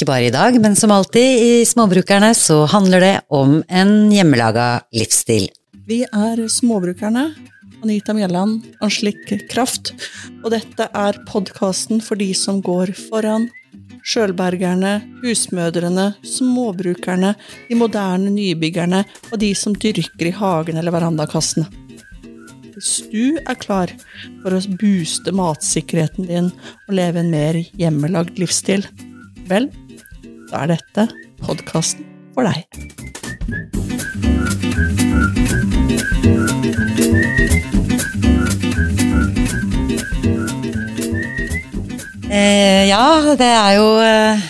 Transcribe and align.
Ikke 0.00 0.14
bare 0.14 0.30
i 0.30 0.32
dag, 0.32 0.54
men 0.64 0.72
som 0.80 0.94
alltid 0.96 1.42
i 1.44 1.64
Småbrukerne 1.68 2.30
så 2.32 2.62
handler 2.72 3.02
det 3.04 3.16
om 3.28 3.58
en 3.68 3.90
hjemmelaga 4.08 4.86
livsstil. 4.96 5.50
Vi 5.84 5.98
er 6.08 6.40
Småbrukerne. 6.48 7.26
Anita 7.84 8.14
Mjelland, 8.16 8.62
Anslik 8.80 9.28
Kraft. 9.50 9.90
Og 10.40 10.54
dette 10.54 10.86
er 10.88 11.18
podkasten 11.28 12.00
for 12.00 12.16
de 12.16 12.30
som 12.32 12.62
går 12.64 12.94
foran. 13.10 13.44
Sjølbergerne, 14.08 14.94
husmødrene, 15.20 16.14
småbrukerne, 16.24 17.34
de 17.68 17.76
moderne 17.76 18.32
nybyggerne 18.32 19.02
og 19.28 19.36
de 19.44 19.52
som 19.52 19.76
dyrker 19.76 20.30
i 20.30 20.34
hagen 20.40 20.80
eller 20.80 20.96
verandakassene. 20.96 21.68
Hvis 22.72 23.02
du 23.12 23.36
er 23.44 23.60
klar 23.60 23.92
for 24.40 24.56
å 24.56 24.64
booste 24.80 25.36
matsikkerheten 25.36 26.32
din 26.32 26.50
og 26.88 26.96
leve 26.96 27.20
en 27.20 27.32
mer 27.36 27.60
hjemmelagd 27.76 28.40
livsstil, 28.40 28.88
vel, 29.50 29.68
da 30.50 30.64
er 30.64 30.74
dette 30.74 31.06
podkasten 31.44 32.06
for 32.34 32.46
deg. 32.46 32.66
Eh, 42.30 42.86
ja, 42.86 43.34
det 43.38 43.46
er 43.46 43.72
jo 43.78 43.88
eh, 44.02 44.42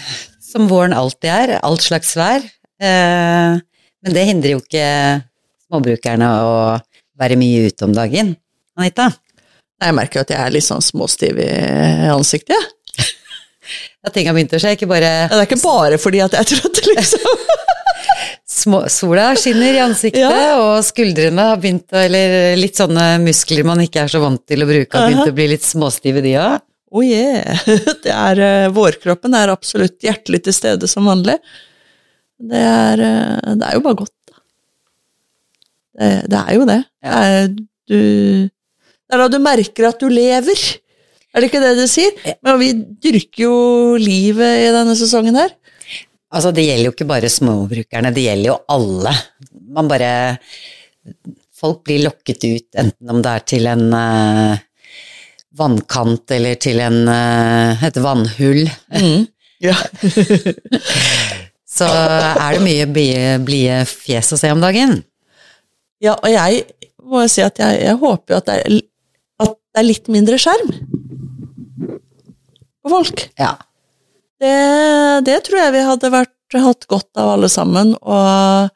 som 0.44 0.68
våren 0.68 0.92
alltid 0.96 1.30
er, 1.32 1.54
alt 1.64 1.84
slags 1.84 2.12
vær. 2.18 2.44
Eh, 2.80 3.56
men 4.00 4.16
det 4.16 4.26
hindrer 4.28 4.56
jo 4.56 4.60
ikke 4.62 4.86
småbrukerne 5.68 6.28
å 6.44 6.54
være 7.20 7.38
mye 7.40 7.68
ute 7.68 7.88
om 7.88 7.96
dagen. 7.96 8.34
Anita? 8.80 9.10
Jeg 9.80 9.96
merker 9.96 10.24
at 10.24 10.32
jeg 10.32 10.40
er 10.40 10.52
litt 10.52 10.66
sånn 10.66 10.84
småstiv 10.84 11.40
i 11.40 11.48
ansiktet, 12.12 12.52
jeg. 12.56 12.79
Ja, 14.00 14.10
ting 14.14 14.28
har 14.30 14.36
begynt 14.36 14.54
å 14.56 14.60
skje, 14.62 14.74
ikke 14.76 14.88
bare 14.88 15.10
Det 15.28 15.36
er 15.42 15.48
ikke 15.48 15.60
bare 15.62 15.98
fordi 16.00 16.22
at 16.24 16.36
jeg 16.36 16.46
er 16.46 16.50
trøtt, 16.54 16.78
liksom. 16.88 17.42
små, 18.60 18.80
Sola 18.92 19.30
skinner 19.38 19.76
i 19.76 19.82
ansiktet, 19.84 20.22
Ja. 20.24 20.56
og 20.60 20.80
skuldrene 20.86 21.50
har 21.52 21.60
begynt 21.60 21.92
å 21.92 22.00
Eller 22.00 22.56
litt 22.58 22.80
sånne 22.80 23.12
muskler 23.22 23.66
man 23.68 23.82
ikke 23.84 24.04
er 24.06 24.12
så 24.12 24.22
vant 24.22 24.42
til 24.48 24.64
å 24.64 24.68
bruke, 24.68 24.96
har 24.96 25.10
begynt 25.10 25.32
å 25.32 25.36
bli 25.36 25.48
litt 25.52 25.66
småstive, 25.66 26.22
de 26.24 26.36
òg. 26.40 26.60
Oh 26.90 27.04
yeah. 27.06 27.60
Det 28.04 28.10
er, 28.10 28.40
eh, 28.42 28.68
vårkroppen 28.74 29.36
er 29.38 29.52
absolutt 29.52 30.00
hjertelig 30.02 30.42
til 30.48 30.56
stede 30.56 30.88
som 30.90 31.06
vanlig. 31.06 31.36
Det 32.40 32.58
er, 32.66 33.02
eh, 33.04 33.52
det 33.60 33.68
er 33.68 33.76
jo 33.76 33.84
bare 33.84 34.00
godt, 34.00 34.16
da. 34.32 34.40
Det, 36.00 36.10
det 36.32 36.40
er 36.40 36.56
jo 36.56 36.66
det. 36.72 36.78
Det 37.04 37.20
er, 37.20 37.50
du, 37.90 38.00
det 38.48 39.14
er 39.14 39.22
da 39.22 39.28
du 39.30 39.38
merker 39.44 39.86
at 39.90 40.02
du 40.02 40.08
lever. 40.10 40.64
Er 41.30 41.42
det 41.42 41.50
ikke 41.50 41.62
det 41.62 41.74
du 41.78 41.86
sier? 41.90 42.14
Men 42.42 42.58
vi 42.58 42.70
dyrker 42.74 43.44
jo 43.44 43.56
livet 44.00 44.64
i 44.66 44.72
denne 44.74 44.96
sesongen 44.98 45.38
her. 45.38 45.52
Altså, 46.30 46.52
det 46.54 46.64
gjelder 46.66 46.88
jo 46.88 46.94
ikke 46.94 47.08
bare 47.10 47.30
småbrukerne, 47.30 48.12
det 48.14 48.26
gjelder 48.26 48.52
jo 48.52 48.58
alle. 48.70 49.14
Man 49.74 49.90
bare 49.90 50.12
Folk 51.60 51.82
blir 51.84 52.00
lokket 52.06 52.44
ut, 52.46 52.66
enten 52.80 53.10
om 53.12 53.18
det 53.20 53.32
er 53.36 53.42
til 53.52 53.66
en 53.68 53.82
uh, 53.92 54.54
vannkant 55.60 56.32
eller 56.32 56.56
til 56.56 56.80
en, 56.80 57.02
uh, 57.04 57.84
et 57.84 58.00
vannhull. 58.00 58.64
Ja. 59.60 59.74
Så 61.68 61.84
er 61.84 62.54
det 62.56 62.62
mye 62.64 62.86
blide, 62.88 63.34
blide 63.44 63.82
fjes 63.84 64.32
å 64.32 64.38
se 64.40 64.48
om 64.54 64.62
dagen. 64.62 65.02
ja, 66.00 66.14
og 66.14 66.32
jeg 66.32 66.62
må 67.04 67.20
jo 67.26 67.28
si 67.28 67.44
at 67.44 67.60
jeg, 67.60 67.76
jeg 67.82 67.98
håper 68.00 68.32
jo 68.32 68.38
at 68.38 68.48
det, 68.48 68.56
er, 68.56 68.78
at 69.44 69.52
det 69.52 69.82
er 69.82 69.84
litt 69.90 70.08
mindre 70.08 70.40
skjerm 70.40 70.72
på 72.82 72.92
folk. 72.92 73.24
Ja. 73.40 73.54
Det, 74.40 74.54
det 75.26 75.38
tror 75.46 75.60
jeg 75.64 75.74
vi 75.76 75.86
hadde 75.88 76.12
vært, 76.14 76.36
hatt 76.56 76.86
godt 76.90 77.20
av 77.20 77.34
alle 77.36 77.50
sammen. 77.52 77.92
Og 78.00 78.70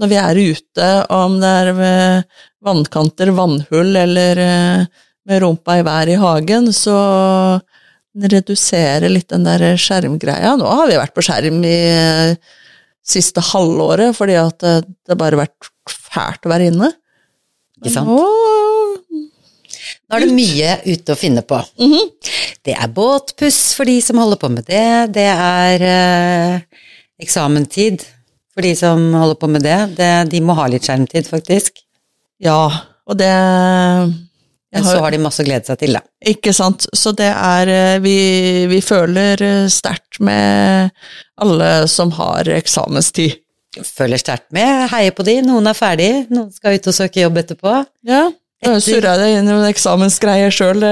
når 0.00 0.10
vi 0.12 0.18
er 0.20 0.40
ute, 0.54 0.90
om 1.10 1.38
det 1.42 1.54
er 1.62 1.72
ved 1.78 2.38
vannkanter, 2.64 3.32
vannhull 3.34 3.96
eller 3.96 4.42
eh, 4.44 5.02
med 5.26 5.42
rumpa 5.42 5.80
i 5.80 5.84
været 5.86 6.14
i 6.14 6.20
hagen, 6.20 6.70
så 6.76 6.96
redusere 8.20 9.10
litt 9.10 9.30
den 9.30 9.46
der 9.46 9.64
skjermgreia. 9.78 10.56
Nå 10.58 10.68
har 10.68 10.90
vi 10.90 10.98
vært 10.98 11.14
på 11.16 11.24
skjerm 11.24 11.60
i 11.66 11.76
eh, 11.90 12.56
siste 13.10 13.42
halvåret 13.52 14.16
fordi 14.18 14.36
at 14.38 14.58
det, 14.62 14.74
det 15.08 15.18
bare 15.18 15.38
har 15.38 15.46
vært 15.46 15.70
fælt 15.90 16.46
å 16.46 16.52
være 16.52 16.70
inne. 16.70 16.90
Ikke 17.80 17.94
sant? 17.94 18.10
Nå, 18.10 18.20
Nå 20.10 20.18
er 20.18 20.24
det 20.26 20.34
mye 20.34 20.70
ute 20.90 21.14
å 21.14 21.18
finne 21.18 21.42
på. 21.46 21.60
Det 22.66 22.74
er 22.74 22.90
båtpuss 22.90 23.60
for 23.78 23.86
de 23.86 24.00
som 24.02 24.18
holder 24.18 24.40
på 24.42 24.48
med 24.50 24.66
det. 24.66 24.86
Det 25.14 25.26
er 25.30 25.84
eh, 25.86 26.56
eksamentid 27.22 28.02
for 28.50 28.66
de 28.66 28.72
som 28.76 29.04
holder 29.14 29.38
på 29.38 29.50
med 29.54 29.62
det. 29.62 29.78
det. 30.00 30.10
De 30.32 30.40
må 30.42 30.56
ha 30.58 30.66
litt 30.68 30.88
skjermtid, 30.88 31.30
faktisk. 31.30 31.78
ja, 32.42 32.58
og 33.06 33.16
det 33.18 33.30
Men 33.30 34.84
så 34.86 34.98
har 35.02 35.10
de 35.10 35.18
masse 35.22 35.42
å 35.42 35.46
glede 35.46 35.66
seg 35.66 35.78
til, 35.80 35.94
da. 35.98 36.02
Ikke 36.30 36.52
sant. 36.54 36.86
Så 36.94 37.14
det 37.18 37.30
er 37.30 37.70
eh, 37.70 38.00
Vi, 38.02 38.18
vi 38.70 38.80
føler 38.82 39.40
eh, 39.42 39.70
sterkt 39.70 40.20
med 40.20 40.90
alle 41.40 41.70
som 41.90 42.12
har 42.18 42.50
eksamenstid. 42.58 43.38
Føler 43.86 44.18
sterkt 44.18 44.50
med, 44.50 44.88
heier 44.90 45.14
på 45.14 45.22
de. 45.22 45.38
Noen 45.46 45.70
er 45.70 45.78
ferdig, 45.78 46.10
noen 46.34 46.50
skal 46.50 46.74
ut 46.74 46.90
og 46.90 46.94
søke 46.96 47.22
jobb 47.22 47.38
etterpå. 47.44 47.74
Ja. 48.10 48.24
Surra 48.60 49.14
deg 49.16 49.38
inn 49.38 49.46
i 49.46 49.54
noen 49.54 49.70
eksamensgreier 49.70 50.52
sjøl 50.52 50.82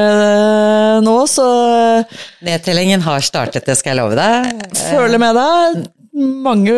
nå, 1.05 1.17
så 1.29 1.47
eh, 1.69 2.19
Nedtellingen 2.49 3.05
har 3.05 3.21
startet, 3.25 3.67
det 3.69 3.77
skal 3.77 3.93
jeg 3.93 4.01
love 4.01 4.17
deg. 4.17 4.65
føler 4.89 5.21
med 5.21 5.37
deg. 5.37 5.83
Mange 6.49 6.77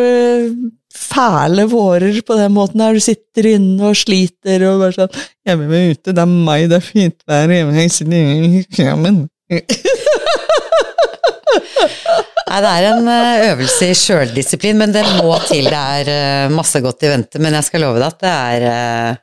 fæle 0.91 1.65
vårer 1.71 2.19
på 2.27 2.35
den 2.37 2.51
måten 2.53 2.83
her. 2.83 2.93
Du 2.93 3.03
sitter 3.03 3.53
inne 3.53 3.93
og 3.93 3.95
sliter 3.97 4.67
og 4.67 4.83
bare 4.83 4.97
sånn 4.97 5.15
'Jeg 5.47 5.61
vil 5.61 5.71
være 5.71 5.95
ute, 5.95 6.11
det 6.11 6.21
er 6.25 6.35
meg, 6.49 6.67
det 6.69 6.77
er 6.77 6.85
fint 6.85 7.19
vær 7.27 7.55
hjemme, 7.55 7.79
jeg 7.79 7.95
sitter 7.95 8.19
inne 8.19 8.51
i 8.51 8.65
eksamen'. 8.65 9.23
Nei, 12.51 12.59
det 12.59 12.71
er 12.75 12.85
en 12.89 13.07
eh, 13.07 13.49
øvelse 13.53 13.87
i 13.87 13.95
sjøldisiplin, 13.95 14.75
men 14.79 14.91
det 14.91 15.05
må 15.21 15.31
til. 15.47 15.69
Det 15.71 15.83
er 16.01 16.09
eh, 16.11 16.51
masse 16.51 16.81
godt 16.83 17.05
i 17.07 17.11
vente, 17.13 17.39
men 17.39 17.55
jeg 17.55 17.63
skal 17.69 17.85
love 17.85 18.01
deg 18.01 18.09
at 18.09 18.19
det 18.25 18.31
er 18.31 18.65
eh, 18.67 19.19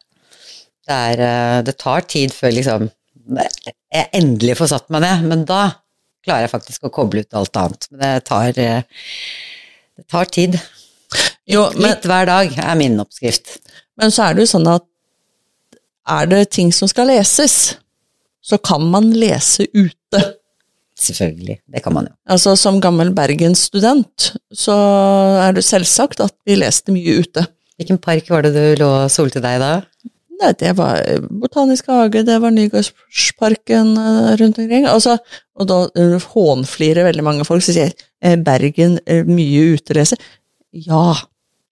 Det, 0.89 0.97
er, 0.97 1.21
eh, 1.21 1.59
det 1.67 1.77
tar 1.81 2.07
tid 2.09 2.33
før 2.33 2.55
liksom 2.57 2.89
jeg 3.29 4.09
endelig 4.17 4.57
får 4.59 4.71
satt 4.73 4.89
meg 4.93 5.05
ned, 5.05 5.27
men 5.29 5.45
da 5.49 5.63
klarer 6.25 6.47
jeg 6.47 6.53
faktisk 6.55 6.89
å 6.89 6.93
koble 6.93 7.25
ut 7.25 7.37
alt 7.37 7.61
annet. 7.61 7.89
Men 7.93 8.03
det 8.03 8.13
tar, 8.29 8.59
eh, 8.61 8.83
det 9.99 10.07
tar 10.09 10.31
tid. 10.33 10.59
Jo, 11.49 11.69
men, 11.75 11.91
Litt 11.93 12.09
hver 12.09 12.29
dag 12.29 12.57
er 12.61 12.75
min 12.77 12.99
oppskrift. 13.01 13.59
men 13.97 14.13
så 14.13 14.29
er 14.29 14.35
det 14.35 14.45
jo 14.45 14.53
sånn 14.59 14.69
at 14.69 14.85
er 16.09 16.27
det 16.29 16.51
ting 16.51 16.73
som 16.73 16.89
skal 16.89 17.09
leses, 17.11 17.77
så 18.41 18.59
kan 18.61 18.85
man 18.91 19.11
lese 19.13 19.67
ute. 19.75 20.21
Selvfølgelig. 20.99 21.61
Det 21.69 21.83
kan 21.85 21.95
man 21.95 22.09
jo. 22.09 22.15
Altså 22.29 22.57
Som 22.59 22.81
gammel 22.81 23.13
Bergen-student 23.15 24.33
så 24.53 24.75
er 25.45 25.53
det 25.55 25.63
selvsagt 25.65 26.21
at 26.25 26.35
vi 26.49 26.57
leste 26.59 26.95
mye 26.95 27.21
ute. 27.21 27.45
Hvilken 27.79 28.01
park 28.03 28.31
var 28.33 28.43
det 28.43 28.55
du 28.57 28.81
lå 28.83 28.89
og 29.05 29.13
solte 29.13 29.43
deg 29.45 29.59
i 29.59 29.63
da? 29.63 29.73
Nei, 30.39 30.53
det 30.55 30.71
var 30.79 31.01
Botanisk 31.35 31.89
hage, 31.91 32.23
det 32.27 32.37
var 32.43 32.53
Nygårdsparken 32.55 33.95
eh, 33.99 34.35
rundt 34.39 34.61
omkring. 34.63 34.87
Altså, 34.87 35.17
og 35.59 35.67
da 35.71 35.79
eh, 35.99 36.29
hånflirer 36.35 37.09
veldig 37.09 37.25
mange 37.27 37.47
folk 37.49 37.65
som 37.67 37.75
sier 37.75 37.91
eh, 38.23 38.37
Bergen, 38.39 39.01
eh, 39.11 39.27
mye 39.27 39.75
utereise. 39.75 40.19
Ja, 40.71 41.17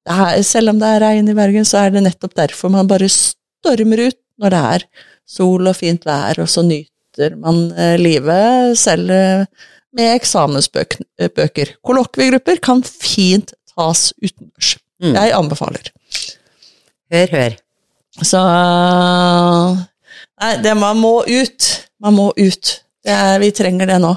det 0.07 0.17
er, 0.17 0.43
selv 0.47 0.73
om 0.73 0.81
det 0.83 0.91
er 0.91 1.05
regn 1.05 1.31
i 1.31 1.37
Bergen, 1.37 1.67
så 1.69 1.85
er 1.85 1.95
det 1.95 2.03
nettopp 2.09 2.35
derfor 2.39 2.73
man 2.75 2.91
bare 2.91 3.11
stormer 3.13 4.09
ut 4.09 4.19
når 4.43 4.55
det 4.55 4.63
er 4.73 4.87
sol 5.37 5.71
og 5.71 5.79
fint 5.79 6.07
vær, 6.07 6.41
og 6.43 6.51
så 6.51 6.65
nyter 6.67 7.37
man 7.41 7.69
eh, 7.75 7.95
livet 8.01 8.75
selv 8.79 9.13
eh, 9.15 9.69
med 9.97 10.17
eksamensbøker. 10.17 11.77
Kollokviegrupper 11.87 12.59
kan 12.63 12.83
fint 12.87 13.55
tas 13.77 14.09
utendørs. 14.19 14.75
Mm. 15.03 15.15
Jeg 15.15 15.33
anbefaler. 15.37 15.93
Hør, 17.13 17.33
hør. 17.37 17.57
Så 18.25 18.41
Nei, 20.37 20.53
det 20.63 20.75
man 20.77 20.99
må 21.01 21.21
ut. 21.25 21.69
Man 22.03 22.17
må 22.17 22.31
ut. 22.37 22.73
Det 23.05 23.13
er, 23.13 23.39
vi 23.41 23.53
trenger 23.57 23.89
det 23.89 23.99
nå. 24.03 24.13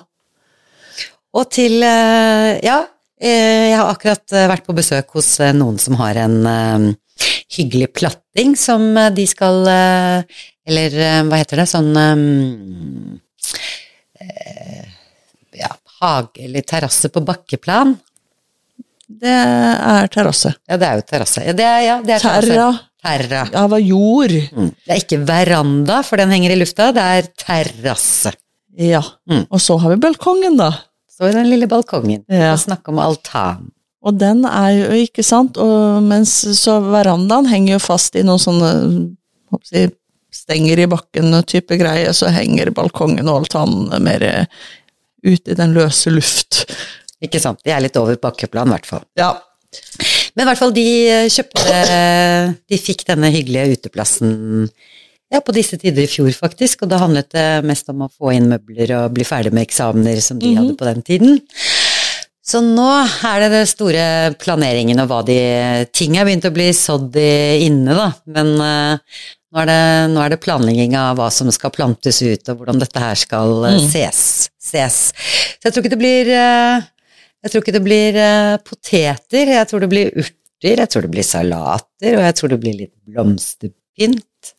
Og 1.37 1.51
til 1.53 1.83
eh, 1.85 2.57
Ja, 2.65 2.79
eh, 3.21 3.69
jeg 3.69 3.77
har 3.77 3.91
akkurat 3.91 4.33
eh, 4.33 4.47
vært 4.49 4.65
på 4.65 4.75
besøk 4.77 5.13
hos 5.17 5.35
noen 5.55 5.77
som 5.81 5.99
har 5.99 6.17
en 6.23 6.95
hyggelig 7.53 7.91
platting 7.97 8.55
som 8.57 8.93
de 9.13 9.25
skal 9.27 9.67
Eller 9.67 10.95
hva 11.27 11.39
heter 11.41 11.59
det? 11.59 11.67
Sånn 11.69 11.91
Ja, 15.59 15.71
hage 15.99 16.45
eller 16.45 16.63
terrasse 16.63 17.11
på 17.11 17.23
bakkeplan. 17.27 17.97
Det 19.09 19.33
er 19.33 20.07
terrasse. 20.13 20.53
Ja, 20.69 20.77
det 20.79 20.87
er 20.87 21.01
jo 21.01 21.07
terrasse. 21.09 21.43
Ja, 21.43 21.55
det 21.57 21.65
er, 21.65 21.81
ja, 21.83 21.97
det 22.05 22.15
er 22.15 22.23
terrasse. 22.23 22.53
Terra 22.53 22.88
Terra. 23.03 23.45
av 23.55 23.73
jord. 23.79 24.33
Mm. 24.51 24.69
Det 24.85 24.91
er 24.95 25.01
ikke 25.03 25.21
veranda, 25.27 26.01
for 26.03 26.19
den 26.19 26.31
henger 26.35 26.51
i 26.51 26.59
lufta, 26.59 26.89
det 26.95 27.03
er 27.15 27.29
terrasse. 27.39 28.33
Ja. 28.79 29.01
Mm. 29.29 29.45
Og 29.49 29.59
så 29.63 29.77
har 29.79 29.93
vi 29.95 30.01
balkongen, 30.03 30.57
da. 30.59 30.71
Så 31.11 31.27
er 31.29 31.33
den 31.39 31.49
lille 31.51 31.67
balkongen 31.67 32.23
Ja. 32.31 32.53
og 32.53 32.59
snakke 32.59 32.89
om 32.93 32.99
altan. 33.03 33.71
Og 34.01 34.15
den 34.17 34.45
er 34.47 34.69
jo, 34.77 34.91
ikke 35.03 35.23
sant, 35.27 35.57
og 35.59 36.01
mens 36.03 36.31
så 36.55 36.77
verandaen 36.85 37.49
henger 37.51 37.73
jo 37.75 37.79
fast 37.83 38.15
i 38.15 38.23
noen 38.23 38.39
sånne 38.39 38.69
si, 39.67 39.89
stenger 40.31 40.79
i 40.79 40.87
bakken 40.87 41.33
type 41.43 41.75
greier, 41.79 42.13
så 42.15 42.29
henger 42.31 42.71
balkongen 42.71 43.27
og 43.27 43.41
altanen 43.43 43.91
mer 44.05 44.23
ut 45.25 45.47
i 45.51 45.57
den 45.57 45.73
løse 45.75 46.11
luft. 46.13 46.63
Ikke 47.21 47.41
sant? 47.43 47.59
De 47.65 47.71
er 47.75 47.81
litt 47.83 47.97
over 47.99 48.15
bakkeplan, 48.15 48.71
i 48.71 48.77
hvert 48.77 48.87
fall. 48.87 49.03
Ja. 49.19 49.33
Men 50.35 50.45
i 50.45 50.49
hvert 50.49 50.61
fall, 50.61 50.73
de 50.75 50.87
kjøpte 51.31 51.81
De 52.69 52.79
fikk 52.79 53.05
denne 53.07 53.31
hyggelige 53.33 53.79
uteplassen 53.79 54.69
ja, 55.29 55.41
på 55.45 55.53
disse 55.53 55.77
tider 55.77 56.05
i 56.05 56.09
fjor, 56.09 56.31
faktisk. 56.33 56.83
Og 56.83 56.91
da 56.91 57.01
handlet 57.03 57.29
det 57.35 57.49
mest 57.69 57.89
om 57.91 58.05
å 58.05 58.09
få 58.09 58.33
inn 58.33 58.49
møbler 58.49 58.95
og 58.97 59.11
bli 59.13 59.27
ferdig 59.27 59.53
med 59.53 59.67
eksamener 59.67 60.21
som 60.25 60.39
de 60.41 60.55
hadde 60.57 60.77
på 60.77 60.87
den 60.89 61.03
tiden. 61.05 61.37
Så 62.49 62.63
nå 62.65 62.87
er 63.29 63.43
det 63.43 63.49
den 63.53 63.67
store 63.69 64.05
planeringen 64.41 65.01
og 65.03 65.11
hva 65.11 65.19
de 65.27 65.39
Ting 65.93 66.17
er 66.17 66.25
begynt 66.25 66.47
å 66.49 66.55
bli 66.55 66.71
sådd 66.73 67.17
inne, 67.19 67.93
da. 67.93 68.07
Men 68.33 68.53
eh, 68.65 69.19
nå, 69.53 69.61
er 69.61 69.69
det, 69.69 69.81
nå 70.15 70.23
er 70.23 70.33
det 70.33 70.41
planlegging 70.41 70.95
av 70.97 71.19
hva 71.19 71.29
som 71.33 71.51
skal 71.53 71.73
plantes 71.75 72.23
ut, 72.23 72.49
og 72.49 72.63
hvordan 72.63 72.81
dette 72.81 73.03
her 73.03 73.19
skal 73.19 73.67
eh, 73.69 73.83
ses, 73.85 74.49
ses. 74.57 74.97
Så 75.59 75.69
jeg 75.69 75.75
tror 75.75 75.85
ikke 75.85 75.93
det 75.93 76.01
blir 76.01 76.33
eh, 76.33 76.89
Jeg 77.39 77.51
tror 77.51 77.63
ikke 77.63 77.75
det 77.77 77.85
blir 77.85 78.17
eh, 78.19 78.57
poteter, 78.67 79.53
jeg 79.55 79.67
tror 79.69 79.83
det 79.83 79.91
blir 79.91 80.11
urter, 80.11 80.81
jeg 80.83 80.89
tror 80.91 81.05
det 81.05 81.11
blir 81.13 81.27
salater, 81.27 82.17
og 82.17 82.23
jeg 82.25 82.35
tror 82.35 82.51
det 82.51 82.59
blir 82.59 82.77
litt 82.81 82.95
blomsterpynt. 83.07 84.53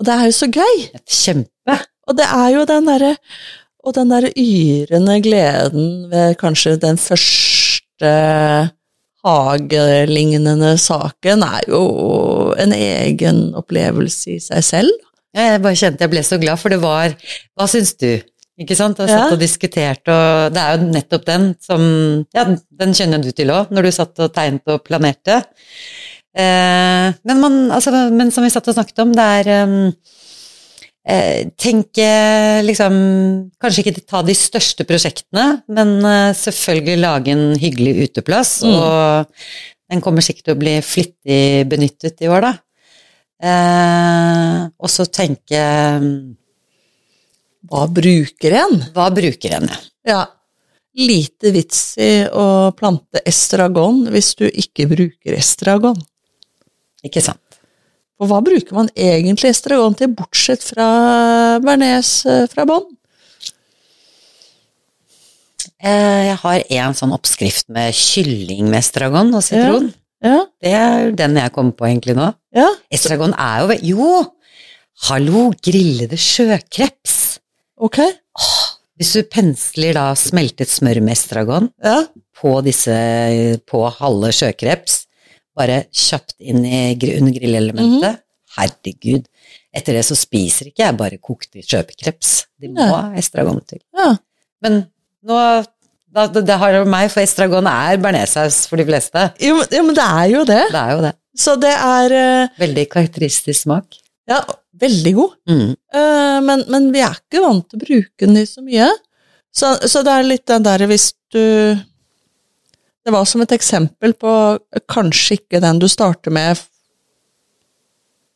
Og 0.00 0.06
det 0.08 0.14
er 0.16 0.26
jo 0.26 0.34
så 0.34 0.48
gøy! 0.50 0.84
Et 0.98 1.16
kjempe. 1.22 1.76
Og 2.10 2.18
det 2.18 2.26
er 2.26 2.48
jo 2.56 2.64
den 2.66 2.88
derre 2.90 3.12
Og 3.86 3.94
den 3.94 4.10
derre 4.10 4.30
yrende 4.38 5.16
gleden 5.22 5.86
ved 6.10 6.36
kanskje 6.38 6.76
den 6.82 6.98
første 6.98 8.10
hagelignende 9.22 10.76
saken 10.78 11.42
er 11.46 11.66
jo 11.70 11.82
en 12.58 12.74
egen 12.74 13.40
opplevelse 13.58 14.36
i 14.36 14.38
seg 14.42 14.66
selv. 14.66 15.08
Jeg 15.34 15.62
bare 15.64 15.78
kjente 15.78 16.04
jeg 16.04 16.12
ble 16.12 16.22
så 16.26 16.38
glad, 16.42 16.60
for 16.60 16.74
det 16.74 16.82
var 16.82 17.14
Hva 17.56 17.66
syns 17.70 17.94
du? 17.98 18.20
Ikke 18.60 18.76
sant? 18.76 18.98
Og 19.00 19.08
satt 19.08 19.30
Ja. 19.30 19.32
og 19.32 19.40
diskutert, 19.40 20.02
og 20.12 20.52
det 20.52 20.60
er 20.60 20.76
jo 20.76 20.88
nettopp 20.92 21.24
den 21.24 21.54
som 21.60 22.26
Ja, 22.34 22.44
den 22.44 22.92
kjenner 22.92 23.22
du 23.22 23.30
til 23.32 23.48
òg, 23.48 23.70
når 23.72 23.82
du 23.82 23.90
satt 23.90 24.18
og 24.20 24.32
tegnet 24.34 24.62
og 24.68 24.84
planerte. 24.84 25.44
Eh, 26.36 27.12
men, 27.24 27.40
man, 27.40 27.70
altså, 27.70 27.92
men 28.10 28.30
som 28.32 28.44
vi 28.44 28.50
satt 28.50 28.68
og 28.68 28.74
snakket 28.74 28.98
om, 29.04 29.12
det 29.12 29.24
er 29.24 29.64
um, 29.66 29.92
eh, 31.04 31.48
Tenke 31.60 32.06
liksom 32.64 32.94
Kanskje 33.60 33.84
ikke 33.84 34.04
ta 34.08 34.22
de 34.24 34.36
største 34.36 34.86
prosjektene, 34.88 35.62
men 35.68 35.98
eh, 36.04 36.32
selvfølgelig 36.36 37.00
lage 37.00 37.32
en 37.32 37.56
hyggelig 37.56 38.08
uteplass. 38.08 38.62
Mm. 38.64 38.76
Og 38.76 39.26
den 39.92 40.04
kommer 40.04 40.24
sikkert 40.24 40.48
til 40.48 40.56
å 40.56 40.60
bli 40.60 40.76
flittig 40.84 41.68
benyttet 41.68 42.20
i 42.24 42.30
år, 42.32 42.48
da. 42.48 42.52
Eh, 43.42 44.58
og 44.78 44.92
så 44.92 45.08
tenke 45.10 45.58
um, 45.98 46.36
Hva 47.70 47.86
bruker 47.90 48.56
en? 48.58 48.80
Hva 48.94 49.08
bruker 49.14 49.58
en? 49.58 49.68
Ja. 50.08 50.24
Lite 50.98 51.52
vits 51.54 51.94
i 52.00 52.24
å 52.28 52.72
plante 52.76 53.22
estragon 53.28 54.02
hvis 54.12 54.32
du 54.40 54.44
ikke 54.48 54.88
bruker 54.90 55.36
estragon. 55.38 56.00
Ikke 57.06 57.22
sant? 57.24 57.40
Og 58.22 58.28
hva 58.30 58.42
bruker 58.44 58.76
man 58.76 58.90
egentlig 58.94 59.50
estragon 59.54 59.96
til, 59.98 60.12
bortsett 60.14 60.62
fra 60.62 60.88
bearnés 61.62 62.10
eh, 62.28 62.44
fra 62.50 62.66
bånn? 62.68 62.84
Eh, 65.82 66.20
jeg 66.28 66.36
har 66.44 66.62
en 66.84 66.94
sånn 66.98 67.14
oppskrift 67.16 67.66
med 67.74 67.94
kylling 67.96 68.68
med 68.68 68.78
estragon 68.82 69.32
og 69.34 69.42
sitron. 69.46 69.90
Ja, 70.22 70.44
Det 70.62 70.70
er 70.70 71.10
den 71.18 71.34
jeg 71.40 71.50
kommer 71.50 71.74
på 71.74 71.88
egentlig 71.88 72.14
nå. 72.14 72.28
ja. 72.54 72.68
Estragon 72.94 73.34
er 73.34 73.64
jo 73.64 73.78
Jo! 73.96 74.10
Hallo, 75.08 75.48
grillede 75.64 76.14
sjøkreps! 76.20 77.40
Ok. 77.82 77.98
Hvis 79.00 79.14
du 79.16 79.22
pensler 79.26 79.96
da 79.96 80.10
smeltet 80.18 80.70
smør 80.70 81.00
med 81.02 81.16
estragon 81.16 81.70
Ja. 81.82 82.04
på 82.38 82.54
disse 82.62 82.94
på 83.66 83.82
halve 83.98 84.30
sjøkreps, 84.34 85.06
bare 85.58 85.84
kjapt 85.90 86.36
inn 86.38 86.62
i, 86.64 86.94
under 87.18 87.34
grillelementet, 87.34 88.22
herregud. 88.56 89.26
Etter 89.74 89.96
det 89.96 90.04
så 90.06 90.16
spiser 90.16 90.70
ikke 90.70 90.84
jeg 90.84 90.98
bare 91.00 91.18
kokte 91.18 91.64
sjøkreps. 91.64 92.32
De 92.60 92.70
må 92.72 92.86
ha 92.86 93.12
estragon 93.18 93.60
til. 93.66 93.82
ja. 93.98 94.14
Men 94.62 94.84
nå 95.26 95.38
da, 96.12 96.26
det, 96.28 96.54
har 96.60 96.76
meg, 96.84 97.08
for 97.10 97.24
estragon 97.24 97.66
er 97.66 97.96
bearnéssaus 97.98 98.66
for 98.68 98.76
de 98.78 98.84
fleste. 98.86 99.24
Jo, 99.42 99.56
jo, 99.64 99.82
men 99.88 99.96
det 99.96 100.04
er 100.04 100.26
jo 100.28 100.42
det. 100.44 100.60
Det 100.70 100.82
er 100.82 100.92
jo 100.92 101.04
det. 101.06 101.12
Så 101.40 101.54
det 101.56 101.72
er 101.72 102.14
uh... 102.14 102.58
Veldig 102.60 102.84
karakteristisk 102.92 103.64
smak. 103.64 103.96
Ja, 104.28 104.42
veldig 104.82 105.14
god. 105.16 105.38
Mm. 105.48 105.70
Uh, 105.94 106.38
men, 106.48 106.66
men 106.72 106.90
vi 106.94 107.02
er 107.04 107.16
ikke 107.16 107.42
vant 107.44 107.64
til 107.68 107.78
å 107.78 107.84
bruke 107.86 108.26
den 108.26 108.40
i 108.40 108.44
så 108.48 108.64
mye. 108.64 108.90
Så, 109.52 109.74
så 109.88 110.02
det 110.04 110.12
er 110.12 110.28
litt 110.28 110.46
den 110.48 110.64
derre 110.64 110.88
hvis 110.88 111.10
du 111.32 111.42
Det 113.02 113.12
var 113.12 113.26
som 113.28 113.42
et 113.42 113.52
eksempel 113.52 114.14
på 114.14 114.32
kanskje 114.88 115.40
ikke 115.40 115.60
den 115.60 115.80
du 115.82 115.88
starter 115.90 116.32
med 116.32 116.60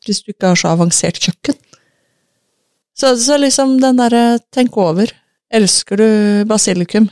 hvis 0.07 0.21
du 0.23 0.31
ikke 0.31 0.53
har 0.53 0.59
så 0.59 0.71
avansert 0.71 1.19
kjøkken. 1.19 1.57
Så, 2.95 3.17
så 3.19 3.37
liksom 3.43 3.77
den 3.83 3.99
derre 3.99 4.39
tenk 4.55 4.77
over. 4.79 5.11
Elsker 5.53 5.99
du 5.99 6.09
basilikum? 6.49 7.09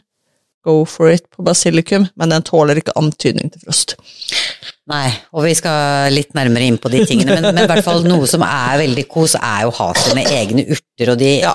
Go 0.65 0.85
for 0.89 1.11
it 1.13 1.27
på 1.35 1.45
basilikum, 1.45 2.07
men 2.15 2.33
den 2.33 2.47
tåler 2.47 2.79
ikke 2.81 2.95
antydning 2.97 3.51
til 3.53 3.67
frost. 3.67 3.97
Nei, 4.85 5.07
og 5.33 5.47
vi 5.47 5.55
skal 5.57 6.13
litt 6.13 6.35
nærmere 6.37 6.67
inn 6.69 6.77
på 6.77 6.91
de 6.93 6.99
tingene, 7.09 7.39
men, 7.39 7.55
men 7.55 7.65
i 7.65 7.69
hvert 7.71 7.87
fall 7.87 8.03
noe 8.05 8.27
som 8.29 8.43
er 8.45 8.77
veldig 8.83 9.07
kos, 9.09 9.33
er 9.39 9.63
jo 9.65 9.71
å 9.71 9.77
ha 9.79 9.87
sine 9.97 10.25
egne 10.29 10.67
urter, 10.75 11.13
og 11.15 11.21
de 11.23 11.31
Ja. 11.41 11.55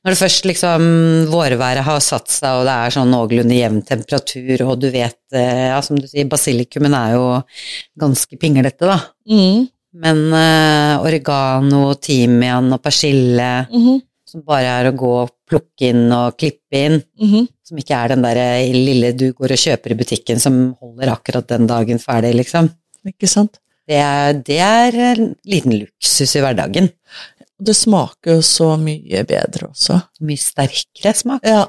Når 0.00 0.14
det 0.14 0.20
først 0.22 0.46
liksom 0.48 0.84
vårværet 1.28 1.84
har 1.84 1.98
satt 2.00 2.30
seg, 2.32 2.62
og 2.62 2.64
det 2.64 2.72
er 2.72 2.94
sånn 2.94 3.10
noenlunde 3.12 3.58
jevn 3.58 3.82
temperatur, 3.84 4.62
og 4.64 4.78
du 4.80 4.88
vet, 4.94 5.18
eh, 5.36 5.66
ja, 5.74 5.82
som 5.84 5.98
du 6.00 6.06
sier, 6.08 6.24
basilikumen 6.24 6.96
er 6.96 7.18
jo 7.18 7.26
ganske 8.00 8.40
pinglete, 8.40 8.88
da. 8.88 8.96
Mm. 9.28 9.68
Men 10.00 10.22
uh, 10.32 11.02
oregano, 11.04 11.82
timian 12.00 12.72
og 12.72 12.80
persille, 12.80 13.50
Mhm. 13.68 14.00
Som 14.30 14.42
bare 14.46 14.68
er 14.80 14.88
å 14.90 14.96
gå 14.96 15.10
og 15.24 15.32
plukke 15.50 15.88
inn 15.90 16.04
og 16.14 16.36
klippe 16.38 16.78
inn, 16.86 17.00
Mhm. 17.20 17.48
som 17.66 17.78
ikke 17.82 17.96
er 17.98 18.12
den 18.14 18.22
der 18.22 18.38
lille 18.74 19.10
du 19.18 19.32
går 19.32 19.52
og 19.56 19.62
kjøper 19.64 19.90
i 19.94 19.98
butikken 19.98 20.38
som 20.42 20.60
holder 20.80 21.12
akkurat 21.16 21.46
den 21.50 21.66
dagen 21.70 21.98
ferdig, 22.02 22.34
liksom. 22.38 22.70
Ikke 23.06 23.28
sant? 23.30 23.58
Det 23.90 23.96
er, 23.98 24.32
det 24.46 24.58
er 24.62 24.98
en 25.10 25.34
liten 25.50 25.74
luksus 25.80 26.36
i 26.38 26.42
hverdagen. 26.44 26.92
Det 27.60 27.74
smaker 27.76 28.36
jo 28.38 28.40
så 28.46 28.70
mye 28.80 29.24
bedre 29.28 29.68
også. 29.72 29.98
Mye 30.24 30.38
sterkere 30.40 31.12
smak. 31.18 31.42
Ja. 31.44 31.64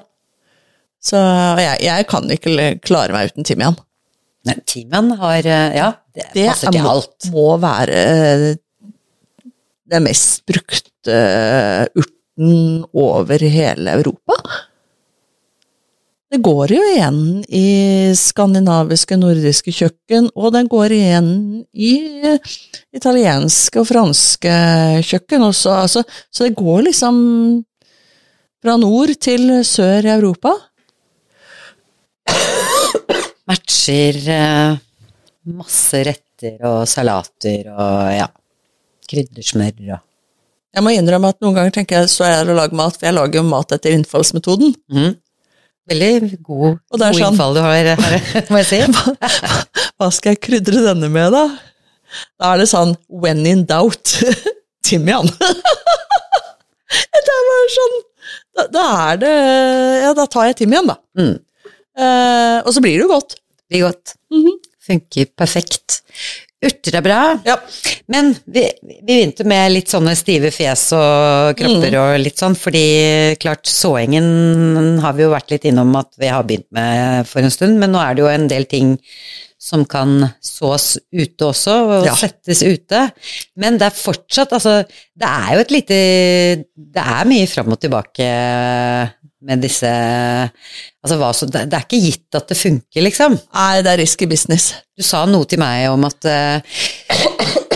Så 1.01 1.17
jeg, 1.57 1.81
jeg 1.87 2.05
kan 2.07 2.29
ikke 2.29 2.79
klare 2.85 3.11
meg 3.15 3.31
uten 3.33 3.43
timian. 3.47 3.75
Nei, 4.45 4.55
Timian 4.65 5.11
har 5.19 5.45
eh, 5.45 5.75
Ja, 5.77 5.89
det, 6.15 6.27
Det 6.33 6.47
passer 6.49 6.71
til 6.73 6.81
må, 6.85 6.89
alt. 6.95 7.27
må 7.33 7.47
være 7.61 8.57
det 9.91 9.99
mest 10.05 10.45
brukte 10.47 11.13
eh, 11.17 12.05
urten 12.41 12.85
over 12.93 13.39
hele 13.39 13.91
Europa. 13.91 14.33
Det 16.31 16.39
går 16.39 16.71
jo 16.71 16.81
igjen 16.93 17.43
i 17.49 18.13
skandinaviske, 18.15 19.17
nordiske 19.19 19.71
kjøkken, 19.71 20.29
og 20.35 20.53
den 20.53 20.69
går 20.71 20.91
igjen 20.95 21.65
i 21.73 21.91
italienske 22.95 23.81
og 23.81 23.87
franske 23.89 24.53
kjøkken 25.03 25.43
også. 25.43 25.73
Altså, 25.83 26.03
så 26.31 26.47
det 26.47 26.55
går 26.55 26.85
liksom 26.87 27.17
fra 28.63 28.77
nord 28.77 29.11
til 29.19 29.63
sør 29.67 30.07
i 30.07 30.13
Europa. 30.13 30.55
Matcher 33.51 34.21
eh, 34.31 34.79
masse 35.51 35.99
retter 36.07 36.63
og 36.63 36.85
salater 36.87 37.67
og 37.73 38.13
ja, 38.15 38.29
kryddersmør 39.11 39.97
og 39.97 40.10
Jeg 40.71 40.83
må 40.85 40.93
innrømme 40.95 41.31
at 41.33 41.39
noen 41.43 41.55
ganger 41.57 41.73
tenker 41.75 41.99
jeg 42.01 42.11
så 42.13 42.23
er 42.27 42.45
det 42.47 42.53
å 42.53 42.59
lage 42.61 42.77
mat, 42.79 42.95
for 42.95 43.07
jeg 43.09 43.15
lager 43.17 43.41
jo 43.41 43.47
mat 43.49 43.73
etter 43.75 43.91
innfallsmetoden. 43.97 44.71
Mm. 44.93 45.15
Veldig 45.91 46.37
god, 46.45 46.77
god 46.93 47.01
sånn- 47.03 47.25
innfall 47.27 47.57
du 47.57 47.61
har 47.65 47.89
her, 47.91 48.45
må 48.53 48.61
jeg 48.61 48.69
si. 48.69 48.79
Hva 49.99 50.07
skal 50.15 50.35
jeg 50.35 50.41
krydre 50.45 50.83
denne 50.85 51.09
med, 51.11 51.33
da? 51.35 51.43
Da 52.39 52.53
er 52.53 52.61
det 52.63 52.69
sånn 52.71 52.93
when 53.09 53.43
in 53.49 53.65
doubt, 53.67 54.17
timian. 54.87 55.27
det 56.91 57.21
er 57.35 57.45
bare 57.49 57.69
sånn 57.75 57.97
da, 58.51 58.65
da 58.67 58.85
er 59.11 59.19
det 59.21 59.33
Ja, 60.03 60.11
da 60.17 60.25
tar 60.27 60.49
jeg 60.49 60.57
timian, 60.61 60.87
da. 60.91 60.97
Mm. 61.19 61.35
Eh, 62.01 62.57
og 62.65 62.71
så 62.75 62.83
blir 62.83 62.95
det 62.99 63.05
jo 63.05 63.11
godt. 63.11 63.35
Det 63.35 63.75
Blir 63.75 63.85
godt. 63.89 64.15
Mhm. 64.31 64.57
Funker 64.81 65.27
perfekt. 65.37 66.01
Urter 66.61 66.93
er 66.99 67.01
bra, 67.01 67.19
Ja. 67.45 67.55
men 68.13 68.35
vi, 68.45 68.67
vi 68.85 68.99
begynte 69.07 69.45
med 69.49 69.71
litt 69.73 69.89
sånne 69.89 70.13
stive 70.15 70.51
fjes 70.53 70.83
og 70.93 71.55
kropper 71.57 71.95
og 71.97 72.19
litt 72.21 72.37
sånn, 72.37 72.53
fordi 72.59 72.83
klart 73.41 73.65
såingen 73.65 74.99
har 75.01 75.15
vi 75.17 75.23
jo 75.25 75.31
vært 75.33 75.49
litt 75.55 75.65
innom 75.71 75.95
at 75.97 76.11
vi 76.21 76.29
har 76.29 76.43
begynt 76.45 76.67
med 76.77 77.25
for 77.25 77.41
en 77.41 77.49
stund, 77.53 77.79
men 77.81 77.91
nå 77.95 78.01
er 78.03 78.13
det 78.13 78.21
jo 78.25 78.29
en 78.29 78.45
del 78.51 78.67
ting 78.69 78.93
som 79.61 79.83
kan 79.85 80.19
sås 80.41 80.95
ute 81.13 81.45
også, 81.49 81.73
og 81.97 82.05
Ja. 82.07 82.13
settes 82.17 82.61
ute. 82.65 83.11
Men 83.57 83.77
det 83.77 83.89
er 83.91 83.97
fortsatt, 83.97 84.53
altså, 84.57 84.83
det 85.17 85.27
er 85.29 85.53
jo 85.53 85.59
et 85.61 85.71
lite 85.71 85.99
Det 86.91 87.01
er 87.05 87.25
mye 87.29 87.45
fram 87.47 87.71
og 87.73 87.79
tilbake 87.79 88.29
med 89.41 89.61
disse 89.63 89.89
Altså 91.01 91.17
hva 91.17 91.31
så 91.33 91.47
Det 91.49 91.63
er 91.65 91.85
ikke 91.85 92.01
gitt 92.01 92.37
at 92.37 92.49
det 92.51 92.57
funker, 92.59 93.01
liksom. 93.01 93.37
Nei, 93.57 93.81
det 93.81 93.93
er 93.93 94.01
risky 94.03 94.27
business. 94.29 94.71
Du 94.93 95.01
sa 95.05 95.23
noe 95.25 95.47
til 95.49 95.61
meg 95.61 95.87
om 95.89 96.05
at 96.05 96.27
uh, 96.29 96.61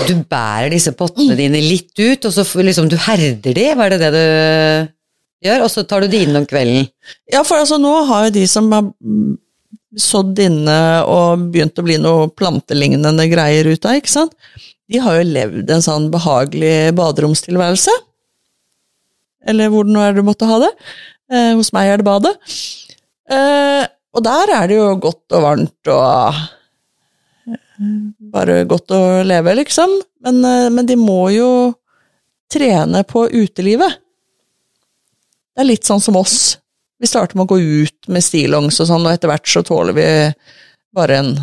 du 0.06 0.14
bærer 0.30 0.70
disse 0.74 0.94
pottene 0.98 1.38
dine 1.38 1.62
litt 1.64 1.94
ut, 1.98 2.28
og 2.28 2.36
så 2.36 2.46
liksom 2.62 2.92
du 2.92 2.98
herder 3.08 3.58
de, 3.58 3.66
var 3.78 3.94
det 3.94 4.02
det 4.04 4.12
du 4.14 4.22
gjør? 5.48 5.66
Og 5.66 5.72
så 5.74 5.86
tar 5.90 6.06
du 6.06 6.12
de 6.12 6.22
inn 6.28 6.38
om 6.38 6.46
kvelden. 6.46 6.86
Ja, 7.34 7.42
for 7.42 7.64
altså 7.64 7.80
nå 7.82 7.96
har 8.12 8.28
jo 8.28 8.36
de 8.38 8.46
som 8.50 8.70
har 8.76 8.86
sådd 10.06 10.40
inne 10.44 10.78
og 11.08 11.50
begynt 11.54 11.80
å 11.80 11.86
bli 11.86 11.98
noe 12.02 12.30
plantelignende 12.36 13.26
greier 13.32 13.68
ut 13.72 13.88
av, 13.88 13.98
ikke 14.00 14.12
sant, 14.12 14.36
de 14.92 15.02
har 15.02 15.18
jo 15.18 15.30
levd 15.32 15.72
en 15.72 15.84
sånn 15.84 16.12
behagelig 16.14 16.94
baderomstilværelse. 16.98 17.94
Eller 19.50 19.70
hvor 19.74 19.86
det 19.86 19.94
nå 19.96 20.02
er 20.02 20.16
du 20.18 20.22
måtte 20.26 20.50
ha 20.50 20.60
det. 20.62 20.72
Eh, 21.32 21.54
hos 21.58 21.72
meg 21.74 21.90
er 21.90 22.02
det 22.02 22.08
badet. 22.08 22.34
Eh, 23.32 23.86
og 24.16 24.24
der 24.24 24.52
er 24.56 24.68
det 24.70 24.78
jo 24.78 24.90
godt 25.02 25.36
og 25.36 25.44
varmt 25.44 25.90
og 25.92 26.38
eh, 27.50 27.96
bare 28.34 28.60
godt 28.70 28.94
å 28.96 29.02
leve, 29.26 29.56
liksom. 29.62 29.98
Men, 30.26 30.42
men 30.74 30.88
de 30.90 30.98
må 30.98 31.28
jo 31.36 31.50
trene 32.52 33.04
på 33.08 33.26
utelivet. 33.34 34.00
Det 35.56 35.64
er 35.64 35.70
litt 35.70 35.88
sånn 35.88 36.04
som 36.04 36.18
oss. 36.20 36.58
Vi 37.00 37.10
starter 37.10 37.38
med 37.38 37.48
å 37.48 37.56
gå 37.56 37.60
ut 37.86 38.10
med 38.12 38.24
stillongs 38.24 38.80
og 38.80 38.90
sånn, 38.90 39.06
og 39.06 39.14
etter 39.14 39.32
hvert 39.32 39.50
så 39.50 39.64
tåler 39.66 39.96
vi 39.98 40.08
bare 40.96 41.20
en 41.20 41.36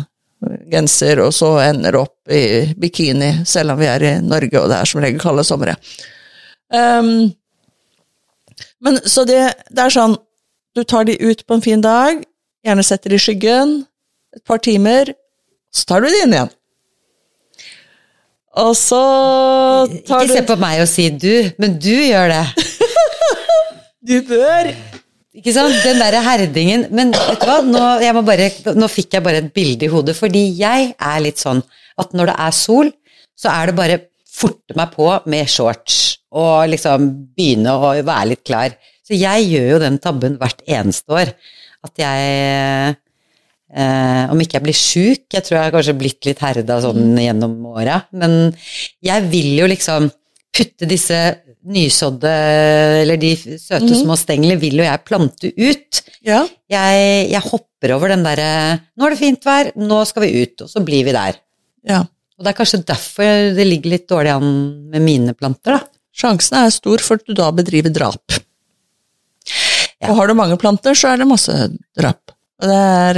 genser, 0.71 1.21
og 1.23 1.31
så 1.35 1.53
ender 1.63 1.95
opp 2.01 2.31
i 2.31 2.73
bikini, 2.79 3.45
selv 3.47 3.75
om 3.75 3.79
vi 3.79 3.87
er 3.87 4.03
i 4.03 4.13
Norge, 4.23 4.59
og 4.59 4.71
det 4.71 4.79
er 4.79 4.89
som 4.89 5.03
regel 5.03 5.21
kalde 5.21 5.45
somre. 5.47 5.77
Um, 6.73 7.31
men 8.83 8.99
så 9.07 9.23
det, 9.27 9.39
det 9.71 9.85
er 9.85 9.93
sånn, 9.93 10.17
du 10.75 10.83
tar 10.83 11.07
de 11.07 11.15
ut 11.21 11.43
på 11.47 11.57
en 11.57 11.63
fin 11.63 11.83
dag, 11.83 12.23
gjerne 12.65 12.85
setter 12.85 13.13
de 13.13 13.19
i 13.19 13.23
skyggen, 13.23 13.77
et 14.33 14.43
par 14.47 14.61
timer, 14.63 15.13
så 15.73 15.87
tar 15.89 16.03
du 16.03 16.09
de 16.09 16.21
inn 16.25 16.35
igjen. 16.35 16.51
Og 18.63 18.75
så 18.77 19.01
tar 20.05 20.27
Ikke 20.27 20.35
se 20.35 20.43
på 20.45 20.57
meg 20.61 20.83
og 20.83 20.89
si 20.89 21.07
du, 21.09 21.31
men 21.61 21.79
du 21.81 21.93
gjør 21.93 22.35
det. 22.35 22.43
Du 24.03 24.17
bør! 24.27 24.67
Ikke 25.33 25.53
sant? 25.55 25.77
Den 25.79 26.01
derre 26.01 26.19
herdingen. 26.25 26.81
Men 26.91 27.13
vet 27.15 27.39
du 27.39 27.47
hva, 27.47 27.61
nå, 27.63 28.23
bare, 28.27 28.49
nå 28.75 28.89
fikk 28.91 29.15
jeg 29.15 29.23
bare 29.23 29.39
et 29.39 29.53
bilde 29.55 29.87
i 29.87 29.91
hodet, 29.93 30.17
fordi 30.17 30.41
jeg 30.59 30.89
er 30.91 31.21
litt 31.23 31.39
sånn 31.39 31.61
at 32.01 32.11
når 32.11 32.33
det 32.33 32.35
er 32.43 32.57
sol, 32.57 32.91
så 33.39 33.53
er 33.53 33.71
det 33.71 33.77
bare 33.77 34.01
forte 34.27 34.75
meg 34.75 34.91
på 34.91 35.07
med 35.31 35.47
shorts 35.49 36.01
og 36.33 36.69
liksom 36.73 37.07
begynne 37.37 37.75
å 37.77 37.93
være 38.01 38.33
litt 38.33 38.43
klar. 38.47 38.75
Så 39.05 39.15
jeg 39.17 39.47
gjør 39.51 39.69
jo 39.75 39.83
den 39.83 39.99
tabben 40.01 40.39
hvert 40.41 40.63
eneste 40.65 41.13
år. 41.21 41.33
At 41.83 41.99
jeg 41.99 42.95
Eh, 43.73 44.25
om 44.29 44.37
ikke 44.37 44.59
jeg 44.59 44.65
blir 44.67 44.77
sjuk, 44.77 45.23
jeg 45.33 45.41
tror 45.41 45.57
jeg 45.57 45.65
har 45.65 45.73
kanskje 45.73 45.95
blitt 45.97 46.27
litt 46.27 46.41
herda 46.45 46.75
sånn 46.83 47.15
gjennom 47.17 47.55
åra, 47.71 48.03
men 48.13 48.51
jeg 49.01 49.25
vil 49.31 49.49
jo 49.57 49.69
liksom 49.71 50.11
putte 50.53 50.85
disse 50.85 51.17
nysådde, 51.73 52.33
eller 53.01 53.17
de 53.17 53.31
søte 53.33 53.95
små 53.97 54.17
stenglene, 54.19 54.59
vil 54.61 54.77
jo 54.77 54.85
jeg 54.85 55.05
plante 55.07 55.49
ut. 55.57 56.01
Ja. 56.21 56.43
Jeg, 56.69 57.07
jeg 57.31 57.43
hopper 57.47 57.95
over 57.95 58.13
den 58.13 58.25
derre 58.27 58.51
'nå 58.93 59.07
er 59.07 59.15
det 59.15 59.21
fint 59.23 59.47
vær, 59.47 59.71
nå 59.73 60.03
skal 60.05 60.27
vi 60.27 60.43
ut', 60.43 60.67
og 60.67 60.69
så 60.69 60.83
blir 60.85 61.07
vi 61.09 61.15
der. 61.15 61.41
ja. 61.87 62.03
Og 62.33 62.45
det 62.45 62.49
er 62.49 62.57
kanskje 62.57 62.79
derfor 62.81 63.53
det 63.53 63.65
ligger 63.67 63.91
litt 63.93 64.07
dårlig 64.09 64.31
an 64.33 64.47
med 64.89 65.03
mine 65.05 65.33
planter, 65.37 65.77
da. 65.77 65.92
Sjansen 66.13 66.59
er 66.61 66.69
stor 66.73 67.01
for 67.01 67.17
at 67.21 67.25
du 67.27 67.33
da 67.37 67.49
bedriver 67.55 67.89
drap. 67.93 68.35
Ja. 70.03 70.11
Og 70.11 70.17
har 70.19 70.27
du 70.29 70.35
mange 70.37 70.57
planter, 70.61 70.95
så 70.97 71.13
er 71.13 71.21
det 71.23 71.27
masse 71.29 71.53
drap. 71.97 72.19
Og 72.63 72.69
det 72.69 72.77
er 72.79 73.17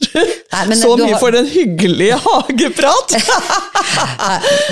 Nei, 0.56 0.60
men 0.70 0.78
Så 0.78 0.92
mye 0.96 1.08
har- 1.14 1.20
for 1.20 1.34
den 1.34 1.48
hyggelige 1.50 2.16
hageprat! 2.26 3.14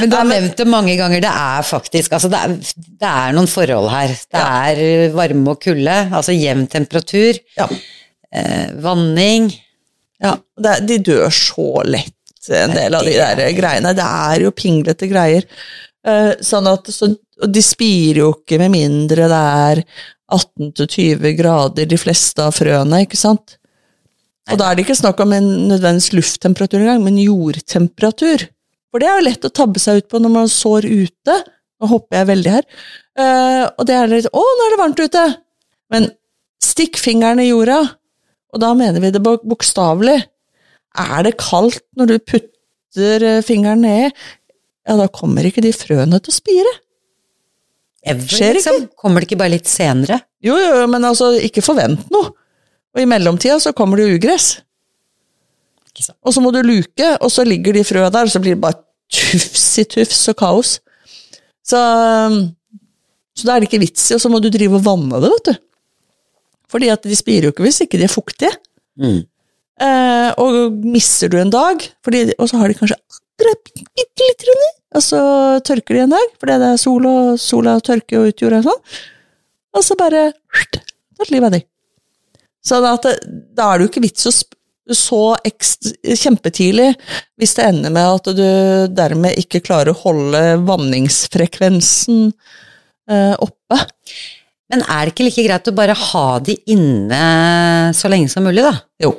Men 0.00 0.10
du 0.12 0.16
har 0.16 0.28
nevnt 0.28 0.56
det 0.60 0.66
mange 0.70 0.94
ganger, 1.00 1.20
det 1.24 1.30
er 1.32 1.66
faktisk 1.66 2.14
altså 2.16 2.30
det, 2.32 2.40
er, 2.40 2.54
det 3.02 3.10
er 3.10 3.34
noen 3.36 3.48
forhold 3.50 3.90
her. 3.92 4.14
Det 4.14 4.40
Ja. 4.40 4.46
er 4.70 4.82
eh, 4.84 5.08
varme 5.16 5.54
og 5.54 5.60
kulde, 5.64 5.96
altså 6.14 6.34
jevn 6.36 6.66
temperatur, 6.72 7.40
Ja. 7.58 7.66
eh, 8.32 8.70
vanning 8.84 9.50
ja 10.22 10.36
det, 10.62 10.76
de 10.88 10.98
dør 11.10 11.26
så 11.34 11.82
lett, 11.84 12.14
en 12.54 12.72
del 12.76 12.94
av 12.96 13.04
de 13.04 13.12
der 13.18 13.42
greiene. 13.56 13.92
Det 13.98 14.04
er 14.06 14.44
jo 14.46 14.52
pinglete 14.56 15.08
greier. 15.10 15.44
Eh, 16.06 16.32
Sånn 16.44 16.68
at, 16.70 16.86
så, 16.92 17.10
og 17.42 17.50
de 17.50 17.62
spirer 17.64 18.22
jo 18.22 18.30
ikke 18.36 18.60
med 18.62 18.74
mindre 18.74 19.28
det 19.30 19.42
er 19.64 19.82
18-20 20.34 21.34
grader, 21.38 21.86
de 21.88 21.98
fleste 22.00 22.42
av 22.44 22.54
frøene, 22.56 23.02
ikke 23.04 23.18
sant? 23.18 23.56
Og 24.52 24.60
da 24.60 24.68
er 24.68 24.76
det 24.76 24.84
ikke 24.84 24.98
snakk 24.98 25.20
om 25.24 25.32
en 25.32 25.46
nødvendigvis 25.70 26.12
lufttemperatur 26.16 26.82
engang, 26.82 27.04
men 27.06 27.20
jordtemperatur. 27.20 28.44
For 28.92 29.02
det 29.02 29.08
er 29.08 29.18
jo 29.18 29.26
lett 29.28 29.46
å 29.48 29.52
tabbe 29.56 29.80
seg 29.80 30.02
ut 30.02 30.10
på 30.12 30.20
når 30.20 30.32
man 30.34 30.50
sår 30.52 30.86
ute. 30.86 31.38
Nå 31.80 31.90
hopper 31.90 32.20
jeg 32.20 32.30
veldig 32.30 32.52
her. 32.52 32.66
Uh, 33.18 33.64
og 33.78 33.86
det 33.88 33.96
er 33.96 34.10
litt 34.10 34.28
Å, 34.30 34.42
nå 34.42 34.66
er 34.66 34.74
det 34.74 34.80
varmt 34.80 35.02
ute! 35.02 35.24
Men 35.92 36.08
stikk 36.62 36.98
fingeren 37.00 37.42
i 37.42 37.48
jorda, 37.48 37.80
og 38.54 38.62
da 38.62 38.70
mener 38.78 39.02
vi 39.02 39.10
det 39.14 39.22
bok- 39.22 39.44
bokstavelig. 39.48 40.16
Er 41.04 41.26
det 41.26 41.36
kaldt 41.40 41.82
når 41.98 42.12
du 42.12 42.16
putter 42.22 43.24
eh, 43.26 43.42
fingeren 43.44 43.82
nedi, 43.82 44.12
ja, 44.86 44.96
da 44.98 45.08
kommer 45.10 45.46
ikke 45.46 45.62
de 45.64 45.72
frøene 45.74 46.20
til 46.22 46.30
å 46.30 46.36
spire. 46.36 46.72
Ever, 48.04 48.28
Skjer 48.28 48.52
ikke. 48.52 48.60
liksom. 48.60 48.86
Kommer 49.00 49.22
det 49.22 49.28
ikke 49.30 49.40
bare 49.40 49.54
litt 49.56 49.70
senere? 49.70 50.20
Jo, 50.44 50.56
jo, 50.60 50.70
jo, 50.82 50.86
men 50.92 51.06
altså, 51.08 51.32
ikke 51.40 51.64
forvent 51.64 52.06
noe. 52.14 52.32
Og 52.94 53.02
i 53.02 53.08
mellomtida 53.10 53.58
så 53.62 53.72
kommer 53.76 53.98
det 54.00 54.12
ugress. 54.18 54.52
Og 56.26 56.34
så 56.34 56.42
må 56.42 56.50
du 56.54 56.60
luke, 56.66 57.08
og 57.22 57.30
så 57.30 57.44
ligger 57.46 57.76
de 57.76 57.84
frøa 57.86 58.10
der, 58.10 58.26
og 58.26 58.32
så 58.32 58.40
blir 58.42 58.56
det 58.56 58.62
bare 58.62 58.80
tufs 59.14 59.66
i 59.78 59.84
tufs 59.90 60.24
og 60.32 60.36
kaos. 60.40 60.72
Så, 61.64 61.78
um, 61.78 62.40
så 63.34 63.46
da 63.48 63.54
er 63.56 63.62
det 63.62 63.68
ikke 63.70 63.82
vits 63.84 64.08
i, 64.10 64.16
og 64.16 64.22
så 64.22 64.30
må 64.32 64.40
du 64.42 64.50
drive 64.52 64.78
og 64.78 64.84
vanne 64.86 65.20
det, 65.22 65.30
vet 65.36 65.50
du. 65.52 65.54
Fordi 66.74 66.90
at 66.90 67.06
de 67.06 67.16
spirer 67.18 67.46
jo 67.48 67.54
ikke 67.54 67.66
hvis 67.66 67.82
ikke 67.84 68.00
de 68.00 68.06
er 68.08 68.12
fuktige. 68.12 68.50
Eh, 69.84 70.30
og 70.38 70.74
misser 70.86 71.30
du 71.30 71.36
en 71.40 71.50
dag, 71.50 71.82
fordi, 72.06 72.24
og 72.38 72.46
så 72.50 72.58
har 72.60 72.70
de 72.70 72.76
kanskje 72.78 72.98
akkurat 72.98 73.70
bitte 73.94 74.28
litt 74.28 74.44
rundt, 74.50 74.76
og 74.94 75.02
så 75.02 75.20
tørker 75.66 75.96
de 75.96 76.02
en 76.04 76.14
dag, 76.14 76.34
fordi 76.40 76.58
det 76.62 76.72
er 76.72 76.80
sol 76.80 77.06
og 77.10 77.38
sola 77.42 77.78
tørker 77.82 78.18
jo 78.18 78.30
ut 78.30 78.44
jorda 78.44 78.60
og 78.62 78.68
sånn, 78.68 78.98
og 79.74 79.86
så 79.86 79.96
bare 79.98 80.26
tatt 80.54 81.32
livet 81.32 81.48
av 81.48 81.56
de. 81.56 81.64
At 82.94 83.08
da 83.26 83.66
er 83.66 83.78
det 83.78 83.86
jo 83.86 83.90
ikke 83.90 84.04
vits 84.06 84.30
å 84.30 84.34
så 84.92 85.34
kjempetidlig 85.40 86.90
hvis 87.40 87.54
det 87.56 87.68
ender 87.70 87.92
med 87.94 88.04
at 88.18 88.30
du 88.36 88.48
dermed 88.92 89.38
ikke 89.40 89.62
klarer 89.64 89.94
å 89.94 90.00
holde 90.02 90.42
vanningsfrekvensen 90.68 92.26
eh, 93.08 93.34
oppe. 93.40 93.78
Men 94.72 94.84
er 94.84 95.06
det 95.06 95.14
ikke 95.14 95.28
like 95.28 95.46
greit 95.46 95.70
å 95.70 95.76
bare 95.76 95.96
ha 95.96 96.26
de 96.44 96.56
inne 96.72 97.22
så 97.96 98.10
lenge 98.12 98.28
som 98.32 98.44
mulig, 98.44 98.64
da? 98.64 98.74
Jo. 99.00 99.14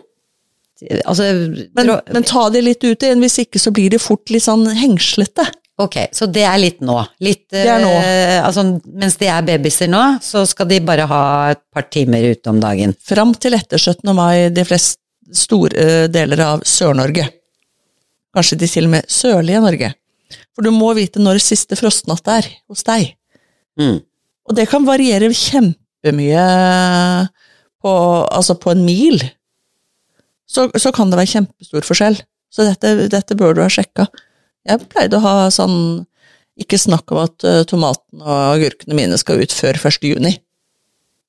Altså, 1.08 1.32
Men, 1.74 1.92
men 2.14 2.26
ta 2.28 2.48
de 2.54 2.62
litt 2.62 2.84
ut 2.84 3.02
igjen, 3.02 3.22
hvis 3.24 3.40
ikke 3.46 3.62
så 3.62 3.74
blir 3.74 3.94
de 3.94 4.02
fort 4.02 4.30
litt 4.34 4.46
sånn 4.46 4.68
hengslete. 4.76 5.48
Ok, 5.82 5.96
så 6.16 6.26
det 6.32 6.46
er 6.48 6.56
litt 6.62 6.80
nå. 6.86 6.96
Litt, 7.20 7.50
Det 7.52 7.66
er 7.68 7.82
nå. 7.84 7.90
eh, 7.92 8.38
altså, 8.40 8.64
mens 8.96 9.18
de 9.20 9.28
er 9.28 9.42
babyer 9.44 9.90
nå, 9.92 10.04
så 10.24 10.46
skal 10.48 10.70
de 10.70 10.78
bare 10.88 11.04
ha 11.10 11.24
et 11.52 11.60
par 11.74 11.90
timer 11.92 12.24
ute 12.32 12.48
om 12.48 12.62
dagen. 12.64 12.94
Fram 13.04 13.34
til 13.36 13.58
etter 13.58 13.78
17. 13.82 14.14
mai 14.16 14.50
de 14.56 14.64
fleste 14.64 15.02
store 15.36 15.76
eh, 15.76 16.08
deler 16.08 16.40
av 16.46 16.64
Sør-Norge. 16.64 17.28
Kanskje 18.36 18.58
de 18.62 18.70
til 18.72 18.88
og 18.88 18.94
med 18.96 19.12
sørlige 19.12 19.62
Norge. 19.64 19.90
For 20.56 20.64
du 20.64 20.72
må 20.72 20.94
vite 20.96 21.20
når 21.20 21.42
siste 21.44 21.76
frostnatt 21.80 22.28
er 22.32 22.48
hos 22.72 22.84
deg. 22.88 23.12
Mm. 23.80 24.00
Og 24.48 24.56
det 24.56 24.70
kan 24.72 24.86
variere 24.88 25.28
kjempemye 25.36 26.46
på, 27.84 27.92
altså 28.32 28.56
på 28.60 28.72
en 28.72 28.86
mil. 28.88 29.20
Så, 30.48 30.70
så 30.80 30.92
kan 30.96 31.12
det 31.12 31.20
være 31.20 31.34
kjempestor 31.34 31.84
forskjell. 31.88 32.20
Så 32.54 32.64
dette, 32.70 32.94
dette 33.12 33.36
bør 33.36 33.56
du 33.58 33.64
ha 33.64 33.70
sjekka. 33.72 34.08
Jeg 34.66 34.88
pleide 34.90 35.20
å 35.20 35.24
ha 35.24 35.34
sånn 35.54 36.06
Ikke 36.62 36.80
snakk 36.80 37.12
om 37.14 37.22
at 37.26 37.46
eh, 37.46 37.64
tomatene 37.68 38.24
og 38.24 38.56
agurkene 38.56 38.98
mine 38.98 39.18
skal 39.20 39.42
ut 39.44 39.54
før 39.54 39.76
1. 39.76 40.08
juni. 40.08 40.32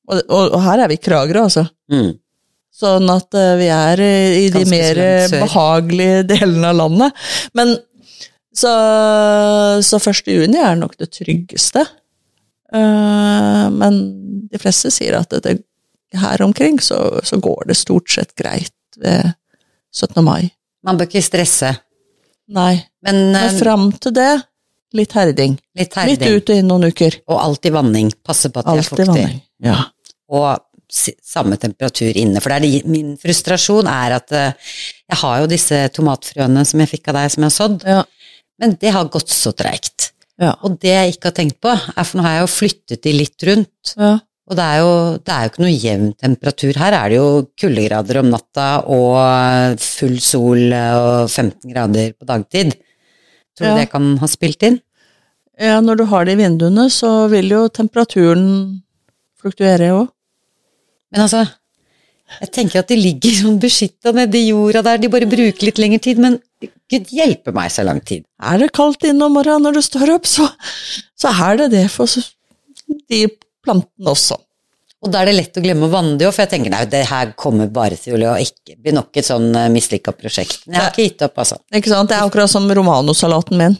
Og, 0.07 0.21
og, 0.23 0.55
og 0.55 0.61
her 0.62 0.85
er 0.85 0.93
vi 0.93 1.00
i 1.00 1.02
Kragerø, 1.02 1.49
altså. 1.49 1.64
Mm. 1.90 2.12
Sånn 2.76 3.11
at 3.11 3.35
eh, 3.35 3.57
vi 3.59 3.66
er 3.75 4.02
eh, 4.05 4.37
i 4.45 4.49
de 4.55 4.62
Ganske 4.62 4.71
mer 4.71 5.00
behagelige 5.43 6.23
delene 6.33 6.71
av 6.71 6.81
landet. 6.85 7.28
Men 7.59 7.76
Så, 8.57 8.71
så 9.85 9.99
1. 9.99 10.31
juni 10.33 10.62
er 10.62 10.78
nok 10.78 10.95
det 10.97 11.11
tryggeste. 11.12 11.83
Uh, 12.73 13.69
men 13.71 13.99
de 14.49 14.59
fleste 14.59 14.88
sier 14.90 15.19
at 15.19 15.35
det, 15.45 15.59
her 16.16 16.43
omkring 16.43 16.81
så, 16.81 17.21
så 17.23 17.37
går 17.37 17.69
det 17.69 17.76
stort 17.76 18.11
sett 18.11 18.33
greit 18.38 18.73
ved 18.97 19.35
17. 19.93 20.25
mai. 20.25 20.49
Man 20.87 20.97
bør 20.97 21.11
ikke 21.11 21.25
stresse. 21.25 21.75
Nei. 22.49 22.75
Men, 23.03 23.17
Men 23.33 23.41
eh, 23.50 23.57
fram 23.59 23.88
til 24.03 24.12
det, 24.15 24.31
litt 24.95 25.12
herding. 25.17 25.57
litt 25.76 25.95
Litt 25.97 25.97
herding. 25.99 26.37
ut 26.37 26.50
og 26.53 26.57
inn 26.61 26.69
noen 26.71 26.87
uker. 26.93 27.19
Og 27.29 27.41
alltid 27.43 27.73
vanning. 27.75 28.12
Passe 28.25 28.50
på 28.50 28.61
at 28.62 28.67
de 28.69 28.71
er 28.71 28.79
Alltid 28.79 28.91
fuktige. 28.93 29.07
vanning. 29.12 29.43
Ja. 29.67 29.85
og 30.29 30.62
samme 31.26 31.57
temperatur 31.59 32.15
inne. 32.17 32.41
For 32.41 32.50
det 32.50 32.57
er 32.57 32.65
det, 32.67 32.87
min 32.87 33.17
frustrasjon 33.19 33.88
er 33.91 34.15
at 34.21 34.33
eh, 34.33 34.53
jeg 35.11 35.19
har 35.23 35.41
jo 35.43 35.49
disse 35.50 35.81
tomatfrøene 35.95 36.62
som 36.67 36.81
jeg 36.83 36.93
fikk 36.93 37.09
av 37.11 37.19
deg, 37.19 37.31
som 37.35 37.43
jeg 37.43 37.50
har 37.50 37.57
sådd, 37.57 37.85
Ja. 37.87 38.05
men 38.62 38.76
det 38.81 38.93
har 38.95 39.05
gått 39.11 39.29
så 39.35 39.53
treigt. 39.53 40.12
Ja. 40.38 40.53
Og 40.62 40.79
det 40.79 40.93
jeg 40.95 41.17
ikke 41.17 41.31
har 41.33 41.37
tenkt 41.41 41.59
på, 41.61 41.73
er 41.75 42.05
for 42.05 42.19
nå 42.19 42.23
har 42.26 42.37
jeg 42.38 42.45
jo 42.47 42.53
flyttet 42.55 43.03
de 43.03 43.12
litt 43.17 43.43
rundt, 43.49 43.95
ja. 43.99 44.12
Og 44.47 44.55
det 44.59 44.62
er 44.62 44.79
jo, 44.79 44.91
det 45.26 45.33
er 45.35 45.43
jo 45.45 45.50
ikke 45.50 45.62
noe 45.65 45.75
jevn 45.83 46.11
temperatur. 46.23 46.76
Her 46.79 46.95
er 47.00 47.09
det 47.11 47.17
jo 47.19 47.29
kuldegrader 47.59 48.21
om 48.21 48.29
natta 48.31 48.67
og 48.95 49.81
full 49.83 50.19
sol 50.23 50.61
og 50.79 51.29
15 51.33 51.73
grader 51.73 52.12
på 52.15 52.29
dagtid. 52.29 52.76
Tror 53.57 53.67
du 53.67 53.73
Ja. 53.73 53.76
det 53.81 53.91
kan 53.91 54.11
ha 54.21 54.26
spilt 54.31 54.62
inn? 54.69 54.81
Ja, 55.59 55.81
når 55.81 55.97
du 55.99 56.05
har 56.05 56.25
det 56.29 56.35
i 56.37 56.43
vinduene, 56.43 56.85
så 56.93 57.29
vil 57.33 57.49
jo 57.50 57.62
temperaturen 57.73 58.83
fluktuere 59.41 59.88
òg. 59.97 60.11
Men 61.11 61.23
altså, 61.25 61.41
jeg 62.43 62.50
tenker 62.53 62.83
at 62.83 62.88
de 62.93 62.99
ligger 63.00 63.35
sånn 63.41 63.59
beskytta 63.62 64.12
nedi 64.15 64.45
jorda 64.50 64.83
der, 64.85 64.99
de 65.00 65.09
bare 65.09 65.26
bruker 65.31 65.67
litt 65.71 65.81
lengre 65.81 66.03
tid, 66.05 66.21
men 66.23 66.38
gud 66.93 67.09
hjelpe 67.11 67.55
meg 67.57 67.73
så 67.73 67.83
lang 67.88 67.99
tid. 68.05 68.23
Er 68.43 68.59
det 68.62 68.71
kaldt 68.76 69.03
inne 69.09 69.26
om 69.26 69.35
morgenen 69.38 69.65
når 69.67 69.79
du 69.81 69.83
står 69.87 70.12
opp, 70.19 70.26
så, 70.29 70.47
så 71.19 71.33
er 71.49 71.62
det 71.65 71.71
det 71.73 71.85
for 71.91 72.07
de 73.11 73.25
plantene 73.66 74.12
også. 74.12 74.38
Og 75.04 75.12
da 75.12 75.20
er 75.20 75.28
det 75.28 75.37
lett 75.37 75.58
å 75.61 75.62
glemme 75.62 75.87
å 75.87 75.92
vanne 75.92 76.16
det 76.18 76.26
òg, 76.26 76.32
for 76.35 76.46
jeg 76.46 76.54
tenker 76.54 76.73
nei, 76.73 76.82
det 76.90 77.04
her 77.11 77.35
kommer 77.38 77.68
bare 77.70 77.99
til 78.00 78.23
å 78.26 78.35
ikke 78.40 78.78
bli 78.80 78.94
nok 78.96 79.18
et 79.20 79.28
sånn 79.28 79.50
mislykka 79.75 80.14
prosjekt. 80.16 80.64
Men 80.64 80.78
jeg 80.78 80.82
har 80.82 80.94
ikke 80.94 81.08
gitt 81.11 81.25
opp, 81.26 81.40
altså. 81.44 81.58
Ikke 81.76 81.92
sant? 81.92 82.11
Det 82.11 82.16
er 82.16 82.26
akkurat 82.26 82.50
som 82.50 82.66
romanosalaten 82.78 83.61
min. 83.61 83.76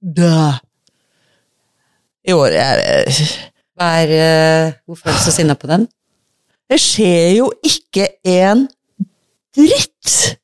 Dø. 0.00 0.30
I 2.28 2.36
år 2.36 2.56
er 2.60 2.82
Hva 3.80 3.88
er, 4.02 4.10
eh, 4.12 4.72
hvorfor 4.84 5.08
er 5.08 5.16
du 5.16 5.22
så 5.24 5.32
sinna 5.32 5.56
på 5.56 5.68
den? 5.70 5.86
Det 6.68 6.76
skjer 6.80 7.30
jo 7.38 7.46
ikke 7.64 8.06
en 8.28 8.66
dritt! 9.56 10.36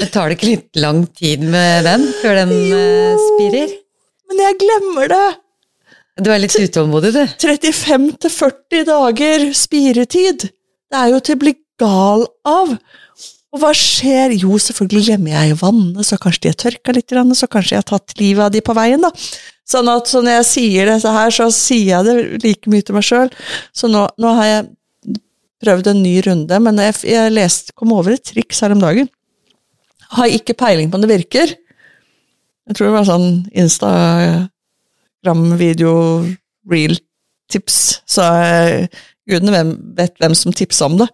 Det 0.00 0.08
tar 0.12 0.28
det 0.28 0.36
ikke 0.38 0.50
litt 0.50 0.80
lang 0.80 1.02
tid 1.16 1.42
med 1.44 1.88
den, 1.88 2.04
før 2.20 2.38
den 2.42 2.52
jo, 2.52 2.82
spirer? 3.26 3.72
Men 4.28 4.44
jeg 4.44 4.60
glemmer 4.60 5.10
det! 5.10 5.24
Du 6.18 6.30
er 6.32 6.42
litt 6.42 6.56
utålmodig, 6.58 7.12
du. 7.14 7.22
35 7.40 8.08
til 8.24 8.32
40 8.34 8.88
dager 8.88 9.46
spiretid. 9.56 10.48
Det 10.90 10.98
er 10.98 11.12
jo 11.12 11.20
til 11.22 11.38
å 11.38 11.42
bli 11.44 11.54
gal 11.80 12.26
av. 12.48 12.74
Og 13.50 13.62
hva 13.62 13.70
skjer? 13.74 14.34
Jo, 14.38 14.58
selvfølgelig 14.62 15.06
glemmer 15.08 15.34
jeg 15.34 15.52
i 15.52 15.56
vannet, 15.58 16.02
så 16.06 16.18
kanskje 16.22 16.44
de 16.44 16.52
har 16.52 16.58
tørka 16.64 16.94
litt, 16.94 17.14
så 17.38 17.48
kanskje 17.50 17.74
jeg 17.76 17.82
har 17.82 17.88
tatt 17.88 18.14
livet 18.20 18.44
av 18.46 18.52
de 18.54 18.62
på 18.62 18.76
veien, 18.78 19.02
da. 19.02 19.10
Sånn 19.70 19.90
at 19.90 20.10
så 20.10 20.22
når 20.22 20.40
jeg 20.40 20.48
sier 20.48 20.90
dette 20.90 21.14
her, 21.14 21.32
så 21.34 21.48
sier 21.54 21.88
jeg 21.92 22.06
det 22.06 22.44
like 22.44 22.70
mye 22.70 22.86
til 22.86 22.96
meg 22.98 23.06
sjøl. 23.06 23.32
Så 23.74 23.90
nå, 23.90 24.04
nå 24.18 24.34
har 24.38 24.48
jeg 24.48 25.18
prøvd 25.62 25.90
en 25.92 26.02
ny 26.02 26.14
runde, 26.26 26.60
men 26.66 26.80
jeg, 26.86 27.00
jeg 27.10 27.34
leste, 27.34 27.74
kom 27.78 27.94
over 27.94 28.16
et 28.16 28.24
triks 28.26 28.62
her 28.64 28.74
om 28.74 28.82
dagen. 28.82 29.10
Har 30.16 30.30
ikke 30.30 30.58
peiling 30.58 30.90
på 30.90 30.98
om 30.98 31.04
det 31.04 31.10
virker. 31.10 31.54
Jeg 32.70 32.78
tror 32.78 32.90
det 32.90 32.96
var 32.96 33.08
sånn 33.08 33.28
Instagram-video, 33.50 34.48
real-tips, 36.70 37.78
så 38.08 38.26
eh, 38.40 39.00
gudene 39.28 39.62
vet 39.98 40.16
hvem 40.20 40.34
som 40.36 40.54
tipsa 40.56 40.88
om 40.88 40.98
det. 41.00 41.08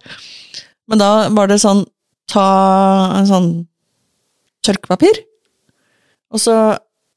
Men 0.87 1.01
da 1.03 1.11
var 1.35 1.51
det 1.51 1.61
sånn 1.63 1.85
Ta 2.27 2.43
en 3.15 3.27
sånn 3.29 3.45
tørkepapir, 4.67 5.15
og 6.35 6.41
så 6.43 6.55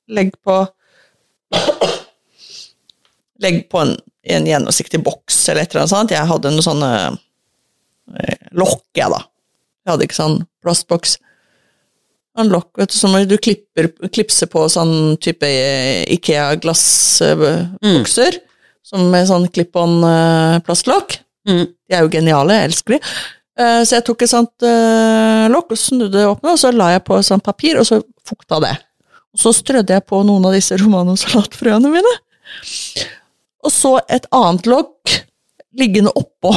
legg 0.06 0.30
på 0.46 0.60
Legg 3.40 3.64
på 3.72 3.80
en, 3.80 3.96
en 4.36 4.46
gjennomsiktig 4.46 5.00
boks 5.02 5.48
eller 5.48 5.64
et 5.64 5.72
eller 5.72 5.82
annet 5.82 5.94
sånt. 5.94 6.12
Jeg 6.14 6.28
hadde 6.28 6.52
noen 6.52 6.62
sånne 6.66 6.90
eh, 8.20 8.48
lokk, 8.52 8.84
jeg, 8.94 9.08
da. 9.10 9.22
Jeg 9.80 9.90
hadde 9.94 10.06
ikke 10.06 10.18
sånn 10.18 10.36
plastboks. 10.62 11.16
En 12.38 12.46
lokk 12.48 12.78
vet 12.78 12.92
du, 12.92 12.96
som 12.96 13.16
du 13.26 13.36
klipper, 13.42 13.88
klipser 14.14 14.46
på 14.52 14.62
sånn 14.70 15.16
type 15.20 15.48
Ikea-glassbokser. 16.14 18.38
Som 18.86 19.10
med 19.12 19.26
sånn 19.28 19.48
klipp-on-plastlokk. 19.52 21.18
Mm. 21.48 21.66
De 21.68 21.94
er 21.96 22.00
jo 22.04 22.10
geniale, 22.12 22.54
jeg 22.56 22.64
elsker 22.70 22.92
de. 22.96 23.00
Eh, 23.60 23.82
Så 23.84 23.92
jeg 23.98 24.04
tok 24.06 24.22
et 24.24 24.32
sånt 24.32 24.58
eh, 24.66 25.44
lokk 25.52 25.68
og 25.74 25.78
snudde 25.78 26.16
det 26.16 26.24
med, 26.42 26.52
og 26.54 26.58
så 26.60 26.68
la 26.74 26.86
jeg 26.94 27.04
på 27.06 27.14
et 27.18 27.26
sånt 27.28 27.44
papir, 27.44 27.74
og 27.80 27.86
så 27.86 27.94
fukta 28.26 28.56
det. 28.64 28.74
Og 29.34 29.38
så 29.42 29.50
strødde 29.54 29.94
jeg 29.94 30.06
på 30.10 30.16
noen 30.26 30.46
av 30.48 30.52
disse 30.56 30.74
romanosalatfrøene 30.80 31.88
mine. 31.92 32.14
Og 33.62 33.70
så 33.74 33.92
et 34.08 34.26
annet 34.34 34.64
lokk 34.70 35.04
liggende 35.78 36.12
oppå. 36.18 36.52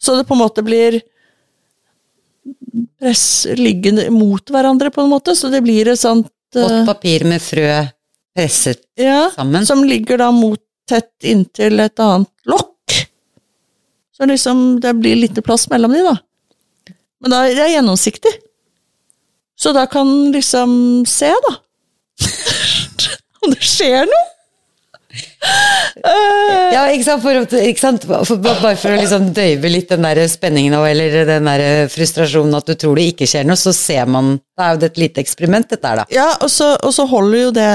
Så 0.00 0.10
det 0.16 0.26
på 0.28 0.34
en 0.36 0.44
måte 0.44 0.62
blir 0.64 0.90
press 2.98 3.46
liggende 3.58 4.08
mot 4.10 4.50
hverandre, 4.50 4.90
på 4.90 5.04
en 5.04 5.12
måte, 5.12 5.34
så 5.36 5.50
det 5.52 5.62
blir 5.64 5.90
et 5.92 6.00
sånt 6.00 6.30
eh, 6.56 6.62
Vått 6.62 6.86
papir 6.88 7.26
med 7.28 7.42
frø 7.42 7.68
presset 8.34 8.82
ja, 8.98 9.30
sammen. 9.34 9.66
som 9.66 9.84
ligger 9.86 10.18
da 10.18 10.30
mot 10.34 10.60
tett 10.88 11.24
inntil 11.24 11.80
et 11.80 12.00
annet 12.02 12.30
lokk. 12.50 12.96
Så 14.14 14.26
liksom 14.26 14.80
det 14.82 14.94
blir 14.98 15.16
lite 15.16 15.42
plass 15.42 15.68
mellom 15.70 15.94
de, 15.94 16.02
da. 16.06 16.16
Men 17.22 17.34
da 17.34 17.44
det 17.48 17.62
er 17.62 17.76
gjennomsiktig. 17.76 18.32
Så 19.56 19.72
da 19.72 19.86
kan 19.86 20.08
liksom 20.34 21.04
se, 21.08 21.30
da. 21.46 21.54
Om 23.44 23.54
det 23.54 23.64
skjer 23.64 24.10
noe. 24.10 24.33
Eh, 25.14 26.72
Ja, 26.74 26.84
ikke 26.90 27.04
sant? 27.06 27.22
For, 27.22 27.56
ikke 27.60 27.80
sant? 27.80 28.04
For, 28.08 28.38
bare 28.42 28.74
for 28.80 28.92
å 28.94 28.98
liksom 28.98 29.28
døyve 29.36 29.70
litt 29.70 29.92
den 29.92 30.04
der 30.06 30.20
spenningen 30.30 30.74
eller 30.74 31.24
den 31.28 31.48
der 31.48 31.88
frustrasjonen 31.92 32.56
at 32.58 32.66
du 32.70 32.74
tror 32.80 32.98
det 32.98 33.06
ikke 33.12 33.28
skjer 33.30 33.46
noe, 33.46 33.58
så 33.60 33.72
ser 33.76 34.08
man 34.10 34.34
Det 34.38 34.64
er 34.66 34.74
jo 34.74 34.88
et 34.90 35.00
lite 35.04 35.22
eksperiment, 35.22 35.68
dette 35.70 35.86
her, 35.90 36.02
da. 36.02 36.06
Ja, 36.14 36.28
og 36.42 36.50
så, 36.50 36.72
og 36.82 36.94
så 36.96 37.06
holder 37.10 37.38
jo 37.44 37.50
det 37.54 37.70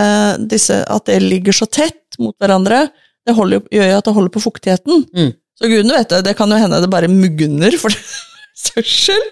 disse, 0.52 0.82
At 0.88 1.08
det 1.08 1.22
ligger 1.24 1.56
så 1.56 1.68
tett 1.72 2.20
mot 2.20 2.36
hverandre, 2.42 2.88
det 3.28 3.36
holder, 3.38 3.64
gjør 3.72 3.88
jo 3.94 3.98
at 4.02 4.08
det 4.10 4.14
holder 4.16 4.34
på 4.36 4.42
fuktigheten. 4.44 5.06
Mm. 5.16 5.32
Så 5.60 5.68
gudene 5.72 5.98
vet 6.00 6.10
det, 6.12 6.24
det 6.28 6.36
kan 6.40 6.52
jo 6.52 6.58
hende 6.60 6.80
det 6.84 6.90
bare 6.92 7.08
mugner 7.12 7.76
for 7.80 7.94
sørsel. 8.68 9.24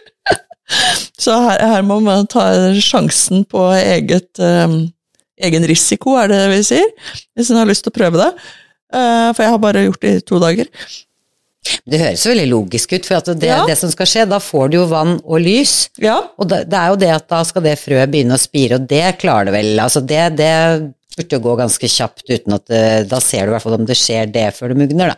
Så 1.17 1.32
her, 1.46 1.62
her 1.72 1.84
må 1.88 2.00
man 2.04 2.28
ta 2.28 2.43
sjansen 2.84 3.46
på 3.48 3.62
eget, 3.80 4.30
eh, 4.43 4.67
egen 5.43 5.65
risiko, 5.69 6.15
er 6.21 6.32
det 6.32 6.39
vi 6.54 6.62
sier, 6.65 6.88
hvis 7.38 7.52
en 7.54 7.60
har 7.62 7.69
lyst 7.69 7.84
til 7.86 7.93
å 7.93 7.97
prøve 8.00 8.17
det. 8.21 8.32
Eh, 8.93 9.28
for 9.36 9.43
jeg 9.43 9.54
har 9.54 9.60
bare 9.62 9.86
gjort 9.86 10.02
det 10.02 10.15
i 10.17 10.23
to 10.26 10.39
dager. 10.41 10.69
Det 11.88 12.00
høres 12.00 12.21
jo 12.23 12.32
veldig 12.32 12.47
logisk 12.50 12.93
ut, 12.95 13.06
for 13.06 13.17
at 13.19 13.26
det, 13.41 13.50
Ja. 13.50 13.65
det 13.67 13.76
som 13.78 13.91
skal 13.91 14.08
skje, 14.08 14.26
da 14.30 14.39
får 14.39 14.69
du 14.71 14.78
jo 14.78 14.86
vann 14.88 15.17
og 15.26 15.41
lys. 15.43 15.89
Ja, 16.00 16.21
Og 16.39 16.47
det, 16.47 16.69
det 16.71 16.78
er 16.80 16.93
jo 16.93 17.00
det 17.02 17.10
at 17.12 17.28
da 17.28 17.41
skal 17.43 17.65
det 17.65 17.73
frøet 17.82 18.10
begynne 18.13 18.38
å 18.38 18.39
spire, 18.39 18.76
og 18.80 18.88
det 18.88 19.17
klarer 19.19 19.50
det 19.50 19.56
vel. 19.58 19.73
Altså 19.84 20.00
det, 20.06 20.38
det 20.39 20.54
burde 21.17 21.36
jo 21.36 21.43
gå 21.43 21.56
ganske 21.60 21.89
kjapt 21.91 22.30
uten 22.30 22.54
at 22.56 22.65
det, 22.71 23.10
Da 23.10 23.19
ser 23.19 23.45
du 23.45 23.52
i 23.52 23.56
hvert 23.58 23.65
fall 23.65 23.73
om 23.82 23.86
det 23.89 23.97
skjer 24.00 24.32
det 24.32 24.54
før 24.56 24.69
det 24.71 24.78
mugner, 24.80 25.12
da. 25.12 25.17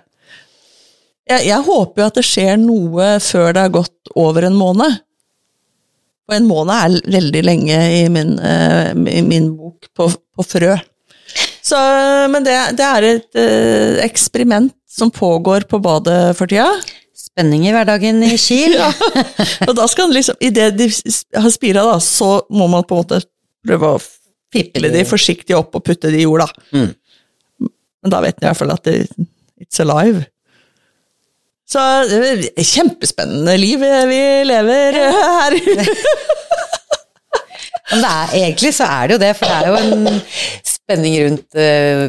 jeg, 1.36 1.46
jeg 1.52 1.62
håper 1.70 2.02
jo 2.02 2.08
at 2.08 2.18
det 2.18 2.26
skjer 2.26 2.58
noe 2.58 3.12
før 3.22 3.54
det 3.54 3.62
har 3.68 3.76
gått 3.78 4.14
over 4.16 4.48
en 4.50 4.58
måned. 4.58 5.00
Og 6.30 6.36
en 6.38 6.46
måned 6.46 6.76
er 6.76 7.12
veldig 7.18 7.42
lenge 7.42 7.78
i 7.98 8.04
min, 8.14 8.36
uh, 8.38 8.94
i 9.10 9.24
min 9.26 9.50
bok 9.58 9.90
på, 9.98 10.10
på 10.14 10.46
frø. 10.46 10.76
Så, 11.66 11.80
men 12.30 12.46
det, 12.46 12.56
det 12.78 12.86
er 12.86 13.08
et 13.08 13.40
uh, 13.40 13.98
eksperiment 14.06 14.74
som 14.90 15.12
pågår 15.14 15.66
på 15.70 15.82
badet 15.82 16.38
for 16.38 16.50
tida. 16.50 16.70
Spenning 17.18 17.66
i 17.68 17.74
hverdagen 17.74 18.22
i 18.26 18.36
Kiel. 18.38 18.78
Ja. 18.80 18.94
Og 19.68 19.74
da 19.78 19.90
skal 19.90 20.14
liksom, 20.14 20.38
idet 20.44 20.72
de 20.78 20.90
har 21.36 21.50
spira, 21.54 21.84
da, 21.88 21.98
så 22.04 22.40
må 22.54 22.70
man 22.72 22.86
på 22.86 22.98
en 22.98 23.04
måte 23.04 23.22
prøve 23.66 23.94
å 23.96 24.02
fiple 24.54 24.90
de 24.94 25.04
forsiktig 25.08 25.58
opp 25.58 25.78
og 25.78 25.86
putte 25.86 26.12
de 26.14 26.22
i 26.22 26.26
jorda. 26.26 26.48
Mm. 26.74 26.92
Men 28.00 28.14
da 28.14 28.22
vet 28.24 28.38
en 28.40 28.46
i 28.46 28.50
hvert 28.50 28.62
fall 28.62 28.74
at 28.74 28.86
det, 28.88 28.98
it's 29.62 29.82
alive. 29.84 30.24
Så 31.70 31.82
kjempespennende 32.58 33.54
liv 33.62 33.84
vi 34.10 34.22
lever 34.50 34.98
her. 35.06 35.58
Men 37.90 38.04
det 38.04 38.10
er, 38.10 38.34
egentlig 38.44 38.72
så 38.78 38.86
er 38.86 39.10
det 39.10 39.16
jo 39.16 39.22
det, 39.24 39.30
for 39.38 39.50
det 39.50 39.56
er 39.58 39.68
jo 39.70 39.78
en 39.80 40.20
spenning 40.68 41.16
rundt 41.24 41.58
eh, 41.58 42.04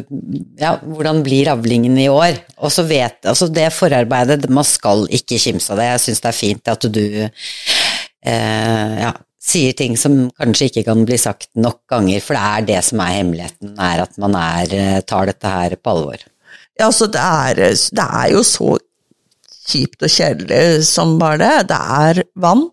ja, 0.61 0.75
hvordan 0.77 1.23
blir 1.25 1.49
avlingen 1.53 1.97
i 1.97 2.05
år. 2.11 2.37
Og 2.61 2.73
så 2.73 2.85
vet 2.89 3.25
altså 3.25 3.47
det 3.49 3.71
forarbeidet, 3.73 4.45
man 4.53 4.67
skal 4.67 5.07
ikke 5.09 5.39
kimse 5.41 5.73
av 5.73 5.81
det. 5.81 5.89
Jeg 5.89 6.03
syns 6.05 6.21
det 6.21 6.29
er 6.29 6.37
fint 6.37 6.73
at 6.73 6.87
du 6.93 7.03
eh, 7.25 8.93
ja, 9.01 9.11
sier 9.41 9.77
ting 9.77 9.97
som 9.97 10.27
kanskje 10.37 10.69
ikke 10.69 10.85
kan 10.91 11.01
bli 11.07 11.17
sagt 11.21 11.49
nok 11.57 11.81
ganger, 11.89 12.21
for 12.21 12.37
det 12.37 12.43
er 12.45 12.69
det 12.69 12.83
som 12.85 13.01
er 13.01 13.17
hemmeligheten, 13.17 13.73
er 13.81 14.05
at 14.05 14.21
man 14.21 14.37
er, 14.37 14.77
eh, 14.77 15.01
tar 15.01 15.33
dette 15.33 15.55
her 15.57 15.77
på 15.81 15.95
alvor. 15.95 16.29
Ja, 16.77 16.91
altså, 16.91 17.09
det 17.11 17.21
er, 17.21 17.65
det 17.73 18.05
er 18.05 18.31
jo 18.35 18.45
så 18.45 18.75
kjipt 19.71 20.05
og 20.05 20.11
kjedelig 20.11 20.85
som 20.87 21.17
bare 21.21 21.39
det. 21.41 21.55
Det 21.71 21.79
er 22.05 22.23
vann, 22.43 22.67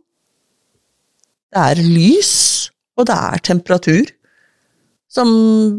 det 1.54 1.64
er 1.70 1.82
lys, 1.82 2.34
og 2.98 3.08
det 3.08 3.16
er 3.16 3.44
temperatur 3.46 4.12
som 5.08 5.28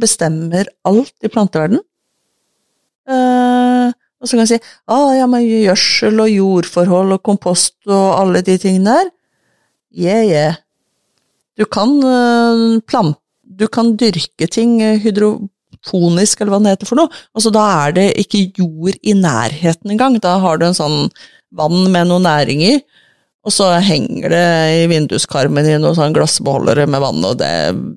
bestemmer 0.01 0.69
alt 0.89 1.13
i 1.21 1.29
planteverden. 1.31 1.81
Eh, 3.09 3.89
og 4.19 4.27
så 4.27 4.35
kan 4.35 4.43
jeg 4.43 4.51
si 4.51 4.59
ah, 4.91 5.13
ja, 5.15 5.27
men 5.29 5.45
gjødsel 5.45 6.19
og 6.25 6.33
jordforhold 6.33 7.15
og 7.15 7.23
kompost 7.25 7.77
og 7.87 8.07
alle 8.19 8.43
de 8.45 8.57
tingene 8.61 8.97
der. 8.97 9.13
Yeah, 9.89 10.25
yeah. 10.27 10.57
Du 11.57 11.65
kan 11.65 11.95
eh, 12.03 12.79
plant, 12.87 13.17
du 13.43 13.67
kan 13.67 13.95
dyrke 13.99 14.47
ting 14.51 14.79
eh, 14.83 14.99
hydroponisk, 15.79 16.41
eller 16.41 16.51
hva 16.53 16.59
det 16.63 16.75
heter 16.75 16.89
for 16.89 16.99
noe. 16.99 17.09
Altså, 17.35 17.51
da 17.51 17.65
er 17.85 17.93
det 17.93 18.07
ikke 18.19 18.51
jord 18.57 18.95
i 19.01 19.13
nærheten 19.13 19.91
engang. 19.91 20.19
Da 20.19 20.37
har 20.39 20.57
du 20.57 20.65
en 20.65 20.77
sånn 20.77 21.09
vann 21.51 21.91
med 21.91 22.07
noe 22.07 22.19
næring 22.19 22.61
i, 22.61 22.73
og 23.45 23.51
så 23.55 23.71
henger 23.81 24.29
det 24.29 24.83
i 24.83 24.87
vinduskarmen 24.91 25.65
i 25.65 25.77
noen 25.79 25.95
sånn 25.95 26.13
glassbeholdere 26.13 26.85
med 26.87 27.01
vann, 27.01 27.23
og 27.25 27.37
det, 27.39 27.49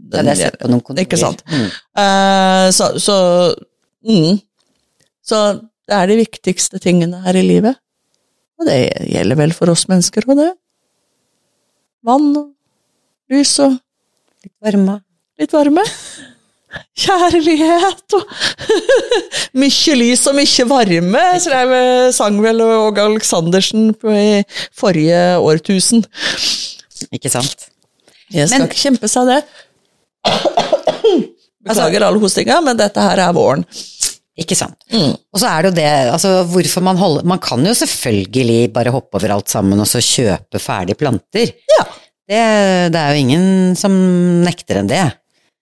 Det 0.09 0.19
er 0.19 0.25
det 0.25 0.39
er. 0.47 1.03
Ikke 1.03 1.19
sant. 1.19 1.43
Mm. 1.51 1.69
Uh, 1.99 2.71
så 2.73 2.93
så, 2.99 3.17
mm. 4.07 4.39
så 5.23 5.61
det 5.89 5.99
er 5.99 6.07
de 6.09 6.21
viktigste 6.23 6.79
tingene 6.79 7.21
her 7.27 7.37
i 7.37 7.43
livet. 7.45 7.77
Og 8.61 8.69
det 8.69 8.93
gjelder 9.11 9.37
vel 9.37 9.53
for 9.53 9.73
oss 9.73 9.89
mennesker 9.91 10.25
òg, 10.29 10.39
det. 10.39 10.53
Vann 12.07 12.31
og 12.37 12.53
lys 13.31 13.59
og 13.63 13.79
Litt 14.43 14.57
varme. 14.59 15.01
litt 15.39 15.53
varme. 15.55 15.83
Kjærlighet 17.03 18.17
og 18.17 18.31
Mye 19.63 19.97
lys 19.99 20.23
og 20.31 20.37
mye 20.39 20.67
varme, 20.71 21.25
skrev 21.45 21.75
Sangvel 22.17 22.63
og 22.65 22.99
Aleksandersen 23.03 23.91
i 24.13 24.43
forrige 24.77 25.21
årtusen. 25.43 26.05
Ikke 27.13 27.33
sant? 27.33 27.69
Jeg 28.33 28.49
skal 28.49 28.63
Men- 28.63 28.71
ikke 28.71 28.81
kjempe 28.87 29.11
seg 29.13 29.29
det. 29.29 29.41
Beklager 31.63 32.03
all 32.09 32.19
hostinga, 32.23 32.57
men 32.65 32.79
dette 32.81 33.03
her 33.05 33.21
er 33.23 33.35
våren. 33.37 33.63
Ikke 34.41 34.57
sant. 34.57 34.79
Mm. 34.91 35.13
Og 35.13 35.39
så 35.43 35.51
er 35.51 35.63
det 35.67 35.71
jo 35.71 35.77
det, 35.77 35.89
altså 36.15 36.31
hvorfor 36.49 36.81
man 36.87 36.97
holder 36.97 37.27
Man 37.29 37.41
kan 37.45 37.61
jo 37.69 37.75
selvfølgelig 37.77 38.71
bare 38.73 38.95
hoppe 38.95 39.19
over 39.21 39.35
alt 39.37 39.53
sammen 39.53 39.79
og 39.83 39.87
så 39.91 40.01
kjøpe 40.03 40.59
ferdige 40.63 40.97
planter. 40.99 41.53
Ja. 41.77 41.85
Det, 42.33 42.41
det 42.95 43.01
er 43.03 43.13
jo 43.13 43.21
ingen 43.27 43.77
som 43.77 43.93
nekter 44.47 44.81
enn 44.81 44.89
det. 44.89 45.03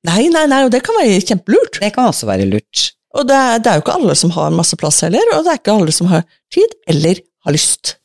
Nei, 0.08 0.28
nei, 0.32 0.46
nei, 0.48 0.62
og 0.64 0.70
det 0.72 0.80
kan 0.86 0.96
være 0.96 1.20
kjempelurt. 1.28 1.76
Det 1.82 1.90
kan 1.94 2.08
også 2.08 2.28
være 2.30 2.46
lurt. 2.48 2.86
Og 3.18 3.26
det 3.26 3.36
er, 3.36 3.58
det 3.60 3.70
er 3.70 3.78
jo 3.78 3.82
ikke 3.84 3.96
alle 3.98 4.14
som 4.16 4.32
har 4.36 4.52
masse 4.54 4.76
plass 4.80 5.02
heller, 5.04 5.32
og 5.34 5.44
det 5.44 5.52
er 5.52 5.60
ikke 5.60 5.74
alle 5.76 5.92
som 5.94 6.08
har 6.12 6.22
tid 6.54 6.76
eller 6.88 7.20
har 7.46 7.56
lyst. 7.56 7.96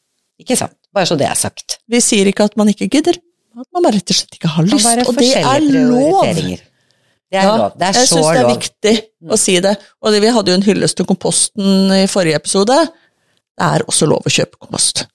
Ikke 0.41 0.57
sant. 0.59 0.75
Bare 0.95 1.07
så 1.09 1.17
det 1.19 1.27
er 1.27 1.37
sagt. 1.39 1.77
Vi 1.91 1.99
sier 2.03 2.27
ikke 2.31 2.47
at 2.49 2.55
man 2.59 2.71
ikke 2.71 2.87
gidder, 2.91 3.17
at 3.19 3.67
man 3.75 3.85
bare 3.85 3.97
rett 3.97 4.11
og 4.11 4.17
slett 4.17 4.37
ikke 4.37 4.51
har 4.55 4.67
lyst, 4.67 4.87
og 5.05 5.19
det 5.19 5.31
er 5.39 5.67
lov. 5.69 6.21
Det 6.25 6.45
er 6.55 6.63
Ja, 7.33 7.55
lov. 7.57 7.71
Det 7.75 7.87
er 7.87 7.97
jeg 7.99 8.07
så 8.07 8.19
syns 8.19 8.27
det 8.27 8.41
er 8.41 8.49
viktig 8.51 8.93
viktig 8.95 9.33
å 9.33 9.39
si 9.39 9.55
det. 9.63 9.73
Og 10.03 10.13
det, 10.13 10.21
vi 10.23 10.31
hadde 10.35 10.51
jo 10.53 10.59
en 10.59 10.65
hyllest 10.67 10.97
til 10.99 11.07
komposten 11.09 11.91
i 11.95 12.05
forrige 12.11 12.37
episode. 12.39 12.77
Det 13.55 13.65
er 13.65 13.83
også 13.89 14.07
lov 14.07 14.23
å 14.27 14.31
kjøpe 14.31 14.59
kompost. 14.61 15.05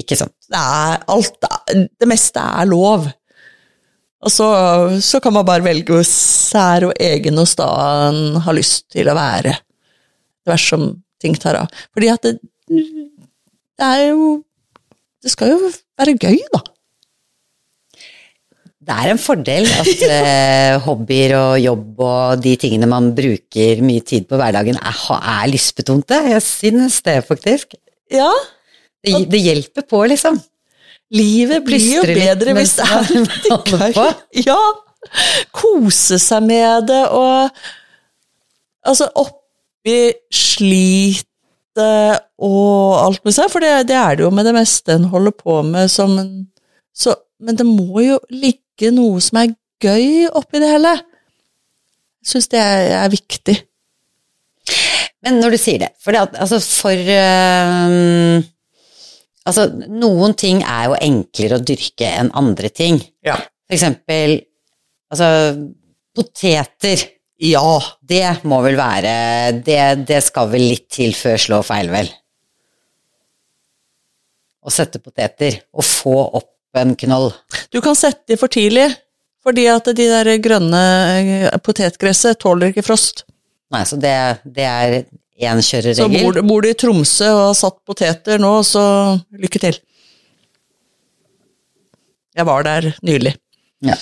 Ikke 0.00 0.16
sant. 0.18 0.34
Det 0.50 0.60
er 0.60 1.00
alt 1.10 1.48
Det 2.00 2.08
meste 2.08 2.42
er 2.42 2.68
lov. 2.68 3.08
Og 4.20 4.32
så, 4.32 4.46
så 5.00 5.20
kan 5.24 5.32
man 5.32 5.46
bare 5.48 5.64
velge 5.64 5.94
hvor 5.94 6.04
sær 6.06 6.90
og 6.90 6.96
egen 7.00 7.40
og 7.40 7.48
sta 7.48 7.68
en 8.10 8.36
har 8.44 8.56
lyst 8.56 8.90
til 8.92 9.08
å 9.08 9.16
være. 9.16 9.54
Tvers 10.44 10.66
som 10.72 10.90
ting 11.20 11.36
tar 11.40 11.62
av. 11.62 11.72
Fordi 11.94 12.10
at 12.12 12.26
det, 12.26 12.34
det 12.70 13.86
er 13.86 14.10
jo 14.10 14.38
Det 15.20 15.32
skal 15.34 15.50
jo 15.52 15.70
være 16.00 16.14
gøy, 16.16 16.38
da. 16.52 16.60
Det 18.90 18.94
er 18.96 19.10
en 19.12 19.20
fordel 19.20 19.66
at 19.68 19.90
eh, 20.06 20.76
hobbyer 20.82 21.34
og 21.36 21.58
jobb 21.60 22.00
og 22.02 22.40
de 22.42 22.54
tingene 22.58 22.88
man 22.88 23.10
bruker 23.14 23.82
mye 23.84 24.00
tid 24.08 24.24
på 24.26 24.38
hverdagen, 24.40 24.78
er, 24.80 25.02
er 25.20 25.50
lystbetonte. 25.52 26.16
Jeg 26.32 26.42
synes 26.42 26.96
det, 27.04 27.18
faktisk. 27.28 27.76
Ja, 28.10 28.30
Det, 29.04 29.12
det 29.32 29.40
hjelper 29.44 29.84
på, 29.88 30.00
liksom. 30.08 30.40
Livet 31.14 31.64
blir 31.66 31.86
jo 31.96 32.02
bedre 32.06 32.54
hvis 32.56 32.76
det 32.78 32.86
er 32.86 33.10
litt 33.24 33.50
gøy. 33.50 33.98
Ja. 34.46 34.60
Kose 35.56 36.18
seg 36.20 36.44
med 36.48 36.90
det 36.90 37.04
og 37.16 37.62
Altså, 38.80 39.10
oppi 39.20 39.96
slitet 40.32 41.76
og 42.40 42.94
alt 42.96 43.20
med 43.28 43.34
seg, 43.36 43.50
for 43.52 43.60
det, 43.60 43.74
det 43.90 43.96
er 43.98 44.16
det 44.16 44.24
jo 44.24 44.30
med 44.32 44.46
det 44.48 44.54
meste 44.56 44.94
en 44.96 45.10
holder 45.12 45.34
på 45.36 45.58
med 45.68 45.92
som 45.92 46.14
en 46.16 46.30
så, 46.96 47.12
Men 47.44 47.58
det 47.58 47.66
må 47.68 48.00
jo 48.00 48.16
ligge 48.32 48.88
noe 48.92 49.20
som 49.20 49.42
er 49.42 49.52
gøy 49.84 50.30
oppi 50.32 50.60
det 50.60 50.70
hele. 50.72 50.94
Jeg 52.24 52.32
syns 52.32 52.48
det 52.52 52.60
er, 52.60 52.86
er 53.02 53.12
viktig. 53.12 53.56
Men 55.24 55.38
når 55.40 55.54
du 55.54 55.60
sier 55.60 55.84
det, 55.84 55.90
for 56.00 56.16
det 56.16 56.40
altså 56.40 56.60
for 56.64 57.12
eh, 57.14 58.48
Altså, 59.48 59.66
noen 59.88 60.34
ting 60.38 60.60
er 60.60 60.90
jo 60.90 60.98
enklere 61.00 61.56
å 61.56 61.64
dyrke 61.64 62.10
enn 62.20 62.32
andre 62.36 62.68
ting. 62.74 63.00
Ja. 63.24 63.38
For 63.64 63.76
eksempel, 63.78 64.36
altså, 65.12 65.30
poteter. 66.16 67.06
Ja. 67.40 67.78
Det 68.04 68.42
må 68.44 68.58
vel 68.60 68.74
være 68.76 69.12
Det, 69.64 69.78
det 70.04 70.18
skal 70.26 70.50
vel 70.52 70.66
litt 70.74 70.90
til 70.92 71.14
før 71.16 71.38
slå 71.40 71.62
feil, 71.64 71.88
vel? 71.88 72.10
Å 74.60 74.72
sette 74.74 75.00
poteter, 75.00 75.62
og 75.72 75.86
få 75.88 76.18
opp 76.36 76.76
en 76.76 76.92
knoll. 77.00 77.30
Du 77.72 77.80
kan 77.80 77.96
sette 77.96 78.28
de 78.28 78.36
for 78.36 78.52
tidlig, 78.52 78.90
fordi 79.40 79.64
at 79.72 79.88
de 79.96 80.06
der 80.10 80.34
grønne 80.44 80.82
eh, 81.16 81.56
potetgresset 81.64 82.42
tåler 82.44 82.74
ikke 82.74 82.84
frost. 82.84 83.24
Nei, 83.72 83.86
så 83.88 83.96
det, 83.96 84.12
det 84.44 84.66
er 84.68 84.98
én 85.40 85.60
Så 85.64 86.08
bor, 86.12 86.40
bor 86.46 86.62
du 86.64 86.68
i 86.70 86.76
Tromsø 86.78 87.28
og 87.32 87.42
har 87.48 87.56
satt 87.58 87.78
poteter 87.88 88.40
nå, 88.42 88.52
så 88.66 88.82
lykke 89.32 89.60
til. 89.62 89.78
Jeg 92.36 92.46
var 92.46 92.64
der 92.66 92.90
nylig. 93.06 93.34
Ja. 93.84 93.96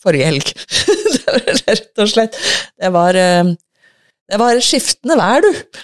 Forrige 0.00 0.28
helg. 0.30 0.50
rett 1.68 2.00
og 2.02 2.08
slett. 2.10 2.36
Det 2.80 2.90
var, 2.94 3.16
eh, 3.18 3.52
det 4.30 4.38
var 4.40 4.60
skiftende 4.64 5.16
vær, 5.20 5.44
du. 5.44 5.80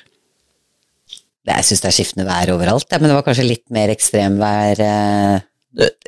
Jeg 1.47 1.67
syns 1.69 1.83
det 1.85 1.91
er 1.93 1.95
skiftende 1.95 2.27
vær 2.27 2.51
overalt, 2.57 2.89
ja, 2.91 2.99
men 2.99 3.11
det 3.13 3.17
var 3.21 3.27
kanskje 3.29 3.47
litt 3.47 3.65
mer 3.75 3.93
ekstremvær 3.93 4.81
eh, 4.83 5.45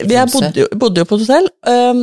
Vi 0.03 0.17
bodde, 0.33 0.51
jo- 0.65 0.71
bodde 0.81 1.05
jo 1.05 1.07
på 1.07 1.19
et 1.21 1.27
hotell. 1.29 1.47
Um, 1.69 2.01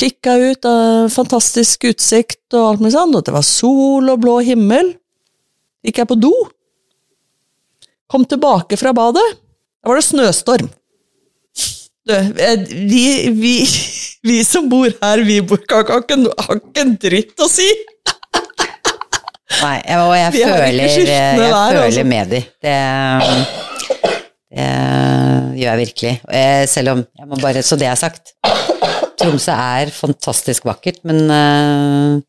kikka 0.00 0.34
ut, 0.40 0.64
av 0.68 1.10
fantastisk 1.12 1.84
utsikt 1.90 2.56
og 2.56 2.64
alt 2.70 2.80
mulig 2.82 2.94
sånn, 2.96 3.12
og 3.18 3.24
det 3.26 3.34
var 3.36 3.44
sol 3.46 4.08
og 4.12 4.20
blå 4.22 4.38
himmel. 4.46 4.94
Gikk 5.84 6.00
jeg 6.02 6.08
på 6.10 6.16
do. 6.20 6.32
Kom 8.10 8.24
tilbake 8.28 8.76
fra 8.80 8.92
badet. 8.96 9.24
Da 9.80 9.92
var 9.92 10.00
det 10.00 10.06
snøstorm. 10.08 10.68
Du, 12.08 12.14
eh, 12.16 12.64
vi, 12.90 13.04
vi, 13.36 13.54
vi 14.28 14.40
som 14.44 14.66
bor 14.72 14.88
her, 15.02 15.22
vi 15.28 15.38
bor, 15.46 15.60
har, 15.70 15.84
ikke, 16.02 16.16
har 16.46 16.58
ikke 16.58 16.84
en 16.86 16.94
dritt 17.00 17.44
å 17.44 17.48
si. 17.52 17.68
Nei, 19.60 19.76
jeg- 19.84 20.00
og 20.00 20.14
jeg 20.16 20.32
føler, 20.32 20.76
jeg 20.80 21.06
der, 21.06 21.36
føler 21.36 21.82
altså. 21.84 22.04
med 22.08 22.30
de. 22.32 22.40
Det, 22.64 22.76
det 24.50 24.68
gjør 25.60 25.68
jeg 25.74 25.80
virkelig. 25.84 26.12
Eh, 26.32 26.62
Selv 26.70 26.94
om 26.96 27.02
jeg 27.18 27.28
må 27.28 27.36
bare 27.42 27.62
Så 27.66 27.76
det 27.78 27.86
er 27.90 27.98
sagt. 28.00 28.32
Tromsø 29.20 29.54
er 29.54 29.90
fantastisk 29.94 30.66
vakkert, 30.68 31.02
men 31.08 31.22
uh, 31.28 32.20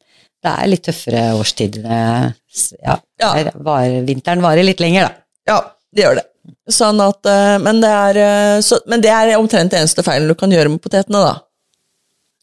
det 0.42 0.52
er 0.52 0.70
litt 0.72 0.84
tøffere 0.88 1.30
årstid. 1.38 1.80
Ja, 1.86 2.98
Ja. 3.22 3.32
var, 3.64 3.88
vinteren 4.08 4.44
varer 4.44 4.66
litt 4.66 4.82
lenger, 4.84 5.08
da. 5.08 5.26
Ja, 5.52 5.60
det 5.96 6.06
gjør 6.06 6.20
det. 6.20 6.26
Sånn 6.74 7.02
at, 7.04 7.22
uh, 7.28 7.58
men, 7.62 7.82
det 7.84 7.92
er, 7.92 8.18
eh, 8.22 8.60
så, 8.66 8.80
men 8.90 9.04
det 9.04 9.12
er 9.14 9.36
omtrent 9.38 9.74
det 9.74 9.82
eneste 9.82 10.04
feilen 10.06 10.30
du 10.32 10.36
kan 10.38 10.52
gjøre 10.52 10.72
med 10.74 10.82
potetene, 10.84 11.22
da. 11.22 11.36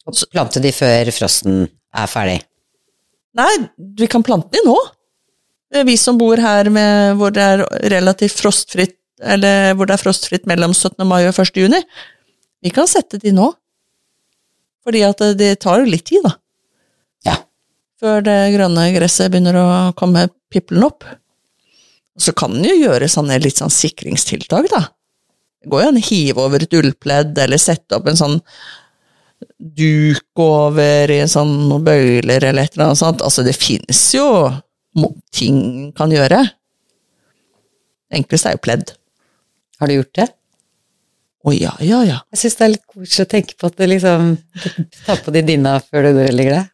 Og 0.09 0.21
plante 0.31 0.61
de 0.63 0.71
før 0.73 1.11
frosten 1.13 1.65
er 1.67 2.09
ferdig. 2.09 2.39
Nei, 3.37 3.51
vi 3.99 4.07
kan 4.09 4.23
plante 4.25 4.55
de 4.55 4.63
nå. 4.65 4.77
Vi 5.85 5.95
som 6.01 6.17
bor 6.17 6.39
her 6.41 6.71
med, 6.73 7.19
hvor 7.19 7.33
det 7.35 7.43
er 7.45 7.61
relativt 7.93 8.39
frostfritt, 8.39 8.95
eller 9.21 9.75
hvor 9.77 9.85
det 9.89 9.97
er 9.97 10.01
frostfritt 10.01 10.47
mellom 10.49 10.73
17. 10.73 11.03
mai 11.05 11.27
og 11.27 11.35
1. 11.35 11.59
juni, 11.59 11.81
vi 12.63 12.71
kan 12.73 12.87
sette 12.89 13.19
de 13.21 13.33
nå. 13.35 13.51
Fordi 14.85 15.03
at 15.07 15.23
det, 15.39 15.53
tar 15.63 15.81
jo 15.81 15.89
litt 15.89 16.05
tid, 16.09 16.23
da. 16.25 16.35
Ja. 17.27 17.35
Før 17.99 18.23
det 18.25 18.37
grønne 18.55 18.89
gresset 18.95 19.31
begynner 19.31 19.59
å 19.59 19.67
komme 19.99 20.27
piplende 20.51 20.89
opp. 20.89 21.07
Så 22.19 22.33
kan 22.35 22.55
en 22.55 22.67
jo 22.67 22.77
gjøre 22.77 23.09
sånne 23.11 23.39
litt 23.43 23.59
sånn 23.59 23.73
sikringstiltak, 23.73 24.69
da. 24.71 24.85
Det 25.59 25.71
går 25.71 25.83
jo 25.83 25.89
an 25.91 25.99
å 25.99 26.05
hive 26.07 26.43
over 26.45 26.63
et 26.63 26.77
ullpledd, 26.79 27.35
eller 27.43 27.59
sette 27.59 27.97
opp 27.97 28.07
en 28.07 28.19
sånn 28.19 28.39
duk 29.59 30.39
over 30.39 31.11
i 31.11 31.19
en 31.23 31.31
sånn 31.31 31.51
noen 31.69 31.85
bøyler 31.85 32.43
eller 32.43 32.65
et 32.65 32.75
eller 32.75 32.89
annet 32.89 33.01
sånt. 33.01 33.23
Altså, 33.23 33.43
det 33.47 33.55
finnes 33.57 34.01
jo 34.15 34.25
ting 35.35 35.59
en 35.59 35.93
kan 35.95 36.11
gjøre. 36.11 36.41
Det 38.09 38.19
enkleste 38.23 38.51
er 38.51 38.57
jo 38.57 38.65
pledd. 38.65 38.93
Har 39.79 39.91
du 39.91 39.99
gjort 39.99 40.15
det? 40.17 40.27
Å 41.47 41.53
ja, 41.55 41.71
ja, 41.79 42.01
ja. 42.03 42.17
Jeg 42.33 42.41
syns 42.41 42.57
det 42.59 42.65
er 42.65 42.71
litt 42.73 42.87
koselig 42.89 43.23
å 43.25 43.29
tenke 43.31 43.55
på 43.59 43.69
at 43.69 43.77
du 43.79 43.85
liksom 43.87 44.33
tar 45.05 45.21
på 45.23 45.31
de 45.35 45.41
dina 45.47 45.77
før 45.79 46.09
du 46.09 46.11
går 46.17 46.31
og 46.33 46.35
legger 46.35 46.57
deg. 46.57 46.65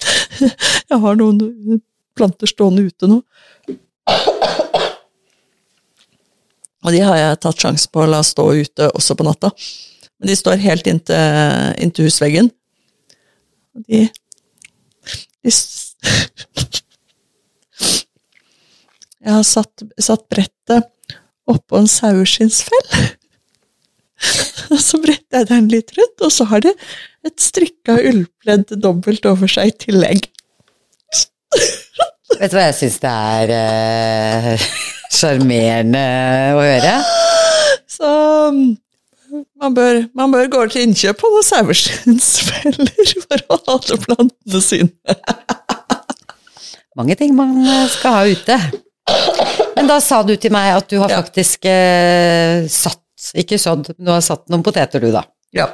Jeg 0.90 0.98
har 1.04 1.16
noen 1.20 1.80
planter 2.18 2.50
stående 2.50 2.82
ute 2.88 3.08
nå. 3.08 3.20
Og 6.80 6.94
de 6.94 7.00
har 7.04 7.16
jeg 7.20 7.38
tatt 7.44 7.60
sjansen 7.60 7.90
på 7.92 8.00
å 8.02 8.08
la 8.08 8.20
stå 8.24 8.44
ute 8.56 8.86
også 8.96 9.12
på 9.18 9.24
natta. 9.26 9.50
Men 10.20 10.30
de 10.30 10.36
står 10.36 10.60
helt 10.62 10.86
inntil, 10.88 11.16
inntil 11.84 12.08
husveggen. 12.08 12.48
Og 13.76 13.84
de, 13.88 14.00
de 15.44 15.52
s- 15.52 15.92
Jeg 19.20 19.34
har 19.36 19.44
satt, 19.44 19.84
satt 20.00 20.24
brettet 20.32 20.88
oppå 21.50 21.76
en 21.82 21.88
saueskinnsfell. 21.90 22.86
Og 24.72 24.78
så 24.82 24.98
bretter 25.02 25.38
jeg 25.42 25.48
den 25.50 25.68
litt 25.72 25.90
rundt, 25.96 26.18
og 26.26 26.30
så 26.34 26.44
har 26.50 26.60
det 26.64 26.72
et 27.26 27.38
strikka 27.42 27.92
ullpledd 28.10 28.66
dobbelt 28.80 29.24
over 29.28 29.48
seg 29.50 29.64
i 29.72 29.76
tillegg. 29.86 30.20
Vet 32.40 32.52
du 32.52 32.56
hva 32.56 32.66
jeg 32.68 32.76
syns 32.78 32.98
det 33.02 33.10
er 33.10 34.56
sjarmerende 35.10 36.04
uh, 36.04 36.54
å 36.54 36.60
høre? 36.62 36.94
Så 37.90 38.08
man 39.60 39.74
bør, 39.76 39.94
man 40.16 40.30
bør 40.32 40.46
gå 40.52 40.60
til 40.72 40.82
innkjøp 40.86 41.16
på 41.20 41.26
noen 41.32 41.46
saueskinnsfeller 41.48 43.08
for 43.24 43.38
å 43.50 43.52
hate 43.66 43.94
plantene 44.06 44.60
sine. 44.64 45.16
Mange 46.98 47.14
ting 47.18 47.30
man 47.38 47.50
eh, 47.62 47.86
skal 47.90 48.12
ha 48.16 48.22
ute. 48.30 48.56
Men 49.76 49.88
da 49.90 49.96
sa 50.02 50.22
du 50.26 50.34
til 50.38 50.52
meg 50.54 50.72
at 50.76 50.86
du 50.90 50.96
har 51.00 51.10
Ja. 51.12 51.16
faktisk 51.22 51.64
eh, 51.70 52.66
satt, 52.70 52.99
ikke 53.42 53.58
sådd, 53.60 53.92
du 53.98 54.10
har 54.10 54.22
satt 54.24 54.46
noen 54.52 54.64
poteter 54.66 55.02
du, 55.02 55.10
da. 55.14 55.24
Ja. 55.56 55.70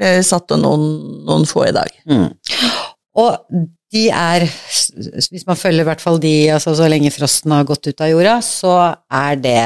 Jeg 0.00 0.24
satte 0.26 0.56
noen, 0.60 0.86
noen 1.28 1.46
få 1.48 1.66
i 1.68 1.74
dag. 1.76 1.92
Og 3.20 3.62
de 3.90 4.04
er, 4.14 4.46
hvis 4.46 5.46
man 5.48 5.58
følger 5.58 5.82
i 5.82 5.88
hvert 5.88 6.02
fall 6.02 6.20
de, 6.22 6.32
altså 6.54 6.76
så 6.78 6.86
lenge 6.90 7.10
frosten 7.12 7.52
har 7.54 7.66
gått 7.68 7.90
ut 7.90 8.04
av 8.04 8.12
jorda, 8.12 8.36
så 8.44 8.74
er 9.20 9.40
det 9.42 9.62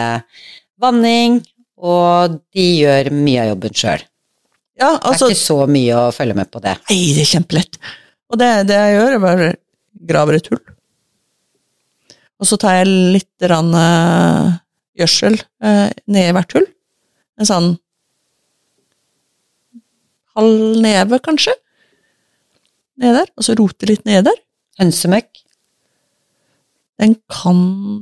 vanning, 0.81 1.42
og 1.79 2.40
de 2.55 2.66
gjør 2.81 3.12
mye 3.14 3.44
av 3.44 3.51
jobben 3.53 3.77
sjøl. 3.77 4.07
Ja, 4.75 4.88
Det 4.97 4.97
er 4.97 5.11
altså 5.12 5.29
ikke 5.31 5.42
så 5.44 5.59
mye 5.70 5.99
å 6.01 6.14
følge 6.14 6.35
med 6.38 6.51
på 6.51 6.62
det. 6.64 6.75
Nei, 6.90 7.03
det 7.14 7.23
er 7.23 7.31
kjempelett. 7.37 7.79
Og 8.33 8.40
det, 8.40 8.51
det 8.66 8.79
jeg 8.81 8.97
gjør, 8.97 9.12
er 9.14 9.23
bare 9.23 9.51
graver 10.09 10.38
et 10.40 10.49
hull. 10.51 10.62
Og 12.42 12.49
så 12.49 12.59
tar 12.61 12.81
jeg 12.81 12.90
litt 13.14 13.47
rann, 13.51 13.70
eh, 13.79 14.57
gjødsel 14.99 15.37
uh, 15.38 15.90
ned 16.11 16.31
i 16.31 16.35
hvert 16.35 16.57
hull. 16.57 16.66
En 17.40 17.49
sånn 17.49 17.68
halv 20.35 20.81
neve, 20.83 21.18
kanskje. 21.23 21.55
Ned 23.03 23.12
der. 23.18 23.29
Og 23.38 23.42
så 23.47 23.53
rote 23.59 23.85
litt 23.90 24.05
ned 24.09 24.20
der. 24.29 24.38
Hønsemøkk. 24.81 25.31
Den 27.03 27.12
kan 27.31 27.59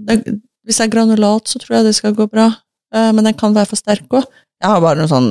den, 0.09 0.19
Hvis 0.63 0.79
det 0.79 0.85
er 0.87 0.95
granulat, 0.95 1.45
så 1.49 1.57
tror 1.59 1.77
jeg 1.79 1.87
det 1.89 1.99
skal 1.99 2.15
gå 2.15 2.25
bra. 2.31 2.47
Eh, 2.95 3.11
men 3.17 3.25
den 3.27 3.39
kan 3.39 3.57
være 3.57 3.71
for 3.73 3.79
sterk 3.81 4.09
òg. 4.15 4.25
Jeg 4.63 4.69
har 4.71 4.81
bare 4.85 4.99
noe 5.01 5.11
sånn 5.11 5.31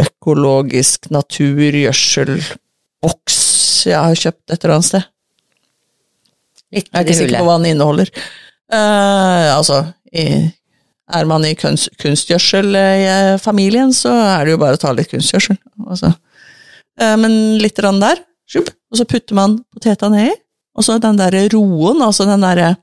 økologisk 0.00 1.00
naturgjødselboks 1.10 3.38
jeg 3.88 3.96
har 3.96 4.14
kjøpt 4.18 4.52
et 4.52 4.64
eller 4.64 4.74
annet 4.76 4.90
sted. 4.90 5.04
Litt 6.70 6.86
Jeg 6.86 6.94
er 6.94 7.04
ikke 7.06 7.18
sikker 7.18 7.38
på 7.40 7.46
hva 7.48 7.56
den 7.58 7.70
inneholder. 7.72 8.08
Uh, 8.70 9.56
altså, 9.56 9.78
i, 10.12 10.24
er 11.16 11.28
man 11.28 11.44
i 11.46 11.54
kunst, 11.58 11.90
kunstgjødselfamilien, 12.00 13.92
så 13.96 14.12
er 14.12 14.46
det 14.46 14.54
jo 14.54 14.60
bare 14.62 14.78
å 14.78 14.80
ta 14.80 14.92
litt 14.96 15.10
kunstgjødsel. 15.12 15.58
Altså. 15.86 16.12
Eh, 17.00 17.16
men 17.20 17.32
litt 17.62 17.78
rann 17.82 18.00
der, 18.02 18.22
og 18.56 18.98
så 18.98 19.06
putter 19.08 19.36
man 19.38 19.58
poteta 19.74 20.10
nedi, 20.12 20.32
og 20.74 20.86
så 20.86 20.98
den 21.02 21.18
der 21.18 21.36
roen, 21.52 22.02
altså 22.02 22.26
den 22.28 22.46
derre 22.46 22.76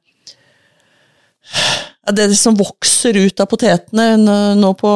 Det 2.08 2.28
som 2.40 2.56
vokser 2.56 3.16
ut 3.20 3.40
av 3.40 3.48
potetene 3.52 4.56
nå 4.56 4.70
på, 4.80 4.92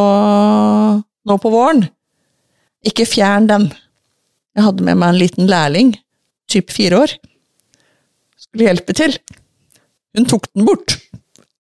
nå 1.28 1.38
på 1.44 1.52
våren. 1.52 1.84
Ikke 2.88 3.08
fjern 3.08 3.48
den. 3.50 3.66
Jeg 4.56 4.64
hadde 4.64 4.84
med 4.84 5.00
meg 5.00 5.12
en 5.12 5.20
liten 5.20 5.48
lærling, 5.52 5.92
typ 6.52 6.72
fire 6.72 7.04
år 7.04 7.16
skulle 8.52 8.68
hjelpe 8.68 8.96
til. 8.98 9.16
Hun 10.18 10.28
tok 10.28 10.50
den 10.52 10.68
bort. 10.68 10.98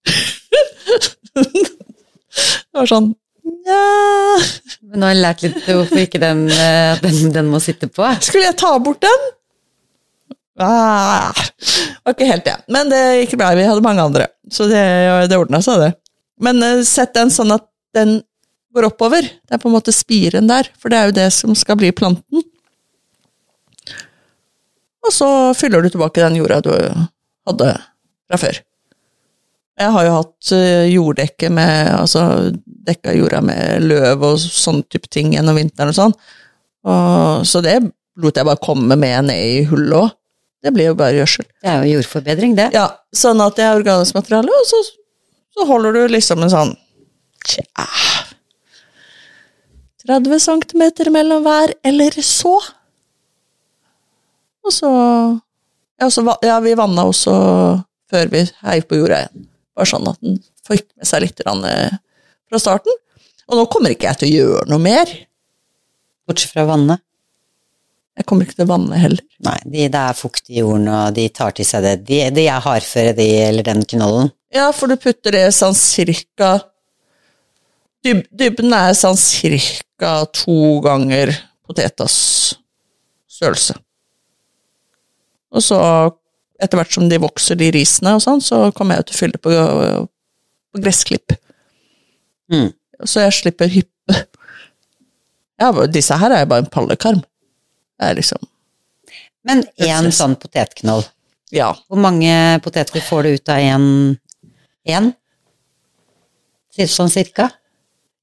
det 1.39 2.77
var 2.77 2.89
sånn 2.89 3.11
Nja 3.41 3.77
Men 4.85 5.01
nå 5.01 5.07
har 5.07 5.13
jeg 5.15 5.21
lært 5.23 5.43
litt 5.45 5.59
hvorfor 5.65 6.01
ikke 6.03 6.19
den, 6.21 6.43
eh, 6.53 6.99
den, 7.01 7.31
den 7.33 7.47
må 7.49 7.57
sitte 7.63 7.87
på. 7.89 8.05
Skulle 8.21 8.51
jeg 8.51 8.57
ta 8.59 8.69
bort 8.83 9.01
den? 9.01 9.23
Ah, 10.61 11.31
var 12.05 12.13
ikke 12.13 12.27
helt 12.29 12.45
det. 12.45 12.53
Men 12.69 12.91
det 12.91 13.01
gikk 13.23 13.33
bra. 13.39 13.49
Vi 13.57 13.65
hadde 13.65 13.85
mange 13.85 14.03
andre, 14.03 14.27
så 14.51 14.67
det, 14.69 14.83
det 15.31 15.39
ordna 15.41 15.61
seg, 15.65 15.81
det. 15.81 15.89
Men 16.43 16.61
eh, 16.65 16.83
sett 16.85 17.15
den 17.17 17.33
sånn 17.33 17.53
at 17.55 17.65
den 17.97 18.19
går 18.75 18.91
oppover. 18.91 19.25
Det 19.25 19.57
er 19.57 19.61
på 19.61 19.71
en 19.71 19.75
måte 19.75 19.93
spiren 19.95 20.49
der, 20.51 20.69
for 20.79 20.93
det 20.93 20.99
er 20.99 21.09
jo 21.09 21.17
det 21.17 21.29
som 21.35 21.55
skal 21.57 21.79
bli 21.81 21.91
planten. 21.95 22.45
Og 25.01 25.15
så 25.15 25.27
fyller 25.57 25.81
du 25.81 25.89
tilbake 25.89 26.21
den 26.21 26.37
jorda 26.37 26.61
du 26.61 26.73
hadde 27.49 27.71
fra 28.29 28.39
før. 28.39 28.61
Jeg 29.81 29.93
har 29.95 30.05
jo 30.05 30.13
hatt 30.19 30.51
eh, 30.55 30.91
jorddekke 30.91 31.49
med 31.53 31.89
Altså 31.95 32.23
dekka 32.87 33.13
jorda 33.17 33.41
med 33.45 33.85
løv 33.85 34.23
og 34.25 34.39
sånne 34.41 34.85
type 34.89 35.09
ting 35.11 35.35
gjennom 35.35 35.57
vinteren 35.57 35.91
og 35.91 35.97
sånn. 35.97 36.15
Og, 36.89 37.43
så 37.45 37.61
det 37.61 37.75
lot 38.21 38.37
jeg 38.37 38.47
bare 38.47 38.61
komme 38.61 38.97
med 38.97 39.27
ned 39.27 39.37
i 39.37 39.61
hullet 39.69 39.97
òg. 39.99 40.15
Det 40.61 40.73
blir 40.73 40.91
jo 40.91 40.97
bare 40.97 41.17
gjødsel. 41.17 41.45
Det 41.61 41.69
er 41.69 41.85
jo 41.85 41.95
jordforbedring, 41.97 42.55
det. 42.57 42.67
Ja, 42.75 42.87
sånn 43.17 43.41
at 43.41 43.57
det 43.57 43.65
er 43.65 43.79
organisk 43.79 44.17
materiale, 44.17 44.53
og 44.53 44.67
så, 44.69 44.81
så 45.55 45.65
holder 45.69 45.97
du 45.97 46.01
liksom 46.13 46.43
en 46.45 46.53
sånn 46.53 46.73
tja 47.49 47.65
30 50.05 50.41
cm 50.41 51.13
mellom 51.13 51.45
hver, 51.45 51.73
eller 51.85 52.17
så. 52.25 52.57
Og 54.65 54.73
så 54.73 54.91
Ja, 56.01 56.09
så, 56.09 56.25
ja 56.41 56.57
vi 56.59 56.73
vanna 56.73 57.05
også 57.05 57.31
før 58.09 58.29
vi 58.33 58.39
heiv 58.65 58.87
på 58.89 58.97
jorda 58.97 59.19
igjen. 59.21 59.50
Bare 59.77 59.89
sånn 59.89 60.09
at 60.11 60.19
den 60.23 60.41
fikk 60.67 60.87
med 60.97 61.07
seg 61.07 61.23
litt 61.23 61.41
eh, 61.45 61.99
fra 62.49 62.61
starten. 62.61 62.97
Og 63.51 63.59
nå 63.59 63.67
kommer 63.71 63.93
ikke 63.93 64.09
jeg 64.09 64.21
til 64.21 64.29
å 64.29 64.35
gjøre 64.39 64.67
noe 64.71 64.83
mer. 64.83 65.13
Bortsett 66.27 66.53
fra 66.53 66.67
vannet. 66.69 67.03
Jeg 68.19 68.27
kommer 68.27 68.45
ikke 68.45 68.57
til 68.59 68.67
å 68.67 68.73
vanne 68.73 68.99
heller. 68.99 69.23
Nei, 69.45 69.57
de, 69.65 69.85
det 69.91 70.01
er 70.01 70.17
fukt 70.17 70.49
i 70.51 70.59
jorden, 70.59 70.89
og 70.91 71.15
de 71.15 71.25
tar 71.33 71.55
til 71.57 71.65
seg 71.67 71.85
det. 71.85 71.93
De, 72.09 72.19
de 72.35 72.43
er 72.43 72.63
hardføre, 72.63 73.15
de, 73.17 73.27
eller 73.47 73.65
den 73.65 73.85
knollen. 73.87 74.29
Ja, 74.53 74.67
for 74.75 74.91
du 74.91 74.99
putter 74.99 75.33
det 75.33 75.45
sånn 75.55 75.75
cirka 75.77 76.57
dyb, 78.03 78.25
Dybden 78.35 78.73
er 78.75 78.91
sånn 78.97 79.19
cirka 79.19 80.25
to 80.35 80.81
ganger 80.83 81.31
potetas 81.67 82.17
størrelse. 83.31 83.77
Og 85.51 85.63
så, 85.63 85.79
etter 86.61 86.77
hvert 86.79 86.93
som 86.93 87.07
de 87.09 87.17
vokser, 87.21 87.57
de 87.59 87.71
risene 87.73 88.13
og 88.17 88.21
sånn, 88.23 88.41
så 88.43 88.63
kommer 88.77 88.99
jeg 88.99 89.09
til 89.09 89.15
å 89.15 89.19
fylle 89.21 89.41
på, 89.41 89.53
på 90.71 90.81
gressklipp. 90.83 91.33
Mm. 92.51 92.69
Så 93.05 93.23
jeg 93.23 93.33
slipper 93.39 93.71
hyppe. 93.71 94.17
Ja, 95.61 95.71
disse 95.93 96.17
her 96.17 96.33
er 96.33 96.43
jo 96.43 96.49
bare 96.51 96.65
en 96.65 96.71
pallekarm. 96.73 97.23
Det 98.01 98.07
er 98.11 98.17
liksom 98.17 98.41
Men 99.45 99.63
én 99.81 100.11
sånn 100.13 100.35
potetknoll, 100.37 101.03
Ja. 101.51 101.71
hvor 101.89 101.97
mange 101.97 102.59
poteter 102.61 103.01
får 103.01 103.23
du 103.23 103.29
ut 103.35 103.49
av 103.49 103.57
én? 103.57 105.11
Sånn 106.77 107.09
cirka? 107.13 107.49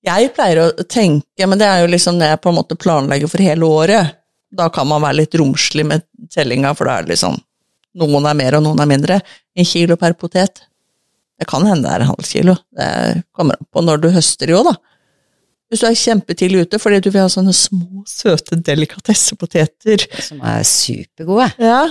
Jeg 0.07 0.31
pleier 0.35 0.61
å 0.63 0.87
tenke, 0.87 1.47
men 1.47 1.59
det 1.59 1.67
er 1.67 1.83
jo 1.83 1.91
liksom 1.91 2.19
det 2.19 2.31
jeg 2.31 2.41
på 2.43 2.51
en 2.53 2.59
måte 2.59 2.79
planlegger 2.79 3.29
for 3.31 3.43
hele 3.43 3.67
året. 3.67 4.15
Da 4.51 4.69
kan 4.73 4.87
man 4.89 5.03
være 5.03 5.21
litt 5.21 5.35
romslig 5.35 5.85
med 5.87 6.07
tellinga, 6.33 6.71
for 6.75 6.89
da 6.89 6.99
er 6.99 7.07
det 7.07 7.17
liksom 7.17 7.37
Noen 7.99 8.27
er 8.31 8.37
mer, 8.39 8.57
og 8.59 8.65
noen 8.65 8.81
er 8.83 8.89
mindre. 8.91 9.21
En 9.59 9.67
kilo 9.67 9.97
per 10.01 10.15
potet. 10.19 10.63
Det 11.39 11.47
kan 11.51 11.67
hende 11.67 11.85
det 11.87 11.93
er 11.95 12.05
en 12.05 12.11
halv 12.13 12.27
kilo. 12.27 12.55
Det 12.75 13.25
kommer 13.37 13.59
an 13.59 13.69
på 13.75 13.83
når 13.87 14.01
du 14.03 14.09
høster 14.15 14.51
jo, 14.51 14.63
da. 14.67 14.75
Hvis 15.69 15.83
du 15.83 15.87
er 15.91 15.99
kjempetidlig 16.01 16.63
ute 16.65 16.79
fordi 16.81 16.99
du 17.05 17.11
vil 17.13 17.21
ha 17.21 17.29
sånne 17.29 17.53
små, 17.53 18.01
søte 18.09 18.57
delikatessepoteter, 18.65 20.07
Som 20.25 20.41
er 20.41 20.63
supergode. 20.65 21.51
ja, 21.61 21.83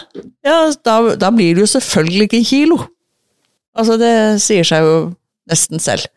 ja 0.45 0.55
da, 0.83 0.95
da 1.15 1.29
blir 1.35 1.53
det 1.55 1.61
jo 1.61 1.69
selvfølgelig 1.75 2.25
ikke 2.29 2.39
en 2.41 2.47
kilo. 2.49 2.79
Altså, 3.77 3.99
det 4.01 4.13
sier 4.41 4.65
seg 4.65 4.81
jo 4.87 4.95
nesten 5.51 5.79
selv. 5.83 6.07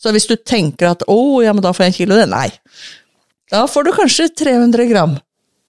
Så 0.00 0.10
hvis 0.16 0.24
du 0.26 0.34
tenker 0.40 0.88
at 0.94 1.04
å, 1.06 1.18
ja, 1.44 1.52
men 1.54 1.62
da 1.62 1.74
får 1.76 1.84
jeg 1.86 1.92
en 1.92 1.98
kilo 2.00 2.16
det, 2.18 2.26
nei. 2.32 2.48
Da 3.52 3.66
får 3.68 3.84
du 3.86 3.92
kanskje 3.94 4.30
300 4.32 4.88
gram. 4.90 5.12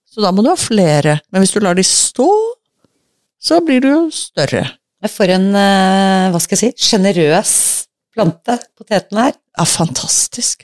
Så 0.10 0.24
da 0.24 0.32
må 0.32 0.46
du 0.46 0.50
ha 0.50 0.56
flere. 0.58 1.18
Men 1.34 1.44
hvis 1.44 1.52
du 1.54 1.60
lar 1.62 1.76
de 1.78 1.84
stå, 1.86 2.30
så 3.44 3.60
blir 3.66 3.84
du 3.84 3.90
jo 3.90 4.04
større. 4.14 4.66
For 5.12 5.28
en, 5.28 5.50
eh, 5.52 6.30
hva 6.32 6.40
skal 6.40 6.56
jeg 6.56 6.62
si, 6.62 6.88
sjenerøs 6.90 7.56
plante 8.14 8.56
poteten 8.78 9.20
er. 9.20 9.34
Ja, 9.58 9.66
fantastisk. 9.68 10.64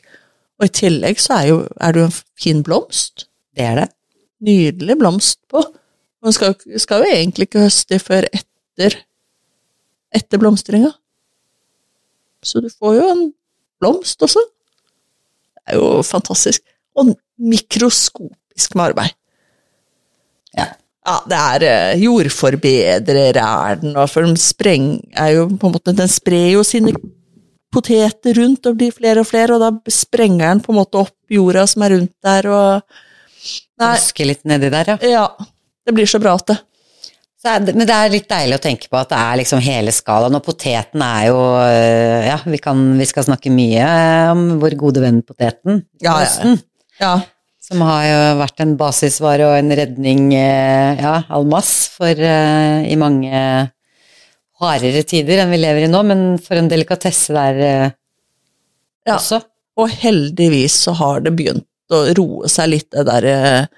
Og 0.60 0.68
i 0.68 0.74
tillegg 0.76 1.20
så 1.22 1.40
er, 1.40 1.50
jo, 1.52 1.58
er 1.80 1.96
det 1.96 2.04
jo 2.04 2.08
en 2.10 2.18
fin 2.40 2.64
blomst. 2.64 3.28
Det 3.56 3.66
er 3.66 3.82
det. 3.82 3.90
Nydelig 4.46 4.96
blomst 5.00 5.42
på. 5.52 5.64
Man 6.24 6.36
skal, 6.36 6.56
skal 6.80 7.04
jo 7.04 7.12
egentlig 7.16 7.48
ikke 7.48 7.66
høste 7.66 8.00
før 8.04 8.28
etter, 8.32 8.96
etter 10.16 10.42
blomstringa. 10.42 10.92
Så 12.44 12.64
du 12.64 12.70
får 12.72 12.96
jo 12.96 13.08
en 13.12 13.24
blomst 13.80 14.24
også. 14.24 14.44
Det 15.56 15.76
er 15.76 15.80
jo 15.80 16.04
fantastisk. 16.08 16.64
Og 17.00 17.14
mikroskopisk 17.40 18.76
med 18.76 18.92
arbeid. 18.92 19.16
Ja. 20.56 20.72
Ja, 21.10 21.16
det 21.26 21.38
er 21.40 21.64
eh, 21.66 22.02
jordforbedrer 22.04 23.40
er 23.42 23.80
den, 23.82 23.96
for 24.12 24.28
den 24.28 24.38
spreng 24.38 24.92
jo 25.34 25.48
måte 25.64 25.96
Den 25.98 26.12
sprer 26.12 26.52
jo 26.54 26.62
sine 26.68 26.94
poteter 27.74 28.38
rundt 28.38 28.66
og 28.70 28.78
blir 28.78 28.94
flere 28.94 29.24
og 29.24 29.30
flere, 29.30 29.56
og 29.56 29.62
da 29.62 29.94
sprenger 29.94 30.48
den 30.48 30.62
på 30.66 30.74
en 30.74 30.80
måte 30.80 31.02
opp 31.02 31.16
jorda 31.30 31.66
som 31.70 31.86
er 31.86 31.96
rundt 31.96 32.16
der, 32.26 32.50
og 32.50 33.80
Nei, 33.80 33.94
litt 34.28 34.42
nedi 34.50 34.70
der, 34.74 34.96
ja. 34.96 34.98
ja. 35.08 35.52
Det 35.86 35.96
blir 35.96 36.10
så 36.10 36.20
bra 36.22 36.34
at 36.36 36.50
det. 36.52 36.58
Så 37.40 37.54
det, 37.64 37.72
men 37.78 37.88
det 37.88 37.96
er 37.96 38.12
litt 38.12 38.28
deilig 38.28 38.58
å 38.58 38.64
tenke 38.66 38.90
på 38.92 38.98
at 39.00 39.14
det 39.14 39.20
er 39.22 39.38
liksom 39.40 39.62
hele 39.64 39.94
skalaen, 39.96 40.36
og 40.36 40.44
poteten 40.44 41.04
er 41.06 41.30
jo 41.30 41.38
øh, 41.56 42.26
Ja, 42.28 42.40
vi, 42.44 42.60
kan, 42.62 42.82
vi 43.00 43.08
skal 43.08 43.30
snakke 43.30 43.54
mye 43.54 43.86
om 44.34 44.44
vår 44.60 44.76
gode 44.82 45.06
venn 45.06 45.22
poteten. 45.24 45.86
Ja, 46.04 46.18
ja, 46.26 46.56
ja. 47.00 47.14
Som 47.70 47.84
har 47.86 48.04
jo 48.08 48.22
vært 48.40 48.64
en 48.64 48.72
basisvare 48.80 49.46
og 49.46 49.56
en 49.60 49.74
redning, 49.78 50.32
øh, 50.34 51.02
ja, 51.04 51.14
all 51.30 51.46
mass, 51.46 51.74
for 51.94 52.18
uh, 52.18 52.82
i 52.82 52.96
mange 52.98 53.42
hardere 54.60 55.04
tider 55.06 55.44
enn 55.44 55.54
vi 55.54 55.60
lever 55.62 55.86
i 55.86 55.92
nå, 55.92 56.02
men 56.10 56.24
for 56.42 56.58
en 56.58 56.70
delikatesse 56.72 57.36
der 57.36 57.60
uh, 57.62 57.92
Ja. 59.06 59.20
også. 59.20 59.44
Og 59.80 59.94
heldigvis 60.02 60.74
så 60.88 60.96
har 60.98 61.22
det 61.24 61.36
begynt 61.38 61.66
å 61.94 62.02
roe 62.18 62.50
seg 62.52 62.74
litt, 62.74 62.90
det 62.92 63.06
derre 63.08 63.70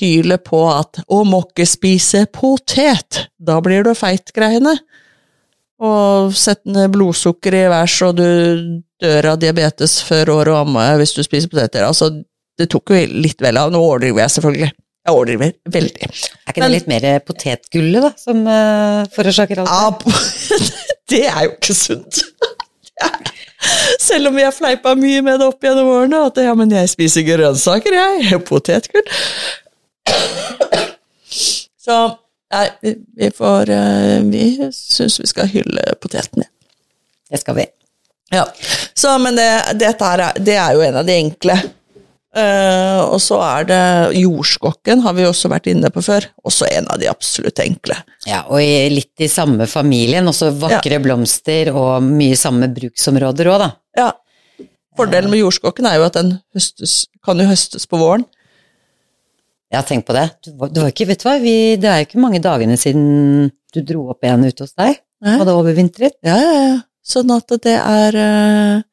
hylet 0.00 0.44
på 0.44 0.60
at 0.70 1.00
'å, 1.02 1.24
må 1.24 1.42
ikke 1.44 1.66
spise 1.68 2.26
potet', 2.32 3.26
da 3.38 3.60
blir 3.60 3.84
du 3.84 3.92
feit-greiene. 3.96 4.76
Og 5.80 6.32
sette 6.32 6.68
ned 6.72 6.94
blodsukkeret 6.94 7.66
i 7.66 7.72
værs, 7.72 7.96
og 8.06 8.16
du 8.16 8.82
dør 9.02 9.32
av 9.32 9.38
diabetes 9.40 9.98
før 10.02 10.32
året 10.38 10.52
og 10.54 10.62
amme 10.62 10.84
hvis 11.00 11.12
du 11.16 11.22
spiser 11.24 11.52
poteter. 11.52 11.84
Altså, 11.84 12.10
det 12.58 12.68
tok 12.72 12.90
jo 12.94 13.00
litt 13.24 13.40
vel 13.44 13.56
av. 13.60 13.70
Nå 13.74 13.80
overdriver 13.84 14.22
jeg 14.24 14.34
selvfølgelig. 14.36 14.70
Jeg 15.06 15.14
overdriver 15.14 15.52
veldig. 15.70 16.06
Er 16.08 16.52
ikke 16.52 16.60
Men- 16.62 16.70
det 16.72 16.76
litt 16.80 16.88
mer 16.90 17.04
potetgullet, 17.26 18.02
da, 18.02 18.10
som 18.18 18.40
uh, 18.48 19.04
forårsaker 19.14 19.60
alt? 19.62 19.70
Ja, 19.70 19.90
det 21.12 21.20
er 21.30 21.44
jo 21.46 21.52
ikke 21.56 21.76
sunt. 21.78 22.22
Selv 24.02 24.28
om 24.30 24.36
vi 24.38 24.44
har 24.46 24.52
fleipa 24.54 24.92
mye 24.98 25.22
med 25.26 25.40
det 25.40 25.46
opp 25.50 25.62
gjennom 25.64 25.88
årene, 25.90 26.24
at 26.30 26.36
ja, 26.42 26.52
men 26.58 26.70
jeg 26.74 26.90
spiser 26.92 27.24
grønnsaker, 27.26 27.94
jeg. 27.96 28.40
Potetgull. 28.46 29.06
Så 31.86 31.96
nei, 32.52 32.66
vi- 32.82 32.96
vi 33.16 33.30
får 33.34 33.70
eh, 33.70 34.20
Vi 34.30 34.44
syns 34.74 35.20
vi 35.20 35.26
skal 35.26 35.46
hylle 35.50 35.82
potetene. 36.02 36.46
Det 37.30 37.40
skal 37.42 37.54
vi. 37.58 37.66
Ja. 38.34 38.44
Så, 38.94 39.18
men 39.18 39.36
det, 39.38 39.48
dette 39.78 40.04
her, 40.04 40.18
er- 40.30 40.38
det 40.42 40.54
er 40.58 40.74
jo 40.74 40.82
en 40.86 40.96
av 41.02 41.06
de 41.06 41.12
enkle. 41.20 41.56
Eh, 42.36 43.00
og 43.00 43.16
så 43.22 43.38
er 43.40 43.66
det 43.70 43.82
jordskokken, 44.20 45.00
har 45.06 45.14
vi 45.16 45.24
også 45.24 45.48
vært 45.48 45.70
inne 45.72 45.88
på 45.92 46.02
før. 46.04 46.26
Også 46.44 46.68
en 46.68 46.88
av 46.92 47.00
de 47.00 47.08
absolutt 47.08 47.62
enkle. 47.64 47.96
Ja, 48.28 48.42
og 48.50 48.60
i, 48.60 48.88
litt 48.92 49.24
i 49.24 49.30
samme 49.32 49.68
familien, 49.70 50.28
også 50.28 50.50
vakre 50.60 51.00
blomster 51.02 51.72
og 51.72 52.04
mye 52.04 52.36
samme 52.36 52.68
bruksområder 52.76 53.52
òg, 53.52 53.64
da. 53.64 53.70
Ja. 53.96 54.10
Fordelen 54.96 55.32
med 55.32 55.42
jordskokken 55.42 55.88
er 55.88 55.98
jo 55.98 56.08
at 56.08 56.16
den 56.16 56.34
høstes, 56.56 57.04
kan 57.24 57.40
jo 57.40 57.48
høstes 57.48 57.88
på 57.88 58.00
våren. 58.00 58.24
Ja, 59.72 59.80
tenk 59.84 60.06
på 60.08 60.14
det. 60.16 60.28
Du, 60.44 60.52
du 60.52 60.80
var 60.82 60.92
ikke, 60.92 61.08
vet 61.08 61.22
du 61.22 61.26
hva, 61.28 61.38
vi, 61.42 61.54
det 61.80 61.88
er 61.90 62.02
jo 62.02 62.08
ikke 62.10 62.22
mange 62.22 62.40
dagene 62.44 62.76
siden 62.80 63.48
du 63.74 63.80
dro 63.84 64.10
opp 64.12 64.24
en 64.28 64.44
ute 64.46 64.64
hos 64.64 64.76
deg. 64.76 65.00
Nei. 65.24 65.38
Hadde 65.40 65.56
overvintret. 65.56 66.16
Ja, 66.24 66.36
ja, 66.36 66.52
ja. 66.68 66.76
Sånn 67.06 67.30
at 67.32 67.52
det 67.62 67.76
er 67.78 68.16
uh, 68.18 68.84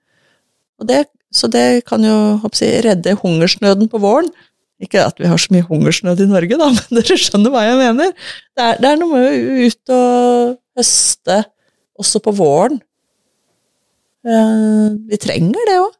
og 0.80 0.90
det, 0.90 1.06
Så 1.34 1.50
det 1.52 1.84
kan 1.90 2.04
jo 2.06 2.16
jeg, 2.62 2.84
redde 2.86 3.16
hungersnøden 3.18 3.90
på 3.90 4.02
våren. 4.02 4.30
Ikke 4.84 5.02
at 5.06 5.20
vi 5.22 5.30
har 5.30 5.40
så 5.40 5.54
mye 5.54 5.66
hungersnød 5.66 6.22
i 6.22 6.30
Norge, 6.30 6.60
da, 6.60 6.70
men 6.76 7.00
dere 7.00 7.18
skjønner 7.20 7.54
hva 7.54 7.66
jeg 7.66 7.80
mener. 7.80 8.14
Det 8.54 8.66
er, 8.68 8.80
det 8.82 8.90
er 8.90 9.02
noe 9.02 9.12
med 9.14 9.28
å 9.28 9.68
ut 9.68 9.94
og 9.98 10.56
høste 10.80 11.40
også 12.00 12.22
på 12.24 12.34
våren. 12.38 12.80
Eh, 14.24 14.90
vi 15.10 15.20
trenger 15.22 15.70
det 15.70 15.78
òg. 15.82 15.96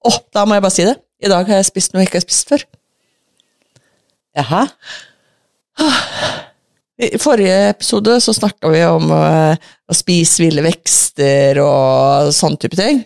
Å, 0.00 0.12
da 0.32 0.46
må 0.48 0.56
jeg 0.56 0.64
bare 0.64 0.74
si 0.74 0.86
det. 0.88 0.96
I 1.20 1.28
dag 1.28 1.48
har 1.50 1.60
jeg 1.60 1.68
spist 1.68 1.92
noe 1.92 2.04
jeg 2.04 2.10
ikke 2.10 2.20
har 2.22 2.28
spist 2.28 2.52
før. 2.52 2.64
Jaha. 4.38 4.62
I 7.00 7.16
forrige 7.20 7.54
episode 7.70 8.18
så 8.20 8.34
snakka 8.36 8.68
vi 8.72 8.82
om 8.84 9.10
eh, 9.14 9.54
å 9.88 9.96
spise 9.96 10.42
ville 10.44 10.64
vekster 10.66 11.60
og 11.64 12.28
sånn 12.36 12.58
type 12.60 12.76
ting. 12.76 13.00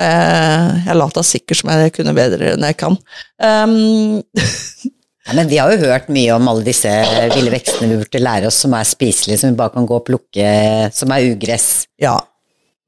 Eh, 0.00 0.66
jeg 0.86 0.98
lata 1.00 1.24
sikkert 1.26 1.58
som 1.62 1.72
jeg 1.72 1.94
kunne 1.96 2.14
bedre 2.16 2.52
enn 2.54 2.66
jeg 2.68 2.78
kan. 2.82 2.98
Um, 3.42 4.22
Ja, 5.26 5.34
men 5.34 5.48
vi 5.50 5.56
har 5.58 5.72
jo 5.74 5.80
hørt 5.88 6.04
mye 6.14 6.36
om 6.36 6.46
alle 6.46 6.62
disse 6.62 6.90
ville 7.32 7.50
vekstene 7.50 7.88
vi 7.90 7.96
burde 7.98 8.20
lære 8.22 8.46
oss 8.46 8.60
som 8.62 8.76
er 8.78 8.86
spiselige, 8.86 9.40
som 9.40 9.50
vi 9.50 9.58
bare 9.58 9.72
kan 9.74 9.88
gå 9.88 9.96
og 9.98 10.04
plukke, 10.06 10.50
som 10.94 11.10
er 11.10 11.24
ugress, 11.32 11.64
ja. 11.98 12.12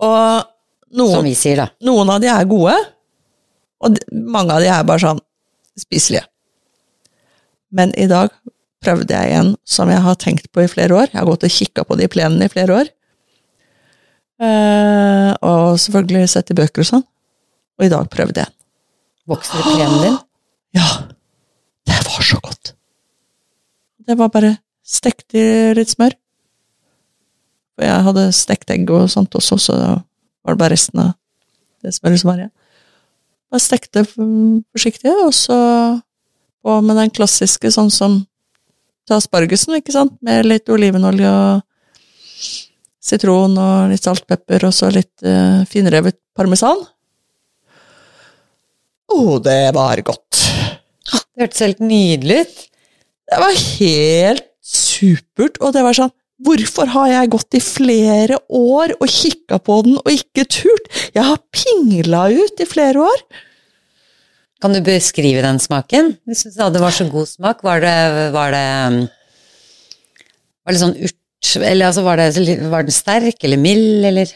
Og 0.06 0.44
noen, 0.94 1.24
vi 1.26 1.32
sier, 1.34 1.64
noen 1.82 2.12
av 2.14 2.20
de 2.22 2.30
er 2.30 2.46
gode, 2.46 2.76
og 3.82 3.96
de- 3.96 4.20
mange 4.30 4.54
av 4.54 4.62
de 4.62 4.70
er 4.70 4.86
bare 4.86 5.02
sånn 5.02 5.18
spiselige. 5.82 6.22
Men 7.74 7.90
i 7.98 8.06
dag 8.06 8.30
prøvde 8.84 9.14
jeg 9.14 9.34
en 9.40 9.54
som 9.66 9.90
jeg 9.90 10.02
har 10.04 10.20
tenkt 10.20 10.50
på 10.54 10.62
i 10.62 10.70
flere 10.70 10.94
år. 10.94 11.10
Jeg 11.10 11.20
har 11.20 11.28
gått 11.28 11.46
og 11.46 11.54
kikka 11.54 11.84
på 11.86 11.98
de 11.98 12.08
plenene 12.10 12.46
i 12.46 12.52
flere 12.52 12.82
år. 12.82 12.92
Eh, 14.38 15.32
og 15.42 15.80
selvfølgelig 15.82 16.28
sett 16.30 16.52
i 16.54 16.58
bøker 16.58 16.84
og 16.84 16.90
sånn. 16.92 17.04
Og 17.78 17.86
i 17.86 17.90
dag 17.92 18.06
prøvde 18.12 18.44
jeg 18.44 18.54
i 19.28 19.62
plenen 19.74 20.02
din? 20.02 20.18
Ja, 20.76 20.84
det 21.88 21.96
var 22.04 22.22
så 22.22 22.36
godt. 22.44 22.74
Det 24.04 24.14
var 24.20 24.28
bare 24.28 24.50
stekt 24.84 25.32
i 25.34 25.72
litt 25.74 25.88
smør. 25.88 26.12
For 27.74 27.86
jeg 27.88 28.04
hadde 28.04 28.24
stekt 28.36 28.70
egg 28.70 28.90
og 28.92 29.08
sånt 29.08 29.32
også, 29.34 29.56
så 29.56 29.76
var 29.78 30.54
det 30.54 30.60
bare 30.60 30.74
resten 30.74 31.00
av 31.00 31.14
det 31.82 31.94
smøret 31.96 32.20
som 32.20 32.30
var 32.30 32.42
igjen. 32.42 32.52
Bare 33.48 33.64
stekte 33.64 34.04
forsiktig, 34.12 35.08
og 35.24 35.32
så 35.32 35.56
på 36.60 36.76
med 36.84 37.00
den 37.00 37.14
klassiske, 37.16 37.72
sånn 37.72 37.90
som 37.90 38.20
til 39.08 39.16
aspargesen, 39.16 39.78
ikke 39.80 39.94
sant, 39.94 40.14
med 40.24 40.46
litt 40.46 40.68
olivenolje 40.72 41.32
og 41.32 41.64
sitron 43.08 43.56
og 43.56 43.92
litt 43.92 44.04
salt, 44.04 44.26
pepper, 44.28 44.68
og 44.68 44.74
så 44.76 44.90
litt 44.92 45.24
uh, 45.24 45.64
finrevet 45.70 46.18
parmesan. 46.36 46.84
Å, 49.08 49.20
det 49.40 49.62
var 49.76 50.04
godt. 50.04 50.44
Det 51.08 51.46
hørtes 51.46 51.64
helt 51.64 51.80
nydelig 51.80 52.42
ut. 52.44 52.62
Det 53.28 53.40
var 53.40 53.60
helt 53.80 54.48
supert, 54.64 55.60
og 55.64 55.74
det 55.76 55.84
var 55.86 55.96
sånn 55.96 56.14
Hvorfor 56.38 56.86
har 56.92 57.08
jeg 57.10 57.30
gått 57.32 57.56
i 57.58 57.60
flere 57.64 58.36
år 58.54 58.92
og 58.94 59.10
kikka 59.10 59.56
på 59.58 59.80
den 59.82 59.96
og 59.98 60.12
ikke 60.12 60.44
turt? 60.46 60.84
Jeg 61.10 61.24
har 61.26 61.40
pingla 61.50 62.28
ut 62.30 62.62
i 62.62 62.66
flere 62.68 63.02
år. 63.02 63.24
Kan 64.62 64.74
du 64.74 64.80
beskrive 64.82 65.42
den 65.44 65.60
smaken? 65.62 66.16
Hvis 66.26 66.46
du 66.46 66.50
sa 66.54 66.68
det 66.72 66.82
var 66.82 66.94
så 66.94 67.06
god 67.10 67.28
smak, 67.30 67.62
var 67.66 67.82
det, 67.84 67.94
var 68.34 68.54
det 68.54 68.66
Var 70.66 70.74
det 70.74 70.82
sånn 70.82 70.96
urt 70.98 71.54
Eller 71.62 71.88
altså, 71.90 72.02
var, 72.06 72.18
det, 72.18 72.58
var 72.72 72.86
den 72.86 72.94
sterk 72.94 73.44
eller 73.46 73.60
mild, 73.62 74.04
eller 74.10 74.32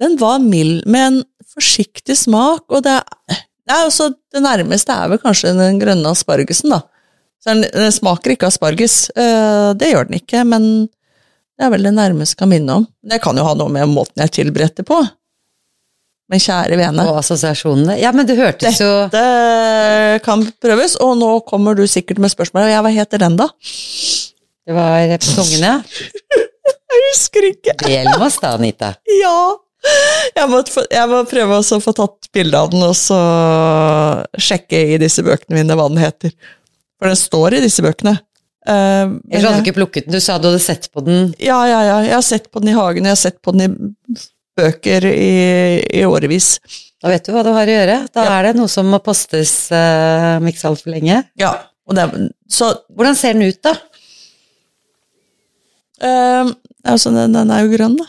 Den 0.00 0.16
var 0.20 0.40
mild, 0.40 0.86
med 0.88 1.10
en 1.10 1.22
forsiktig 1.52 2.16
smak, 2.18 2.64
og 2.72 2.84
det 2.86 2.98
er 3.00 3.42
Nei, 3.66 3.80
altså, 3.82 4.12
Det 4.30 4.42
nærmeste 4.44 4.94
er 4.94 5.10
vel 5.10 5.18
kanskje 5.18 5.56
den 5.58 5.80
grønne 5.82 6.12
aspargesen, 6.14 6.70
da. 6.70 6.84
Så 7.42 7.50
den, 7.50 7.64
den 7.74 7.90
smaker 7.94 8.34
ikke 8.36 8.46
asparges. 8.46 9.08
Eh, 9.10 9.70
det 9.74 9.88
gjør 9.90 10.06
den 10.06 10.20
ikke, 10.20 10.44
men 10.46 10.68
det 10.86 11.66
er 11.66 11.72
vel 11.72 11.88
det 11.88 11.92
nærmeste 11.96 12.36
jeg 12.36 12.42
kan 12.44 12.52
minne 12.52 12.76
om. 12.78 12.86
Det 13.02 13.18
kan 13.24 13.38
jo 13.38 13.46
ha 13.46 13.56
noe 13.58 13.72
med 13.74 13.90
måten 13.90 14.22
jeg 14.22 14.34
tilberedte 14.38 14.86
på. 14.86 15.00
Men 16.26 16.42
kjære 16.42 16.78
vene. 16.80 17.04
Og 17.06 17.20
assosiasjonene. 17.20 17.98
Ja, 18.02 18.10
men 18.14 18.26
det 18.26 18.34
hørtes 18.38 18.80
jo 18.82 18.88
Dette 19.12 20.18
kan 20.26 20.42
prøves, 20.62 20.96
og 21.02 21.14
nå 21.20 21.30
kommer 21.46 21.78
du 21.78 21.84
sikkert 21.90 22.18
med 22.22 22.32
spørsmål. 22.32 22.66
Ja, 22.72 22.82
hva 22.82 22.90
heter 22.94 23.22
den, 23.22 23.38
da? 23.38 23.46
Det 24.66 24.74
var 24.74 25.06
på 25.22 25.36
tungen, 25.36 25.62
ja. 25.62 25.76
Jeg 26.96 27.06
husker 27.10 27.46
ikke. 27.50 27.76
Del 27.84 28.08
med 28.08 28.24
oss 28.26 28.40
da, 28.42 28.56
Anita. 28.56 28.92
Ja. 29.20 29.38
Jeg 30.34 30.50
må, 30.50 30.60
jeg 30.90 31.10
må 31.10 31.20
prøve 31.30 31.58
å 31.60 31.80
få 31.82 31.92
tatt 31.94 32.28
bilde 32.34 32.58
av 32.58 32.72
den, 32.72 32.82
og 32.82 32.94
så 32.98 33.18
sjekke 34.42 34.80
i 34.94 34.96
disse 34.98 35.22
bøkene 35.26 35.60
mine 35.60 35.76
hva 35.78 35.86
den 35.92 36.00
heter. 36.02 36.32
For 36.96 37.10
den 37.10 37.18
står 37.20 37.58
i 37.58 37.62
disse 37.62 37.84
bøkene. 37.84 38.16
Uh, 38.66 39.20
jeg 39.30 39.44
hadde 39.44 39.60
ikke 39.62 39.76
plukket 39.76 40.08
den. 40.08 40.16
Du 40.16 40.24
sa 40.24 40.40
du 40.42 40.48
hadde 40.48 40.62
sett 40.64 40.88
på 40.90 41.04
den. 41.06 41.30
Ja, 41.38 41.60
ja, 41.70 41.84
ja. 41.86 42.00
Jeg 42.08 42.16
har 42.16 42.26
sett 42.26 42.50
på 42.50 42.62
den 42.64 42.72
i 42.72 42.78
hagen, 42.78 43.06
jeg 43.06 43.14
har 43.14 43.20
sett 43.20 43.38
på 43.44 43.54
den 43.54 43.68
i 43.68 44.16
bøker 44.56 45.06
i, 45.10 45.30
i 46.00 46.02
årevis. 46.08 46.56
Da 47.02 47.12
vet 47.12 47.26
du 47.26 47.32
hva 47.34 47.42
du 47.44 47.52
har 47.54 47.68
å 47.68 47.74
gjøre. 47.76 47.96
Da 48.14 48.24
Ja. 48.24 48.36
er 48.38 48.48
det 48.48 48.54
noe 48.58 48.70
som 48.72 48.88
må 48.90 48.98
postes 49.04 49.68
uh, 49.74 50.36
om 50.40 50.48
ikke 50.48 50.62
så 50.62 50.70
altfor 50.72 50.94
lenge. 50.94 51.22
Ja, 51.38 51.52
det, 51.94 52.06
så 52.50 52.72
Hvordan 52.90 53.18
ser 53.18 53.36
den 53.36 53.46
ut, 53.50 53.60
da? 53.62 53.76
Uh, 56.02 56.54
altså, 56.84 57.12
den, 57.14 57.36
den 57.36 57.52
er 57.52 57.64
jo 57.64 57.74
grønn, 57.76 57.98
da. 58.00 58.08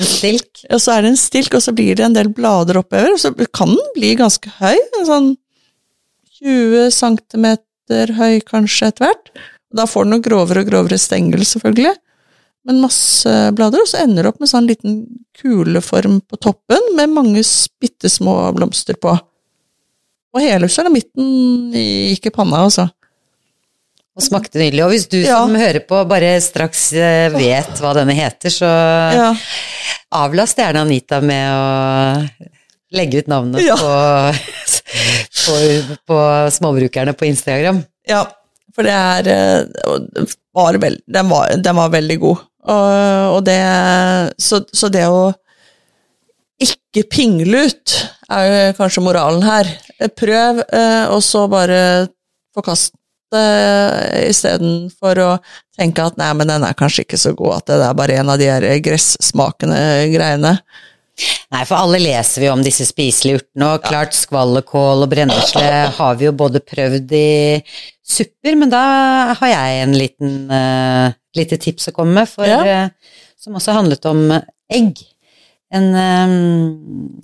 En 0.00 0.08
stilk? 0.08 0.62
Og 0.72 0.80
så 0.80 0.94
er 0.94 1.04
det 1.04 1.12
en 1.12 1.20
stilk, 1.20 1.54
og 1.58 1.62
så 1.64 1.74
blir 1.76 1.98
det 1.98 2.06
en 2.06 2.16
del 2.16 2.30
blader 2.34 2.78
oppover, 2.80 3.12
og 3.14 3.20
så 3.20 3.32
kan 3.52 3.74
den 3.74 3.90
bli 3.96 4.14
ganske 4.18 4.52
høy. 4.60 4.78
en 5.00 5.08
Sånn 5.08 5.30
20 6.40 6.88
cm 6.96 7.48
høy 8.16 8.38
kanskje 8.46 8.88
etter 8.88 9.08
hvert. 9.10 9.32
Da 9.76 9.84
får 9.86 10.06
den 10.06 10.14
noe 10.16 10.24
grovere 10.24 10.64
og 10.64 10.70
grovere 10.70 10.98
stengel, 10.98 11.44
selvfølgelig. 11.46 11.92
Men 12.68 12.80
masse 12.82 13.30
blader, 13.56 13.80
og 13.80 13.88
så 13.88 14.02
ender 14.02 14.22
det 14.26 14.30
opp 14.34 14.40
med 14.42 14.50
sånn 14.50 14.66
liten 14.68 14.98
kuleform 15.40 16.18
på 16.28 16.36
toppen 16.44 16.90
med 16.98 17.08
mange 17.14 17.40
bitte 17.80 18.10
små 18.12 18.34
blomster 18.56 18.98
på. 19.00 19.14
Og 20.34 20.42
hele 20.44 20.68
sulamitten 20.70 21.72
gikk 21.74 22.28
i 22.28 22.34
panna, 22.34 22.60
altså. 22.66 22.84
Og 24.18 24.22
smakte 24.26 24.60
nydelig. 24.60 24.82
Og 24.84 24.90
hvis 24.92 25.08
du 25.08 25.16
Ja. 25.22 25.38
som 25.40 25.54
hører 25.56 25.80
på 25.88 26.02
bare 26.06 26.34
straks 26.44 26.92
eh, 26.92 27.30
vet 27.32 27.80
hva 27.80 27.94
denne 27.96 28.12
heter, 28.14 28.50
så 28.52 28.66
Ja. 28.68 29.34
avlast 30.12 30.58
gjerne 30.58 30.82
Anita 30.84 31.20
med 31.22 31.48
å 31.54 32.46
legge 32.92 33.18
ut 33.22 33.26
navnet 33.28 33.62
Ja. 33.64 33.76
på, 33.76 34.34
på, 35.46 35.56
på 36.06 36.18
småbrukerne 36.50 37.14
på 37.16 37.24
Instagram. 37.30 37.82
Ja, 38.06 38.26
for 38.74 38.82
det 38.86 38.92
er 38.92 39.28
eh, 39.32 40.26
var 40.54 40.74
vel, 40.82 41.00
den, 41.06 41.28
var, 41.30 41.56
den 41.56 41.76
var 41.76 41.88
veldig 41.90 42.18
god. 42.20 42.38
Og, 42.68 43.36
og 43.36 43.44
det 43.46 43.60
så, 44.40 44.60
så 44.72 44.90
det 44.92 45.06
å 45.08 45.30
ikke 46.60 47.06
pingle 47.08 47.64
ut 47.70 47.94
er 48.30 48.46
jo 48.48 48.78
kanskje 48.78 49.04
moralen 49.04 49.44
her. 49.46 49.70
Prøv, 50.16 50.62
eh, 50.68 51.04
og 51.08 51.22
så 51.24 51.46
bare 51.50 51.80
forkast 52.56 52.94
det 53.30 54.26
istedenfor 54.26 55.20
å 55.22 55.30
tenke 55.78 56.04
at 56.04 56.18
nei, 56.18 56.30
men 56.36 56.50
den 56.50 56.64
er 56.66 56.76
kanskje 56.76 57.04
ikke 57.06 57.20
så 57.20 57.32
god, 57.38 57.60
at 57.60 57.70
det 57.70 57.86
er 57.86 57.98
bare 57.98 58.16
en 58.20 58.32
av 58.32 58.40
de 58.40 58.48
her 58.50 58.66
gressmakende 58.84 59.78
greiene. 60.12 60.56
Nei, 61.50 61.62
for 61.66 61.76
alle 61.80 61.98
leser 62.02 62.44
vi 62.44 62.50
om 62.52 62.62
disse 62.64 62.86
spiselige 62.88 63.40
urtene, 63.40 63.70
og 63.74 63.86
klart 63.86 64.14
skvallerkål 64.16 65.04
og 65.06 65.10
brennesle 65.12 65.64
har 65.96 66.18
vi 66.20 66.28
jo 66.28 66.34
både 66.36 66.62
prøvd 66.62 67.14
i 67.18 67.60
supper, 68.10 68.56
men 68.58 68.70
da 68.72 68.82
har 69.38 69.52
jeg 69.52 69.82
en 69.84 69.96
liten 69.98 70.36
uh, 70.50 71.10
lite 71.36 71.58
tips 71.62 71.90
å 71.90 71.96
komme 71.96 72.20
med, 72.22 72.30
for, 72.30 72.46
Ja. 72.48 72.86
uh, 72.86 73.16
som 73.40 73.56
også 73.56 73.72
handlet 73.76 74.04
om 74.10 74.26
egg. 74.70 75.00
En 75.72 75.86
um, 75.94 77.20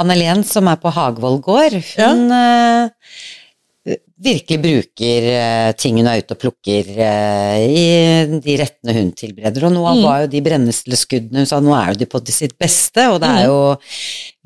Anne-Len 0.00 0.42
som 0.48 0.68
er 0.70 0.78
på 0.80 0.92
Hagvoll 0.96 1.38
gård, 1.44 1.76
hun 1.98 2.30
eh, 2.32 2.88
virkelig 4.20 4.58
bruker 4.62 5.26
eh, 5.32 5.72
ting 5.80 5.96
hun 6.00 6.08
er 6.10 6.20
ute 6.20 6.34
og 6.36 6.40
plukker 6.42 6.90
eh, 6.92 7.62
i 7.64 7.84
de 8.44 8.56
rettene 8.60 8.94
hun 8.98 9.12
tilbereder. 9.16 9.64
Og 9.68 9.72
nå 9.74 9.82
Mm. 9.90 10.02
var 10.04 10.20
jo 10.24 10.30
de 10.34 10.42
brennesleskuddene 10.44 11.42
hun 11.42 11.46
sa, 11.48 11.60
nå 11.64 11.72
er 11.76 11.92
jo 11.94 11.98
de 12.02 12.06
på 12.12 12.20
sitt 12.28 12.56
beste, 12.60 13.06
og 13.10 13.20
det 13.22 13.28
Mm. 13.30 13.38
er 13.38 13.44
jo 13.46 13.60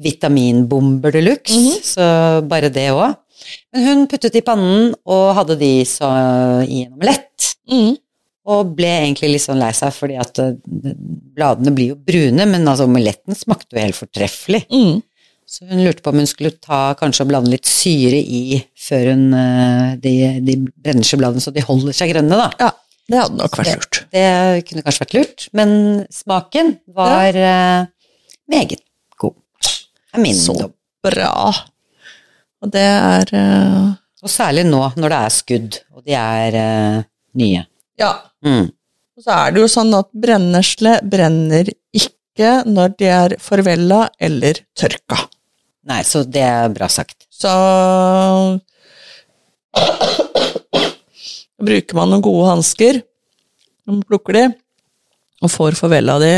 vitaminbomber 0.05 1.13
de 1.15 1.23
luxe, 1.25 1.59
mm. 1.59 1.83
så 1.85 2.07
bare 2.49 2.71
det 2.73 2.89
òg. 2.95 3.15
Men 3.75 3.85
hun 3.89 4.07
puttet 4.09 4.37
i 4.39 4.45
pannen 4.47 4.95
og 5.05 5.35
hadde 5.37 5.59
de 5.61 5.73
så 5.89 6.09
i 6.65 6.85
en 6.87 6.95
omelett. 6.97 7.51
Mm. 7.71 7.97
Og 8.47 8.75
ble 8.77 8.91
egentlig 9.07 9.31
litt 9.35 9.45
sånn 9.47 9.61
lei 9.61 9.71
seg, 9.73 9.93
fordi 9.97 10.19
at 10.21 10.39
eh, 10.43 10.53
bladene 11.35 11.73
blir 11.75 11.95
jo 11.95 11.97
brune, 11.97 12.45
men 12.47 12.67
altså 12.69 12.85
omeletten 12.89 13.37
smakte 13.37 13.77
jo 13.79 13.85
helt 13.85 13.97
fortreffelig. 13.99 14.65
Mm. 14.71 15.03
Så 15.55 15.69
hun 15.69 15.85
lurte 15.85 16.03
på 16.03 16.11
om 16.11 16.19
hun 16.19 16.27
skulle 16.27 16.57
ta 16.59 16.97
kanskje 16.99 17.23
og 17.23 17.31
blande 17.31 17.53
litt 17.53 17.69
syre 17.69 18.19
i 18.19 18.59
før 18.75 19.13
hun 19.13 19.29
de, 20.03 20.15
de, 20.43 20.57
brenner 20.75 21.07
seg 21.07 21.21
bladene 21.21 21.45
så 21.45 21.53
de 21.55 21.63
holder 21.63 21.95
seg 21.95 22.11
grønne, 22.11 22.39
da. 22.41 22.49
Ja, 22.59 22.73
det 23.11 23.21
hadde 23.21 23.37
nok 23.37 23.59
vært 23.61 23.75
lurt. 23.75 23.99
Det 24.15 24.29
kunne 24.69 24.85
kanskje 24.85 25.03
vært 25.03 25.17
lurt, 25.19 25.47
men 25.57 25.71
smaken 26.13 26.73
var 26.97 27.37
eh, 27.37 27.85
meget 28.51 28.81
god. 29.21 29.37
Er 30.15 30.25
min 30.25 30.39
Så 30.39 30.57
dom. 30.57 30.73
bra. 31.05 31.35
Og 32.65 32.73
det 32.73 32.87
er 32.89 33.35
uh... 33.37 33.93
Og 34.25 34.33
særlig 34.33 34.65
nå 34.65 34.81
når 34.97 35.13
det 35.13 35.19
er 35.21 35.35
skudd, 35.37 35.79
og 35.93 36.07
de 36.09 36.17
er 36.17 36.57
uh, 36.57 37.05
nye. 37.37 37.67
Ja. 38.01 38.15
Mm. 38.47 38.71
Og 39.15 39.27
så 39.27 39.37
er 39.37 39.53
det 39.53 39.61
jo 39.61 39.69
sånn 39.69 39.93
at 39.99 40.09
brennesle 40.17 40.97
brenner 41.05 41.69
ikke 41.93 42.55
når 42.65 42.97
de 42.97 43.11
er 43.13 43.37
forvella 43.43 44.07
eller 44.17 44.65
tørka. 44.81 45.27
Nei, 45.85 46.01
så 46.09 46.23
det 46.25 46.45
er 46.45 46.71
bra 46.73 46.89
sagt. 46.89 47.27
Så 47.33 47.51
bruker 51.65 51.99
man 51.99 52.13
noen 52.13 52.25
gode 52.25 52.53
hansker 52.53 53.03
man 53.89 54.03
plukker 54.09 54.37
de, 54.37 54.45
og 55.45 55.53
får 55.53 55.77
forvella 55.79 56.17
de 56.23 56.33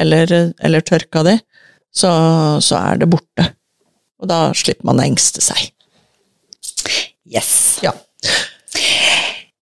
eller, 0.00 0.32
eller 0.60 0.84
tørka 0.84 1.22
de, 1.26 1.36
så, 1.92 2.10
så 2.62 2.78
er 2.80 3.00
det 3.00 3.10
borte. 3.10 3.46
Og 4.20 4.28
da 4.28 4.50
slipper 4.56 4.90
man 4.90 5.00
å 5.00 5.06
engste 5.08 5.42
seg. 5.44 5.70
Yes. 7.30 7.80
Ja. 7.84 7.94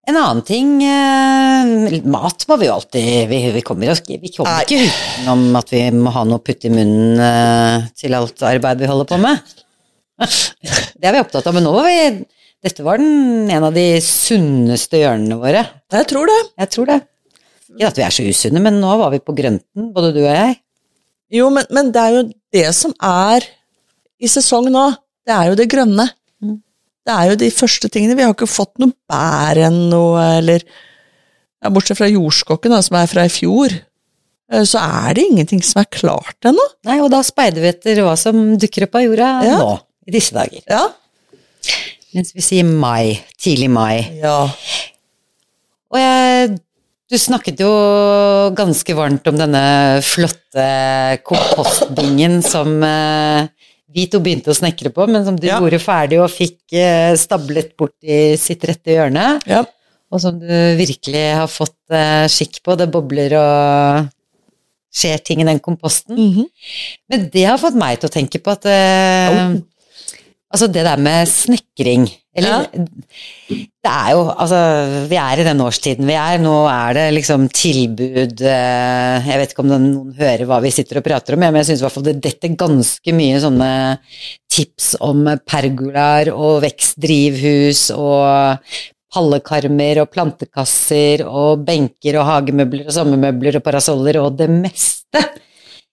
En 0.09 0.17
annen 0.17 0.41
ting 0.47 0.71
eh, 0.87 1.99
Mat 2.09 2.47
må 2.49 2.57
vi 2.61 2.69
jo 2.69 2.77
alltid 2.79 3.29
Vi, 3.29 3.41
vi 3.53 3.63
kommer, 3.67 3.91
oss- 3.93 4.01
vi 4.09 4.31
kommer 4.33 4.63
ikke 4.65 4.79
utenom 4.87 5.43
at 5.61 5.73
vi 5.75 5.83
må 5.93 6.13
ha 6.15 6.23
noe 6.25 6.41
å 6.41 6.45
putte 6.45 6.71
i 6.71 6.73
munnen 6.73 7.21
eh, 7.21 7.89
til 7.99 8.17
alt 8.17 8.41
arbeid 8.49 8.81
vi 8.81 8.89
holder 8.89 9.09
på 9.11 9.19
med. 9.21 9.43
Det 10.19 11.07
er 11.07 11.15
vi 11.15 11.21
opptatt 11.23 11.47
av, 11.47 11.55
men 11.59 11.67
nå 11.69 11.75
var 11.77 11.87
vi 11.91 11.99
Dette 12.65 12.83
var 12.83 12.99
den, 12.99 13.47
en 13.55 13.69
av 13.69 13.77
de 13.77 13.85
sunneste 14.03 14.99
hjørnene 14.99 15.37
våre. 15.39 15.61
Jeg 15.95 16.09
tror 16.11 16.27
det. 16.27 16.39
Jeg 16.59 16.71
tror 16.75 16.89
det. 16.91 16.97
Ikke 17.77 17.91
at 17.93 18.01
vi 18.01 18.03
er 18.09 18.17
så 18.17 18.25
usunne, 18.27 18.63
men 18.65 18.81
nå 18.83 18.97
var 18.99 19.13
vi 19.15 19.21
på 19.23 19.35
grønten, 19.39 19.93
både 19.95 20.11
du 20.17 20.19
og 20.25 20.33
jeg. 20.33 20.57
Jo, 21.39 21.53
men, 21.55 21.69
men 21.71 21.93
det 21.95 22.03
er 22.03 22.17
jo 22.17 22.25
det 22.57 22.65
som 22.75 22.97
er 23.05 23.47
i 24.19 24.27
sesong 24.33 24.67
nå. 24.75 24.89
Det 25.29 25.37
er 25.37 25.53
jo 25.53 25.59
det 25.61 25.69
grønne. 25.71 26.09
Det 27.09 27.15
er 27.17 27.31
jo 27.33 27.39
de 27.41 27.49
første 27.55 27.89
tingene. 27.89 28.17
Vi 28.19 28.25
har 28.27 28.35
ikke 28.35 28.49
fått 28.51 28.75
noe 28.83 28.93
bær 29.09 29.57
ennå, 29.69 30.03
eller 30.21 30.61
ja, 30.65 31.71
Bortsett 31.73 31.99
fra 31.99 32.09
jordskokken, 32.11 32.75
da, 32.75 32.83
som 32.85 32.99
er 33.01 33.09
fra 33.11 33.25
i 33.27 33.33
fjor, 33.33 33.73
eh, 34.53 34.65
så 34.69 34.83
er 34.85 35.17
det 35.17 35.25
ingenting 35.31 35.63
som 35.65 35.81
er 35.83 35.89
klart 35.91 36.49
ennå. 36.51 36.67
Nei, 36.87 36.99
og 37.03 37.09
da 37.15 37.23
speider 37.27 37.65
vi 37.65 37.73
etter 37.73 38.03
hva 38.05 38.13
som 38.21 38.43
dukker 38.61 38.87
opp 38.87 39.01
av 39.01 39.07
jorda 39.09 39.31
Ja. 39.49 39.57
nå, 39.63 39.73
i 40.07 40.15
disse 40.19 40.37
dager. 40.37 40.61
Ja. 40.69 40.85
Mens 42.15 42.33
vi 42.37 42.45
sier 42.45 42.65
mai, 42.69 43.19
tidlig 43.41 43.71
mai. 43.73 44.05
ja. 44.21 44.39
Og 45.89 45.97
jeg, 45.97 46.59
du 47.09 47.17
snakket 47.17 47.61
jo 47.65 47.69
ganske 48.53 48.93
varmt 48.97 49.25
om 49.31 49.39
denne 49.41 49.63
flotte 50.05 50.67
kompostbingen 51.25 52.43
som 52.45 52.75
eh, 52.85 53.49
vi 53.95 54.07
to 54.11 54.21
begynte 54.21 54.53
å 54.53 54.57
snekre 54.57 54.91
på, 54.93 55.07
men 55.09 55.25
som 55.25 55.37
du 55.37 55.47
Ja. 55.47 55.59
gjorde 55.61 55.81
ferdig 55.81 56.21
og 56.21 56.31
fikk 56.31 56.73
eh, 56.77 57.15
stablet 57.17 57.75
bort 57.77 57.95
i 58.03 58.37
sitt 58.37 58.63
rette 58.69 58.93
hjørne. 58.95 59.41
ja. 59.47 59.65
Og 60.11 60.21
som 60.23 60.39
du 60.41 60.47
virkelig 60.79 61.35
har 61.37 61.49
fått 61.53 61.77
eh, 61.93 62.25
skikk 62.33 62.63
på. 62.65 62.75
Det 62.81 62.87
bobler 62.91 63.35
og 63.37 64.07
skjer 64.95 65.19
ting 65.23 65.43
i 65.43 65.45
den 65.45 65.59
komposten. 65.61 66.17
Mhm. 66.17 66.47
Men 67.11 67.27
det 67.29 67.45
har 67.45 67.59
fått 67.61 67.77
meg 67.77 68.01
til 68.01 68.09
å 68.09 68.13
tenke 68.15 68.41
på 68.41 68.51
at 68.57 68.65
eh, 68.65 69.53
Oh. 69.53 69.59
Altså 70.49 70.67
det 70.73 70.81
der 70.87 70.97
med 70.97 71.29
snekring 71.29 72.07
Eller 72.33 72.71
det 72.73 73.91
er 73.91 74.13
jo 74.15 74.23
Altså, 74.33 74.59
vi 75.11 75.19
er 75.21 75.41
i 75.43 75.45
den 75.45 75.61
årstiden 75.61 76.09
vi 76.09 76.17
er. 76.17 76.41
Nå 76.41 76.55
er 76.73 76.97
det 76.97 77.07
liksom 77.19 77.49
tilbud 77.53 78.41
eh, 78.41 79.29
Jeg 79.29 79.41
vet 79.43 79.53
ikke 79.53 79.65
om 79.65 79.73
noen 79.73 79.89
hører 80.17 80.47
hva 80.49 80.61
vi 80.65 80.73
sitter 80.73 81.01
og 81.01 81.05
prater 81.09 81.37
om, 81.37 81.45
men 81.45 81.61
jeg 81.61 81.71
syns 81.71 81.83
i 81.83 81.87
hvert 81.87 81.97
fall 81.99 82.07
det 82.09 82.21
detter 82.25 82.57
ganske 82.61 83.17
mye 83.17 83.43
sånne 83.45 83.73
tips 84.49 84.95
om 85.05 85.27
pergolaer 85.45 86.33
og 86.33 86.63
vekstdrivhus 86.65 87.91
og 87.95 88.65
pallekarmer 89.13 90.03
og 90.03 90.11
plantekasser 90.13 91.25
og 91.29 91.65
benker 91.69 92.19
og 92.21 92.27
hagemøbler 92.29 92.89
og 92.89 92.97
sommermøbler 92.97 93.61
og 93.61 93.65
parasoller 93.65 94.21
og 94.23 94.41
det 94.41 94.49
meste. 94.53 95.23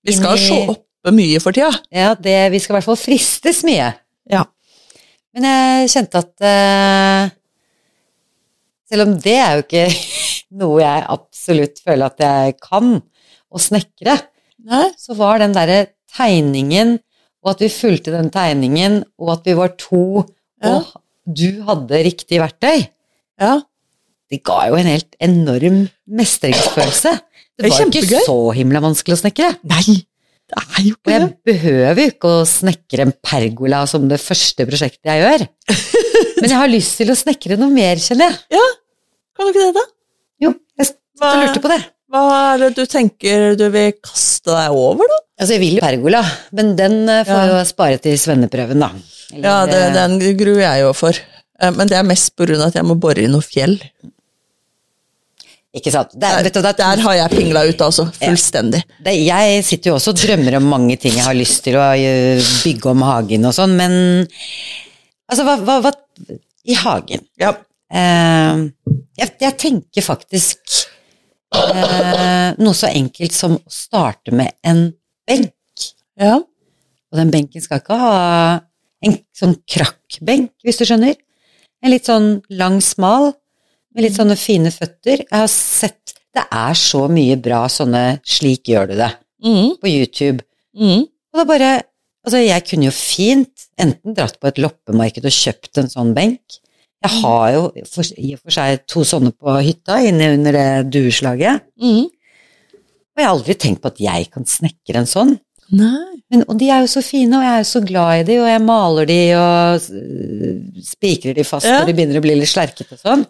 Vi 0.06 0.16
skal 0.16 0.40
se 0.40 0.58
oppe 0.76 1.14
mye 1.16 1.40
for 1.44 1.56
tida. 1.56 1.72
Ja, 1.94 2.14
det, 2.16 2.40
vi 2.54 2.60
skal 2.64 2.76
i 2.76 2.78
hvert 2.80 2.90
fall 2.90 3.00
fristes 3.00 3.64
mye. 3.68 3.94
Ja. 4.32 4.44
Men 5.36 5.44
jeg 5.50 5.90
kjente 5.94 6.22
at 6.24 6.46
eh, 6.48 7.30
Selv 8.90 9.08
om 9.08 9.16
det 9.22 9.34
er 9.42 9.58
jo 9.58 9.64
ikke 9.66 9.86
noe 10.62 10.80
jeg 10.84 11.06
absolutt 11.16 11.82
føler 11.84 12.06
at 12.12 12.22
jeg 12.24 12.56
kan, 12.64 13.00
å 13.50 13.60
snekre, 13.62 14.14
Nei. 14.66 14.86
så 14.98 15.16
var 15.18 15.42
den 15.42 15.56
derre 15.56 15.80
tegningen, 16.16 16.96
og 17.44 17.52
at 17.56 17.64
vi 17.66 17.70
fulgte 17.74 18.14
den 18.14 18.30
tegningen, 18.34 19.02
og 19.20 19.34
at 19.40 19.50
vi 19.50 19.56
var 19.58 19.74
to, 19.82 20.24
Ja. 20.64 20.78
og 20.80 20.94
du 21.28 21.62
hadde 21.68 22.00
riktig 22.06 22.40
verktøy, 22.40 22.86
Ja. 23.42 23.58
det 24.32 24.44
ga 24.48 24.62
jo 24.70 24.78
en 24.80 24.88
helt 24.94 25.18
enorm 25.20 25.82
mestringsfølelse. 26.08 27.12
Det 27.58 27.66
Det 27.66 27.72
var 27.72 27.82
jo 27.84 27.90
ikke 27.90 28.24
så 28.26 28.38
himla 28.56 28.80
vanskelig 28.86 29.18
å 29.18 29.22
snekre. 29.26 29.50
Nei, 29.64 30.06
det 30.46 30.62
er 30.62 30.84
jo 30.86 30.96
Og 31.06 31.12
jeg 31.14 31.28
behøver 31.50 32.02
jo 32.04 32.12
ikke 32.14 32.32
å 32.40 32.46
snekre 32.50 33.06
en 33.08 33.14
pergola 33.26 33.80
som 33.90 34.06
det 34.12 34.20
første 34.22 34.68
prosjektet 34.70 35.10
jeg 35.10 35.24
gjør. 35.24 35.46
Men 36.42 36.50
jeg 36.52 36.60
har 36.60 36.70
lyst 36.72 36.98
til 37.00 37.10
å 37.10 37.18
snekre 37.18 37.58
noe 37.58 37.74
mer, 37.74 37.98
kjenner 38.02 38.30
jeg. 38.30 38.40
Ja, 38.60 38.66
Kan 39.36 39.48
du 39.50 39.52
ikke 39.56 39.66
det, 39.66 39.74
da? 39.80 39.86
Jo, 40.46 40.52
jeg 40.80 40.92
Hva- 41.20 41.34
lurte 41.42 41.64
på 41.64 41.72
det. 41.74 41.80
Hva 42.14 42.22
er 42.54 42.60
det 42.62 42.70
du 42.78 42.84
tenker 42.88 43.56
du 43.60 43.66
vil 43.74 43.96
kaste 44.06 44.54
deg 44.54 44.76
over, 44.78 45.10
da? 45.10 45.18
Altså, 45.42 45.56
jeg 45.58 45.62
vil 45.66 45.80
jo 45.80 45.84
pergola, 45.84 46.22
men 46.56 46.76
den 46.80 47.00
eh, 47.10 47.24
får 47.28 47.42
Ja. 47.42 47.48
jo 47.58 47.64
spare 47.68 47.98
til 48.00 48.16
svenneprøven, 48.22 48.80
da. 48.86 48.92
Eller, 49.34 49.48
Ja, 49.50 49.56
det, 49.68 49.82
eh, 49.90 49.96
den 49.98 50.20
gruer 50.40 50.62
jeg 50.62 50.84
jo 50.86 50.94
for. 50.96 51.18
Eh, 51.60 51.72
Men 51.76 51.88
det 51.90 51.98
er 51.98 52.06
mest 52.08 52.36
på 52.38 52.46
grunn 52.48 52.62
av 52.62 52.70
at 52.70 52.78
jeg 52.78 52.86
må 52.88 52.96
bore 53.00 53.26
i 53.26 53.28
noe 53.32 53.42
fjell. 53.44 53.80
Ikke 55.76 55.92
sant. 55.92 56.14
Det, 56.16 56.24
er- 56.24 56.38
Der, 56.40 56.44
vet 56.48 56.56
du, 56.56 56.62
det, 56.64 56.72
er- 56.72 56.78
der 56.80 57.02
har 57.04 57.16
jeg 57.20 57.34
pingla 57.36 57.66
ut, 57.68 57.82
altså. 57.84 58.06
Fullstendig. 58.22 58.82
det, 59.04 59.14
jeg 59.26 59.64
sitter 59.68 59.92
jo 59.92 59.96
også 60.00 60.14
og 60.14 60.22
drømmer 60.22 60.56
om 60.62 60.70
mange 60.72 60.96
ting 61.02 61.18
jeg 61.18 61.26
har 61.28 61.36
lyst 61.36 61.64
til 61.66 61.76
å 61.80 61.90
eh, 62.00 62.40
bygge 62.64 62.92
om 62.94 63.04
hagen 63.04 63.46
og 63.50 63.56
sånn, 63.58 63.76
men 63.76 63.96
altså, 65.28 65.44
hva, 65.48 65.58
hva, 65.68 65.80
hva 65.84 65.92
I 66.66 66.78
hagen 66.80 67.26
Ja. 67.42 67.54
Uh, 67.96 68.66
jeg, 69.20 69.30
jeg 69.44 69.54
tenker 69.62 70.02
faktisk 70.04 70.72
uh, 71.56 72.56
noe 72.58 72.74
så 72.76 72.90
enkelt 72.90 73.36
som 73.36 73.54
å 73.60 73.72
starte 73.72 74.34
med 74.36 74.56
en 74.66 74.88
benk. 75.30 75.54
ja. 76.20 76.40
Og 77.14 77.20
den 77.22 77.30
benken 77.32 77.62
skal 77.64 77.80
ikke 77.80 77.96
ha 78.02 78.16
en 79.06 79.14
sånn 79.38 79.54
krakkbenk, 79.70 80.50
hvis 80.66 80.82
du 80.82 80.84
skjønner. 80.90 81.14
En 81.86 81.94
litt 81.94 82.10
sånn 82.10 82.42
lang, 82.50 82.82
smal, 82.84 83.30
med 83.96 84.04
litt 84.06 84.18
sånne 84.18 84.36
fine 84.40 84.72
føtter. 84.74 85.24
Jeg 85.26 85.32
har 85.40 85.52
sett 85.52 86.14
Det 86.36 86.44
er 86.52 86.74
så 86.76 87.06
mye 87.08 87.38
bra 87.40 87.62
sånne 87.72 88.20
'slik 88.28 88.68
gjør 88.68 88.90
du 88.92 88.96
det' 89.00 89.14
Mm, 89.46 89.78
på 89.80 89.88
YouTube. 89.88 90.42
mm. 90.76 91.04
Og 91.34 91.40
er 91.42 91.46
bare 91.46 91.82
Altså, 92.26 92.40
jeg 92.42 92.64
kunne 92.66 92.86
jo 92.88 92.92
fint 92.92 93.68
enten 93.78 94.16
dratt 94.18 94.40
på 94.42 94.48
et 94.48 94.58
loppemarked 94.58 95.26
og 95.28 95.30
kjøpt 95.32 95.78
en 95.78 95.90
sånn 95.92 96.14
benk. 96.16 96.42
Jeg 97.04 97.22
har 97.22 97.52
jo 97.54 97.62
for, 97.86 98.02
i 98.18 98.34
og 98.34 98.40
for 98.42 98.56
seg 98.56 98.80
to 98.88 99.04
sånne 99.06 99.30
på 99.38 99.54
hytta 99.62 100.00
inne 100.08 100.32
under 100.34 100.52
det 100.52 100.90
dueslaget. 100.90 101.62
Mm. 101.78 102.08
Og 102.10 103.22
jeg 103.22 103.28
har 103.28 103.36
aldri 103.36 103.54
tenkt 103.62 103.84
på 103.84 103.92
at 103.94 104.02
jeg 104.02 104.32
kan 104.34 104.44
snekre 104.50 105.04
en 105.04 105.06
sånn. 105.06 105.36
Nei. 105.70 106.15
Men, 106.34 106.42
og 106.50 106.58
de 106.58 106.72
er 106.74 106.82
jo 106.82 106.90
så 106.90 107.04
fine, 107.06 107.38
og 107.38 107.44
jeg 107.46 107.54
er 107.54 107.62
jo 107.62 107.68
så 107.70 107.82
glad 107.86 108.22
i 108.22 108.24
de, 108.26 108.40
og 108.42 108.48
jeg 108.50 108.62
maler 108.66 109.10
de 109.10 109.18
og 109.38 109.90
øh, 110.00 110.56
spikrer 110.88 111.36
de 111.38 111.46
fast 111.46 111.68
Ja. 111.70 111.76
når 111.80 111.92
de 111.92 111.94
begynner 112.00 112.18
å 112.18 112.24
bli 112.26 112.38
litt 112.40 112.50
slerkete 112.50 112.98
og 112.98 113.04
sånn. 113.04 113.26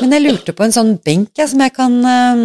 Men 0.00 0.14
jeg 0.14 0.22
lurte 0.22 0.54
på 0.54 0.62
en 0.66 0.76
sånn 0.76 0.94
benk 1.02 1.32
jeg, 1.40 1.50
som 1.50 1.64
jeg 1.64 1.74
kan 1.74 1.96
uh, 2.06 2.44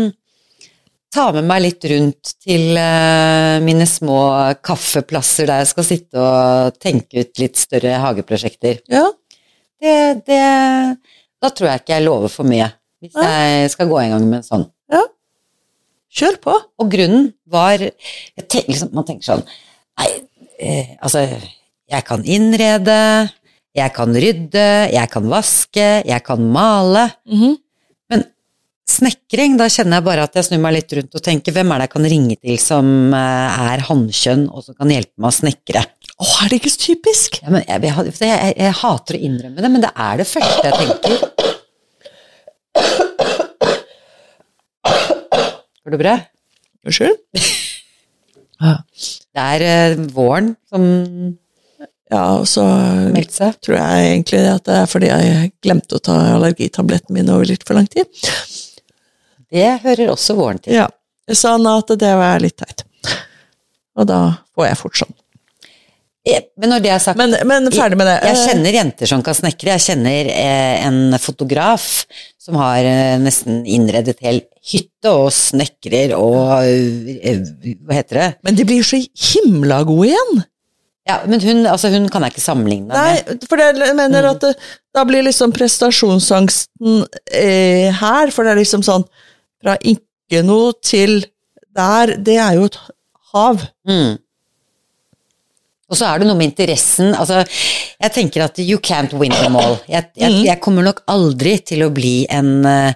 ta 1.14 1.28
med 1.36 1.46
meg 1.52 1.62
litt 1.68 1.86
rundt 1.92 2.34
til 2.42 2.74
uh, 2.80 3.62
mine 3.62 3.86
små 3.90 4.18
kaffeplasser 4.66 5.52
der 5.52 5.62
jeg 5.62 5.72
skal 5.76 5.86
sitte 5.92 6.26
og 6.26 6.82
tenke 6.82 7.22
ut 7.22 7.44
litt 7.44 7.62
større 7.62 8.00
hageprosjekter. 8.02 8.82
Ja. 8.90 9.06
Det, 9.82 9.96
det 10.26 10.42
Da 11.42 11.50
tror 11.54 11.72
jeg 11.72 11.84
ikke 11.84 11.98
jeg 12.00 12.08
lover 12.10 12.34
for 12.34 12.50
mye, 12.50 12.72
hvis 13.02 13.18
jeg 13.22 13.70
skal 13.74 13.90
gå 13.90 14.02
en 14.02 14.16
gang 14.16 14.30
med 14.30 14.42
en 14.42 14.48
sånn. 14.50 14.68
Kjør 16.12 16.38
på. 16.44 16.56
Og 16.82 16.92
grunnen 16.92 17.32
var 17.52 17.80
jeg 17.82 18.48
tenk, 18.48 18.68
liksom, 18.72 18.92
Man 18.96 19.08
tenker 19.08 19.30
sånn 19.30 19.46
Nei, 20.02 20.10
eh, 20.60 20.94
altså 21.04 21.24
Jeg 21.28 22.06
kan 22.08 22.24
innrede, 22.24 23.30
jeg 23.76 23.94
kan 23.96 24.16
rydde, 24.16 24.68
jeg 24.92 25.12
kan 25.12 25.28
vaske, 25.32 25.90
jeg 26.08 26.24
kan 26.28 26.44
male. 26.52 27.06
Mhm. 27.28 27.58
Men 28.12 28.26
snekring, 28.88 29.58
da 29.60 29.70
kjenner 29.72 30.00
jeg 30.00 30.08
bare 30.08 30.26
at 30.28 30.36
jeg 30.36 30.48
snur 30.50 30.62
meg 30.64 30.76
litt 30.78 30.96
rundt 30.98 31.16
og 31.16 31.24
tenker 31.24 31.56
hvem 31.56 31.72
er 31.72 31.84
det 31.84 31.88
jeg 31.88 31.94
kan 31.96 32.10
ringe 32.14 32.38
til 32.40 32.60
som 32.60 32.90
eh, 33.16 33.62
er 33.72 33.86
hannkjønn 33.88 34.48
og 34.52 34.66
som 34.68 34.80
kan 34.80 34.92
hjelpe 34.92 35.16
meg 35.20 35.32
å 35.32 35.38
snekre? 35.40 35.86
Å, 36.16 36.28
er 36.44 36.52
det 36.52 36.62
ikke 36.62 36.74
så 36.74 36.84
typisk? 36.88 37.40
Ja, 37.44 37.56
jeg, 37.60 37.88
jeg, 37.88 38.16
jeg, 38.24 38.58
jeg 38.60 38.80
hater 38.82 39.20
å 39.20 39.24
innrømme 39.30 39.64
det, 39.64 39.72
men 39.72 39.88
det 39.88 39.94
er 39.96 40.24
det 40.24 40.28
første 40.32 40.68
jeg 40.68 40.80
tenker. 40.80 41.51
Går 45.86 45.96
det 45.96 46.02
bra? 46.02 46.16
Unnskyld? 46.86 47.18
Det 48.62 49.42
er 49.42 49.64
uh, 49.98 50.02
våren 50.14 50.52
som 50.70 50.84
Ja, 52.12 52.26
og 52.38 52.44
så 52.50 52.62
seg. 53.32 53.56
tror 53.64 53.78
jeg 53.80 54.10
egentlig 54.12 54.42
at 54.52 54.66
det 54.68 54.76
er 54.84 54.90
fordi 54.92 55.10
jeg 55.10 55.52
glemte 55.64 55.98
å 55.98 56.04
ta 56.04 56.18
allergitabletten 56.36 57.16
min 57.16 57.32
over 57.32 57.48
litt 57.50 57.64
for 57.66 57.80
lang 57.80 57.88
tid. 57.90 58.06
Det 59.52 59.70
hører 59.86 60.12
også 60.14 60.36
våren 60.38 60.60
til. 60.62 60.76
Ja, 60.78 60.90
Sånn 61.32 61.66
at 61.72 61.88
det 62.02 62.12
var 62.20 62.42
litt 62.44 62.58
teit. 62.60 62.84
Og 63.96 64.08
da 64.10 64.20
får 64.56 64.68
jeg 64.68 64.80
fort 64.82 65.00
sånn. 65.00 65.14
Eh, 66.28 66.44
Men 66.60 66.74
når 66.76 66.84
det 66.84 66.92
er 66.94 67.00
sagt, 67.02 67.18
Men, 67.18 67.34
men 67.48 67.72
ferdig 67.74 67.98
med 67.98 68.08
det. 68.10 68.18
jeg 68.28 68.36
jeg 68.36 68.50
kjenner 68.52 68.78
jenter 68.78 69.10
som 69.10 69.24
kan 69.26 69.38
snekre. 69.38 69.78
Jeg 69.78 69.86
kjenner 69.88 70.30
eh, 70.36 70.86
en 70.86 71.18
fotograf 71.24 71.88
som 72.42 72.58
har 72.58 72.86
eh, 72.88 73.18
nesten 73.22 73.62
innredet 73.70 74.18
hel 74.26 74.42
hytte 74.66 75.12
og 75.14 75.30
snekrer 75.36 76.16
og 76.18 76.64
eh, 76.66 77.44
Hva 77.86 78.00
heter 78.00 78.20
det? 78.20 78.30
Men 78.48 78.58
de 78.58 78.66
blir 78.68 78.86
så 78.86 78.98
himla 79.00 79.82
gode 79.86 80.10
igjen. 80.10 80.42
Ja, 81.10 81.20
men 81.26 81.42
hun, 81.42 81.66
altså, 81.70 81.90
hun 81.94 82.08
kan 82.14 82.24
jeg 82.26 82.36
ikke 82.36 82.44
sammenligne 82.44 82.90
med. 82.90 82.98
Nei, 82.98 83.38
for 83.50 83.62
jeg 83.62 83.96
mener 83.98 84.30
at 84.32 84.42
det, 84.44 84.54
da 84.94 85.04
blir 85.08 85.26
liksom 85.26 85.54
prestasjonsangsten 85.56 87.04
eh, 87.34 87.90
her, 88.02 88.34
for 88.34 88.46
det 88.46 88.54
er 88.54 88.62
liksom 88.62 88.86
sånn 88.86 89.06
fra 89.62 89.78
ikke 89.82 90.44
noe 90.46 90.76
til 90.86 91.24
der, 91.78 92.16
det 92.22 92.38
er 92.42 92.58
jo 92.58 92.68
et 92.70 92.78
hav. 93.34 93.66
Mm. 93.90 94.18
Og 95.92 95.98
så 96.00 96.08
er 96.08 96.22
det 96.22 96.28
noe 96.30 96.38
med 96.40 96.48
interessen. 96.54 97.10
Altså, 97.20 97.42
jeg 98.00 98.14
tenker 98.16 98.46
at 98.46 98.60
you 98.64 98.78
can't 98.80 99.12
win 99.20 99.34
them 99.36 99.58
all. 99.60 99.76
Jeg, 99.92 100.08
jeg, 100.16 100.32
Mm. 100.32 100.46
jeg 100.48 100.60
kommer 100.64 100.86
nok 100.88 101.02
aldri 101.12 101.58
til 101.68 101.84
å 101.84 101.90
bli 101.92 102.14
en 102.32 102.64
uh, 102.64 102.94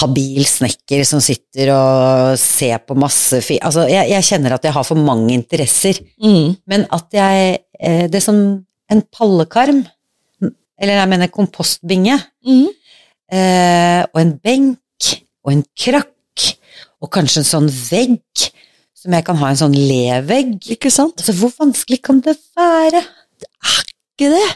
habil 0.00 0.46
snekker 0.48 1.04
som 1.04 1.20
sitter 1.20 1.68
og 1.74 2.38
ser 2.40 2.80
på 2.88 2.96
masse 2.96 3.42
fi... 3.44 3.58
Altså, 3.60 3.84
jeg, 3.92 4.08
jeg 4.14 4.24
kjenner 4.30 4.56
at 4.56 4.64
jeg 4.64 4.72
har 4.72 4.86
for 4.88 4.96
mange 4.96 5.34
interesser. 5.36 6.00
Mm. 6.24 6.56
Men 6.66 6.86
at 6.90 7.12
jeg 7.12 7.58
eh, 7.78 8.06
Det 8.08 8.16
er 8.22 8.24
som 8.24 8.40
en 8.90 9.02
pallekarm, 9.12 9.84
eller 10.80 10.94
jeg 11.02 11.08
mener 11.12 11.28
kompostbinge, 11.34 12.16
Mm. 12.48 12.68
eh, 13.32 14.02
og 14.08 14.20
en 14.22 14.32
benk, 14.40 15.12
og 15.44 15.52
en 15.52 15.64
krakk, 15.76 16.46
og 17.02 17.10
kanskje 17.12 17.42
en 17.42 17.48
sånn 17.52 17.68
vegg, 17.90 18.48
som 18.98 19.14
jeg 19.14 19.24
kan 19.28 19.38
ha 19.40 19.50
en 19.52 19.60
sånn 19.60 19.76
levegg. 19.76 20.56
Ikke 20.74 20.90
sant? 20.92 21.20
Altså, 21.20 21.34
hvor 21.38 21.52
vanskelig 21.58 22.00
kan 22.08 22.18
det 22.24 22.34
være? 22.58 23.04
Det 23.38 23.50
er 23.62 23.84
Ikke 24.18 24.32
det? 24.34 24.48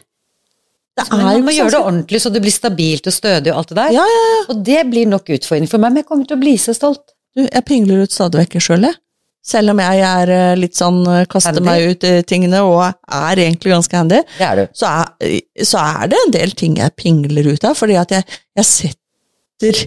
Det 0.99 1.05
er 1.07 1.21
man 1.23 1.37
jo 1.39 1.45
må 1.47 1.53
gjøre 1.55 1.73
det 1.73 1.79
ordentlig, 1.81 2.19
så 2.21 2.31
det 2.35 2.43
blir 2.45 2.53
stabilt 2.53 3.07
og 3.09 3.15
stødig 3.17 3.53
og 3.53 3.63
alt 3.63 3.71
det 3.71 3.77
der. 3.79 3.93
Ja, 3.97 4.03
ja, 4.13 4.25
ja. 4.33 4.41
Og 4.53 4.59
det 4.67 4.81
blir 4.91 5.07
nok 5.09 5.31
utfordring 5.33 5.71
for 5.71 5.81
meg, 5.81 5.95
men 5.95 6.03
jeg 6.03 6.09
kommer 6.11 6.27
til 6.29 6.37
å 6.37 6.43
bli 6.43 6.53
så 6.61 6.75
stolt. 6.77 7.15
Du, 7.33 7.47
jeg 7.47 7.65
pingler 7.65 8.03
ut 8.05 8.13
stadig 8.13 8.43
vekk 8.43 8.59
sjøl, 8.61 8.85
jeg. 8.91 8.99
Selv 9.43 9.73
om 9.73 9.81
jeg 9.83 10.03
er 10.07 10.31
eh, 10.31 10.51
litt 10.59 10.77
sånn 10.79 11.01
eh, 11.09 11.23
kaster 11.31 11.57
Handy? 11.57 11.65
meg 11.67 11.95
ut 11.95 12.05
i 12.07 12.13
tingene 12.29 12.61
og 12.67 12.83
er 12.85 13.41
egentlig 13.47 13.73
ganske 13.73 13.97
handy, 13.99 14.21
Det 14.37 14.45
er 14.47 14.61
du. 14.61 14.77
så 14.79 14.91
er, 14.91 15.33
så 15.67 15.81
er 15.83 16.13
det 16.13 16.21
en 16.27 16.35
del 16.37 16.53
ting 16.61 16.77
jeg 16.79 16.95
pingler 17.01 17.49
ut 17.55 17.65
av, 17.67 17.75
fordi 17.79 17.97
at 17.99 18.13
jeg, 18.15 18.29
jeg 18.61 18.69
setter 18.69 19.81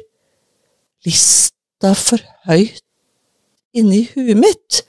lista 1.05 1.93
for 1.99 2.25
høyt 2.49 2.81
inni 3.75 4.05
huet 4.13 4.39
mitt, 4.39 4.81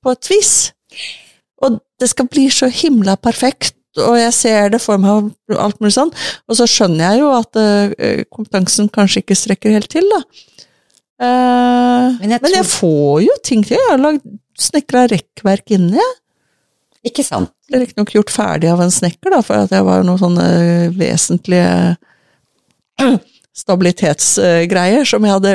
på 0.00 0.14
et 0.14 0.30
vis. 0.30 0.54
Og 1.60 1.80
det 2.00 2.08
skal 2.12 2.28
bli 2.30 2.46
så 2.52 2.70
himla 2.72 3.16
perfekt, 3.20 3.76
og 3.98 4.14
jeg 4.20 4.32
ser 4.36 4.70
det 4.72 4.80
for 4.80 5.00
meg 5.02 5.32
og 5.50 5.58
alt 5.58 5.80
mulig 5.82 5.96
sånn, 5.96 6.12
og 6.46 6.56
så 6.56 6.68
skjønner 6.70 7.02
jeg 7.04 7.22
jo 7.24 7.32
at 7.34 7.58
uh, 7.58 8.22
kompetansen 8.32 8.88
kanskje 8.92 9.24
ikke 9.24 9.38
strekker 9.38 9.74
helt 9.74 9.90
til, 9.92 10.06
da. 10.12 10.22
Uh, 11.20 12.16
Men 12.22 12.36
jeg 12.36 12.44
men 12.46 12.54
jeg 12.54 12.68
får 12.70 13.16
jo 13.26 13.34
ting 13.44 13.64
til. 13.66 13.76
Jeg 13.76 13.90
har 13.90 14.00
lagd 14.00 14.22
snekra 14.60 15.04
rekkverk 15.10 15.74
inni. 15.76 15.98
jeg. 15.98 16.14
Ikke 17.10 17.24
sant? 17.24 17.52
Ble 17.68 17.82
riktignok 17.82 18.12
gjort 18.12 18.32
ferdig 18.32 18.70
av 18.72 18.80
en 18.84 18.92
snekker, 18.92 19.32
da, 19.32 19.42
for 19.44 19.64
at 19.64 19.72
det 19.72 19.80
var 19.86 20.04
noen 20.04 20.20
sånne 20.20 20.46
vesentlige 20.96 21.96
stabilitetsgreier 23.62 25.06
som 25.08 25.24
jeg 25.24 25.36
hadde 25.36 25.54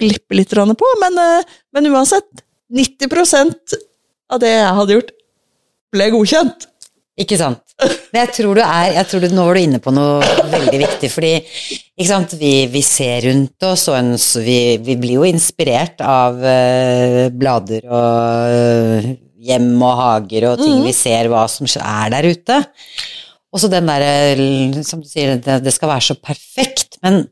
glippet 0.00 0.36
litt 0.36 0.54
på. 0.54 0.92
Men, 1.02 1.18
eh, 1.18 1.58
men 1.72 1.92
uansett, 1.92 2.28
90% 2.72 3.76
av 4.32 4.40
det 4.42 4.50
jeg 4.50 4.78
hadde 4.78 4.96
gjort, 4.98 5.12
ble 5.94 6.10
godkjent. 6.14 6.66
Ikke 7.16 7.38
sant. 7.40 7.62
Men 8.12 8.22
jeg 8.24 8.32
tror 8.38 8.56
du 8.56 8.62
er 8.64 8.94
jeg 8.96 9.08
tror 9.08 9.22
du, 9.22 9.26
Nå 9.32 9.44
var 9.46 9.56
du 9.56 9.60
inne 9.60 9.78
på 9.84 9.92
noe 9.94 10.24
veldig 10.52 10.80
viktig, 10.80 11.10
fordi 11.12 11.32
ikke 11.36 12.08
sant, 12.08 12.34
vi, 12.40 12.52
vi 12.72 12.82
ser 12.84 13.24
rundt 13.28 13.66
oss, 13.68 13.86
og 13.92 13.96
en, 13.98 14.10
så 14.20 14.42
vi, 14.44 14.76
vi 14.84 14.98
blir 15.00 15.20
jo 15.20 15.28
inspirert 15.28 16.02
av 16.04 16.36
uh, 16.40 17.22
blader 17.32 17.86
og 17.88 18.52
uh, 18.52 19.08
hjem 19.46 19.70
og 19.76 20.00
hager 20.00 20.48
og 20.50 20.60
ting 20.60 20.82
vi 20.84 20.92
ser 20.96 21.30
hva 21.32 21.46
som 21.48 21.68
er 21.68 22.12
der 22.16 22.28
ute. 22.32 22.58
Og 23.54 23.62
så 23.62 23.70
den 23.72 23.88
derre, 23.88 24.84
som 24.84 25.00
du 25.00 25.08
sier, 25.08 25.38
det, 25.40 25.60
det 25.64 25.72
skal 25.72 25.94
være 25.94 26.08
så 26.10 26.18
perfekt, 26.20 26.98
men 27.04 27.22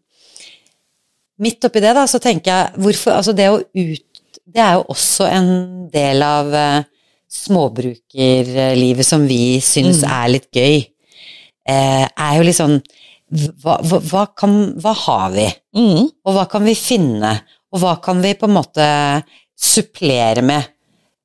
midt 1.43 1.67
oppi 1.67 1.83
det, 1.83 1.95
da, 1.97 2.05
så 2.11 2.21
tenker 2.23 2.51
jeg 2.51 2.83
hvorfor 2.85 3.17
Altså, 3.17 3.35
det 3.37 3.49
å 3.51 3.61
ut 3.61 4.41
Det 4.45 4.61
er 4.63 4.77
jo 4.79 4.85
også 4.95 5.27
en 5.31 5.49
del 5.93 6.23
av 6.23 6.51
uh, 6.53 6.85
småbrukerlivet 7.35 9.07
som 9.07 9.25
vi 9.27 9.59
syns 9.65 10.05
er 10.07 10.29
litt 10.31 10.47
gøy. 10.55 10.85
Uh, 11.67 12.05
er 12.07 12.37
jo 12.37 12.45
litt 12.47 12.59
sånn 12.61 12.77
hva, 13.35 13.79
hva, 13.83 13.99
hva, 13.99 14.27
kan, 14.37 14.55
hva 14.79 14.93
har 15.05 15.33
vi? 15.35 15.47
Mm. 15.75 16.05
Og 16.07 16.37
hva 16.37 16.45
kan 16.51 16.65
vi 16.67 16.77
finne? 16.79 17.33
Og 17.75 17.83
hva 17.83 17.97
kan 18.05 18.21
vi 18.23 18.35
på 18.39 18.47
en 18.47 18.55
måte 18.55 18.87
supplere 19.59 20.45
med 20.45 20.63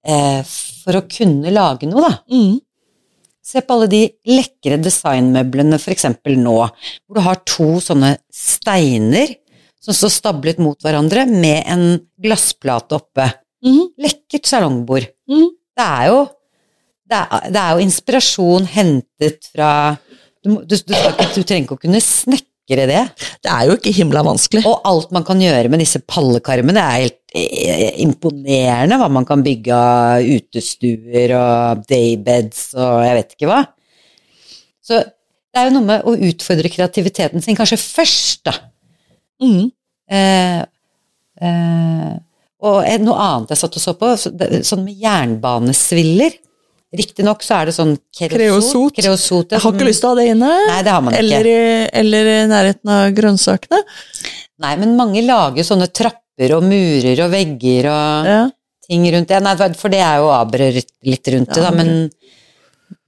eh, 0.05 0.41
for 0.45 0.99
å 0.99 1.05
kunne 1.09 1.53
lage 1.53 1.89
noe, 1.89 2.07
da? 2.07 2.15
Mm. 2.33 2.57
Se 3.49 3.61
på 3.65 3.75
alle 3.75 3.89
de 3.89 4.01
lekre 4.29 4.77
designmøblene 4.81 5.79
eksempel 5.91 6.37
nå, 6.41 6.57
hvor 7.05 7.17
du 7.17 7.23
har 7.25 7.41
to 7.49 7.69
sånne 7.83 8.15
steiner 8.33 9.33
som 9.83 9.95
står 9.95 10.11
stablet 10.13 10.59
mot 10.61 10.79
hverandre 10.83 11.25
med 11.29 11.63
en 11.71 11.85
glassplate 12.19 12.97
oppe. 12.99 13.29
Mm. 13.65 13.85
Lekkert 14.03 14.49
salongbord. 14.49 15.07
Mm. 15.31 15.47
Det 15.79 15.87
er 15.87 16.11
jo 16.11 16.19
det 17.09 17.17
er, 17.17 17.49
det 17.49 17.61
er 17.61 17.73
jo 17.73 17.85
inspirasjon 17.87 18.67
hentet 18.69 19.49
fra 19.49 19.71
du, 20.45 20.53
du, 20.61 20.75
du, 20.77 20.93
du 20.93 21.41
trenger 21.41 21.65
ikke 21.65 21.75
å 21.75 21.81
kunne 21.81 22.01
snekre 22.03 22.85
det. 22.87 23.01
Det 23.43 23.49
er 23.51 23.65
jo 23.67 23.75
ikke 23.75 23.93
himla 23.97 24.21
vanskelig. 24.23 24.61
Og 24.69 24.85
alt 24.87 25.09
man 25.15 25.25
kan 25.27 25.41
gjøre 25.41 25.71
med 25.73 25.81
disse 25.81 26.01
pallekarmene, 26.05 26.83
er 26.83 27.05
helt 27.07 27.33
eh, 27.33 27.97
imponerende 28.05 28.99
hva 29.01 29.09
man 29.11 29.27
kan 29.27 29.43
bygge 29.43 29.75
av 29.75 30.23
utestuer 30.23 31.33
og 31.39 31.83
daybeds 31.89 32.69
og 32.77 33.03
jeg 33.07 33.17
vet 33.19 33.35
ikke 33.35 33.49
hva. 33.49 33.63
Så 34.85 35.01
det 35.03 35.59
er 35.59 35.69
jo 35.69 35.75
noe 35.75 35.87
med 35.87 36.05
å 36.07 36.13
utfordre 36.29 36.71
kreativiteten 36.71 37.43
sin 37.43 37.57
kanskje 37.57 37.81
først, 37.81 38.45
da. 38.45 38.53
Mm. 39.41 39.71
Eh, 40.11 40.61
eh, 41.41 42.13
og 42.59 42.83
noe 43.05 43.15
annet 43.23 43.53
jeg 43.53 43.61
satt 43.61 43.77
og 43.79 43.83
så 43.83 43.93
på, 43.99 44.09
så 44.19 44.31
det- 44.35 44.63
sånn 44.67 44.83
med 44.83 44.97
jernbanesviller. 44.99 46.33
Riktignok 46.91 47.43
så 47.45 47.61
er 47.61 47.65
det 47.69 47.75
sånn 47.75 47.97
Kreosot. 48.17 48.95
kreosot. 48.97 49.51
Jeg 49.51 49.61
har 49.61 49.71
ikke 49.73 49.85
lyst 49.87 50.01
til 50.01 50.09
å 50.09 50.15
ha 50.15 50.15
det 50.15 50.27
inne. 50.33 50.49
Nei, 50.67 50.81
det 50.81 50.91
har 50.91 51.01
man. 51.01 51.13
Eller, 51.13 51.45
i- 51.45 51.89
eller 51.93 52.25
i 52.25 52.47
nærheten 52.49 52.89
av 52.89 53.13
grønnsakene. 53.13 53.83
Nei, 54.59 54.75
men 54.75 54.97
mange 54.97 55.21
lager 55.23 55.63
sånne 55.63 55.87
trapper 55.93 56.55
og 56.57 56.63
murer 56.63 57.19
og 57.23 57.31
vegger 57.31 57.85
og 57.85 58.25
Ja. 58.25 58.49
ting 58.89 59.05
rundt 59.05 59.27
det. 59.27 59.41
Nei, 59.41 59.55
for 59.75 59.89
det 59.89 59.99
er 59.99 60.17
jo 60.17 60.29
Abre 60.31 60.71
litt 61.03 61.27
rundt 61.27 61.53
det, 61.53 61.61
da, 61.61 61.69
men 61.71 62.09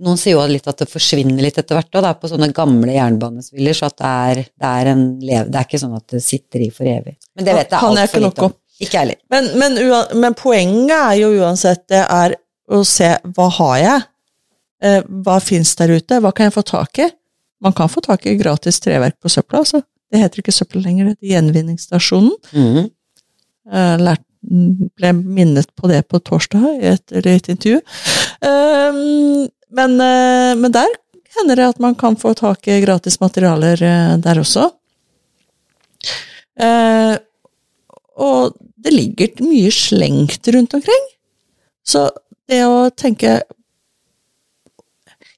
noen 0.02 0.20
sier 0.20 0.36
jo 0.36 0.44
litt 0.50 0.68
at 0.70 0.82
det 0.82 0.90
forsvinner 0.90 1.42
litt 1.44 1.58
etter 1.62 1.78
hvert 1.78 1.96
og 1.96 2.04
det 2.04 2.10
er 2.12 2.20
på 2.22 2.30
sånne 2.32 2.50
gamle 2.56 2.96
jernbanesviller, 2.96 3.78
så 3.78 3.90
det 3.94 4.12
er, 4.12 4.42
det 4.46 4.72
er 4.82 4.90
en 4.94 5.04
lev... 5.22 5.50
Det 5.52 5.60
er 5.60 5.68
ikke 5.68 5.82
sånn 5.82 5.98
at 5.98 6.08
det 6.14 6.22
sitter 6.26 6.66
i 6.66 6.70
for 6.74 6.90
evig. 6.90 7.16
Men 7.38 7.48
det 7.48 7.58
vet 7.58 7.74
jeg 7.74 7.90
altfor 7.90 8.26
lite 8.26 8.48
om. 8.48 8.56
Ikke 8.82 9.02
heller. 9.04 9.20
Men, 9.30 9.50
men, 9.62 9.78
men 10.24 10.38
poenget 10.38 10.96
er 10.98 11.18
jo 11.22 11.32
uansett 11.44 11.84
det 11.92 12.02
er 12.02 12.36
å 12.72 12.82
se 12.88 13.12
hva 13.36 13.48
har 13.60 13.76
jeg? 13.82 14.08
Eh, 14.82 15.02
hva 15.26 15.38
fins 15.44 15.76
der 15.78 15.94
ute? 15.94 16.18
Hva 16.24 16.32
kan 16.34 16.50
jeg 16.50 16.56
få 16.56 16.66
tak 16.66 17.02
i? 17.04 17.10
Man 17.62 17.76
kan 17.78 17.92
få 17.92 18.02
tak 18.02 18.26
i 18.26 18.34
gratis 18.40 18.82
treverk 18.82 19.20
på 19.22 19.30
søpla, 19.30 19.62
altså. 19.62 19.84
Det 20.12 20.20
heter 20.20 20.42
ikke 20.42 20.56
søppel 20.56 20.82
lenger, 20.84 21.08
det 21.08 21.14
heter 21.14 21.30
Gjenvinningsstasjonen. 21.36 22.34
Mm. 22.58 22.90
Lært, 24.02 24.24
ble 24.98 25.12
minnet 25.14 25.70
på 25.78 25.88
det 25.92 26.02
på 26.10 26.20
torsdag 26.26 26.66
i 26.82 26.90
et, 26.96 27.14
et 27.22 27.50
intervju. 27.54 27.78
Eh, 28.42 28.98
men, 29.76 29.96
eh, 30.02 30.54
men 30.60 30.74
der 30.74 30.90
hender 31.38 31.60
det 31.60 31.70
at 31.74 31.82
man 31.84 31.96
kan 31.96 32.18
få 32.20 32.34
tak 32.38 32.68
i 32.68 32.82
gratis 32.84 33.20
materialer 33.22 33.82
eh, 33.88 34.16
der 34.24 34.42
også. 34.42 34.68
Eh, 36.62 37.16
og 38.22 38.58
det 38.82 38.94
ligger 38.94 39.44
mye 39.46 39.72
slengt 39.74 40.50
rundt 40.54 40.76
omkring. 40.78 41.08
Så 41.84 42.10
det 42.50 42.64
å 42.68 42.90
tenke 42.94 43.42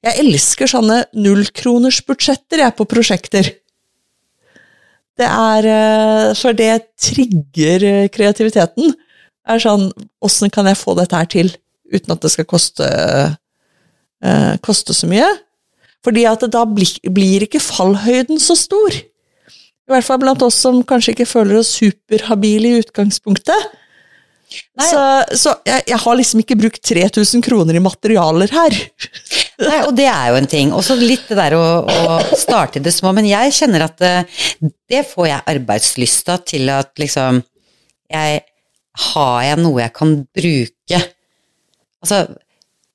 Jeg 0.04 0.20
elsker 0.20 0.68
sånne 0.68 0.98
nullkronersbudsjetter, 1.16 2.60
jeg, 2.60 2.74
på 2.76 2.84
prosjekter. 2.84 3.46
Det 5.16 5.24
er 5.24 6.34
For 6.36 6.52
det 6.52 6.90
trigger 7.00 7.80
kreativiteten. 8.12 8.12
kreativiteten. 8.12 8.92
Er 9.44 9.60
sånn 9.60 9.90
Åssen 10.24 10.52
kan 10.52 10.68
jeg 10.68 10.80
få 10.80 10.96
dette 10.98 11.18
her 11.18 11.28
til 11.30 11.52
uten 11.92 12.14
at 12.14 12.22
det 12.24 12.32
skal 12.32 12.48
koste 12.48 12.86
eh, 14.24 14.54
koste 14.64 14.96
så 14.96 15.08
mye? 15.10 15.28
Fordi 16.04 16.26
at 16.28 16.44
da 16.52 16.64
blir, 16.68 16.90
blir 17.12 17.46
ikke 17.46 17.62
fallhøyden 17.62 18.40
så 18.42 18.56
stor. 18.58 18.96
I 19.84 19.92
hvert 19.92 20.06
fall 20.06 20.20
blant 20.20 20.42
oss 20.44 20.58
som 20.64 20.82
kanskje 20.86 21.12
ikke 21.14 21.28
føler 21.28 21.60
oss 21.60 21.74
superhabile 21.76 22.70
i 22.70 22.82
utgangspunktet. 22.82 23.72
Nei. 24.78 24.86
Så, 24.86 25.00
så 25.38 25.52
jeg, 25.66 25.84
jeg 25.90 25.98
har 26.02 26.16
liksom 26.18 26.42
ikke 26.42 26.56
brukt 26.58 26.80
3000 26.86 27.42
kroner 27.44 27.76
i 27.76 27.82
materialer 27.82 28.52
her. 28.54 28.76
Nei, 29.62 29.80
og 29.86 29.92
det 29.98 30.06
er 30.10 30.30
jo 30.30 30.38
en 30.38 30.48
ting. 30.50 30.72
Og 30.76 30.84
så 30.86 30.96
litt 30.98 31.26
det 31.30 31.38
der 31.38 31.56
å, 31.58 31.64
å 31.84 32.18
starte 32.38 32.80
i 32.80 32.84
det 32.84 32.94
små. 32.94 33.12
Men 33.16 33.28
jeg 33.28 33.54
kjenner 33.56 33.86
at 33.86 33.98
det, 34.02 34.14
det 34.90 35.04
får 35.10 35.28
jeg 35.30 35.46
arbeidslysta 35.54 36.38
til 36.46 36.70
at 36.74 36.92
liksom 37.00 37.42
jeg, 38.14 38.42
Har 39.10 39.38
jeg 39.42 39.60
noe 39.62 39.82
jeg 39.82 39.94
kan 39.96 40.16
bruke? 40.36 41.00
Altså, 42.04 42.24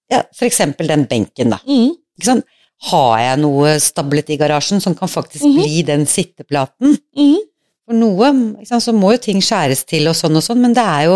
ja, 0.10 0.24
eksempel 0.48 0.90
den 0.90 1.06
benken, 1.10 1.54
da. 1.54 1.60
Mm. 1.68 1.94
Ikke 2.20 2.30
sant? 2.32 2.56
Har 2.90 3.20
jeg 3.20 3.40
noe 3.42 3.76
stablet 3.84 4.30
i 4.32 4.38
garasjen 4.40 4.80
som 4.84 4.96
kan 4.96 5.12
faktisk 5.12 5.44
bli 5.44 5.82
den 5.88 6.06
sitteplaten? 6.08 6.96
Mhm. 7.18 7.46
For 7.90 7.98
noe 7.98 8.28
sant, 8.70 8.84
så 8.86 8.94
må 8.94 9.16
jo 9.16 9.22
ting 9.24 9.40
skjæres 9.42 9.82
til 9.90 10.06
og 10.12 10.14
sånn 10.14 10.38
og 10.38 10.44
sånn, 10.46 10.60
men 10.62 10.76
det 10.78 10.84
er 10.86 11.08
jo 11.10 11.16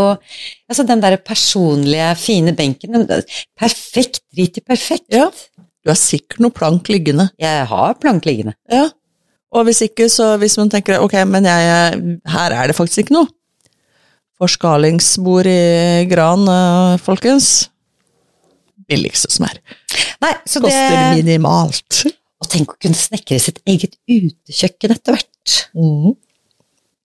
altså 0.66 0.86
den 0.89 1.04
der 1.04 1.20
personlige, 1.22 2.08
fine 2.18 2.56
benken 2.58 3.06
Perfekt, 3.54 4.24
drit 4.34 4.58
i 4.58 4.64
perfekt. 4.66 5.06
Ja. 5.14 5.30
Du 5.84 5.91
har 5.91 6.00
sikkert 6.00 6.41
noe 6.41 6.56
plank 6.56 6.89
liggende. 6.89 7.28
Jeg 7.38 7.68
har 7.70 7.94
plank 8.02 8.26
liggende. 8.26 8.56
Ja. 8.72 8.88
Og 9.54 9.68
hvis 9.68 9.84
ikke, 9.86 10.08
så 10.10 10.34
hvis 10.41 10.58
man 10.58 10.72
tenker 10.74 11.04
ok, 11.04 11.14
men 11.30 11.46
jeg, 11.46 12.18
her 12.34 12.56
er 12.58 12.72
det 12.72 12.76
faktisk 12.76 13.04
ikke 13.04 13.20
noe. 13.20 13.30
Forskalingsbord 14.41 15.48
i 15.48 16.08
gran, 16.10 16.48
eh, 16.50 16.98
folkens. 17.04 17.70
Billigste 18.94 19.32
som 19.34 19.50
er. 19.50 19.60
Nei, 20.24 20.34
så 20.48 20.62
det 20.64 20.70
Koster 20.70 21.18
minimalt. 21.18 22.04
Og 22.44 22.50
tenk 22.52 22.76
å 22.76 22.80
kunne 22.82 22.98
snekre 22.98 23.39
sitt 23.41 23.62
eget 23.70 23.96
utekjøkken 24.10 24.94
etter 24.96 25.18
hvert. 25.18 25.56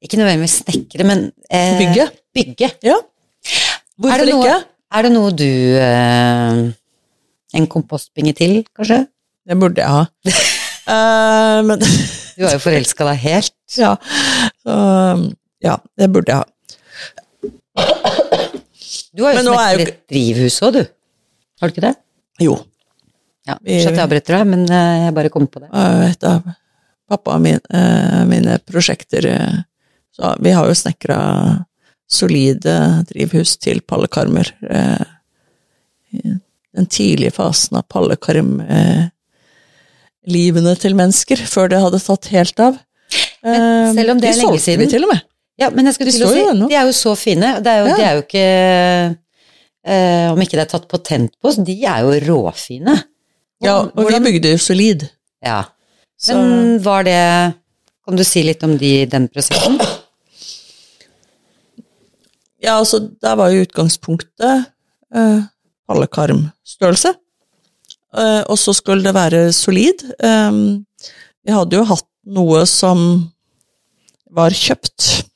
Ikke 0.05 0.19
nødvendigvis 0.21 0.61
snekre, 0.63 1.07
men 1.07 1.29
eh, 1.51 1.79
Bygge. 1.81 2.09
Bygge. 2.37 2.71
Ja. 2.87 2.99
Er 2.99 3.79
Hvorfor 3.99 4.23
det, 4.23 4.35
noe, 4.35 4.45
ikke? 4.47 4.59
er 4.95 5.07
det 5.07 5.11
noe 5.15 5.31
du 5.35 5.49
eh, 5.83 6.61
En 7.59 7.67
kompostbinge 7.71 8.35
til, 8.39 8.61
kanskje? 8.77 9.01
Det 9.49 9.57
burde 9.59 9.83
jeg 9.83 9.91
ha. 9.91 10.05
uh, 10.93 11.59
men 11.69 11.81
Du 11.81 12.45
har 12.45 12.55
jo 12.55 12.61
forelska 12.63 13.09
deg 13.09 13.23
helt. 13.25 13.57
ja. 13.83 13.95
Uh, 14.69 15.27
ja, 15.65 15.79
det 15.99 16.11
burde 16.15 16.35
jeg 16.35 16.45
ha. 16.45 16.47
Du 19.19 19.25
har 19.25 19.35
er 19.35 19.43
jo 19.43 19.55
snekret 19.57 20.03
drivhus 20.11 20.61
òg, 20.63 20.79
du. 20.79 20.83
Har 21.61 21.69
du 21.69 21.75
ikke 21.75 21.87
det? 21.89 21.95
Jo. 22.45 22.55
Ja, 23.49 23.57
Unnskyld 23.57 23.89
at 23.89 23.97
jeg 23.97 24.05
avbryter 24.05 24.37
deg, 24.37 24.47
men 24.51 24.63
eh, 24.69 25.05
jeg 25.07 25.15
bare 25.17 25.31
kom 25.33 25.47
på 25.51 25.63
det. 25.63 25.69
Et 26.11 26.25
av 26.29 26.43
pappa 27.09 27.39
min, 27.41 27.61
eh, 27.73 28.25
mine 28.29 28.59
prosjekter 28.69 29.25
eh, 29.31 29.57
Så 30.19 30.35
vi 30.45 30.51
har 30.53 30.67
jo 30.69 30.75
snekra 30.77 31.19
solide 32.09 32.75
drivhus 33.09 33.57
til 33.61 33.81
pallekarmer. 33.81 34.49
den 36.11 36.87
tidlige 36.87 37.31
fasen 37.37 37.77
av 37.77 37.85
pallekarmlivene 37.93 39.13
til 40.81 40.95
mennesker, 40.97 41.37
før 41.47 41.69
det 41.69 41.81
hadde 41.83 42.01
tatt 42.01 42.27
helt 42.33 42.61
av. 42.61 42.79
Men 43.45 43.95
selv 43.95 44.11
om 44.15 44.21
det 44.21 44.29
De 44.29 44.33
er 44.33 44.41
lenge 44.43 44.59
solgte. 44.59 44.79
Vi 44.81 44.87
til 44.91 45.05
og 45.05 45.13
med. 45.13 45.21
Ja, 45.59 45.71
men 45.75 45.89
jeg 45.89 45.95
skulle 45.97 46.13
De 46.13 46.19
til 46.19 46.27
å 46.27 46.33
si, 46.33 46.43
de 46.71 46.75
er 46.79 46.87
jo 46.87 46.95
så 46.95 47.13
fine. 47.19 47.49
Det 47.63 47.71
er 47.73 47.79
jo, 47.83 47.87
Ja. 47.91 47.97
De 47.97 48.03
er 48.03 48.13
jo 48.15 48.23
ikke 48.27 48.49
eh, 49.87 50.29
Om 50.33 50.41
ikke 50.43 50.57
det 50.59 50.65
er 50.67 50.73
tatt 50.73 50.89
patent 50.91 51.33
på, 51.43 51.53
så 51.55 51.65
de 51.67 51.77
er 51.85 52.03
jo 52.07 52.19
råfine. 52.29 52.97
Ja, 53.65 53.81
og 53.85 54.09
vi 54.11 54.19
bygde 54.23 54.53
jo 54.55 54.59
solid. 54.63 55.09
Ja. 55.45 55.65
Så, 56.19 56.35
Men 56.35 56.79
var 56.83 57.05
det 57.07 57.19
Kan 58.07 58.17
du 58.19 58.25
si 58.25 58.43
litt 58.43 58.63
om 58.65 58.77
de, 58.81 59.05
den 59.07 59.29
prosessen? 59.29 59.77
ja, 62.63 62.79
altså, 62.79 62.99
der 63.23 63.37
var 63.39 63.53
jo 63.53 63.63
utgangspunktet 63.67 64.65
eh, 65.15 65.43
pallekarmstørrelse. 65.89 67.13
eh, 68.19 68.43
og 68.49 68.59
så 68.59 68.73
skulle 68.75 69.05
det 69.05 69.15
være 69.15 69.53
solid. 69.53 70.03
Eh, 70.19 70.53
vi 71.45 71.55
hadde 71.55 71.77
jo 71.79 71.85
hatt 71.89 72.07
noe 72.29 72.65
som 72.67 73.31
var 74.35 74.51
kjøpt, 74.53 75.28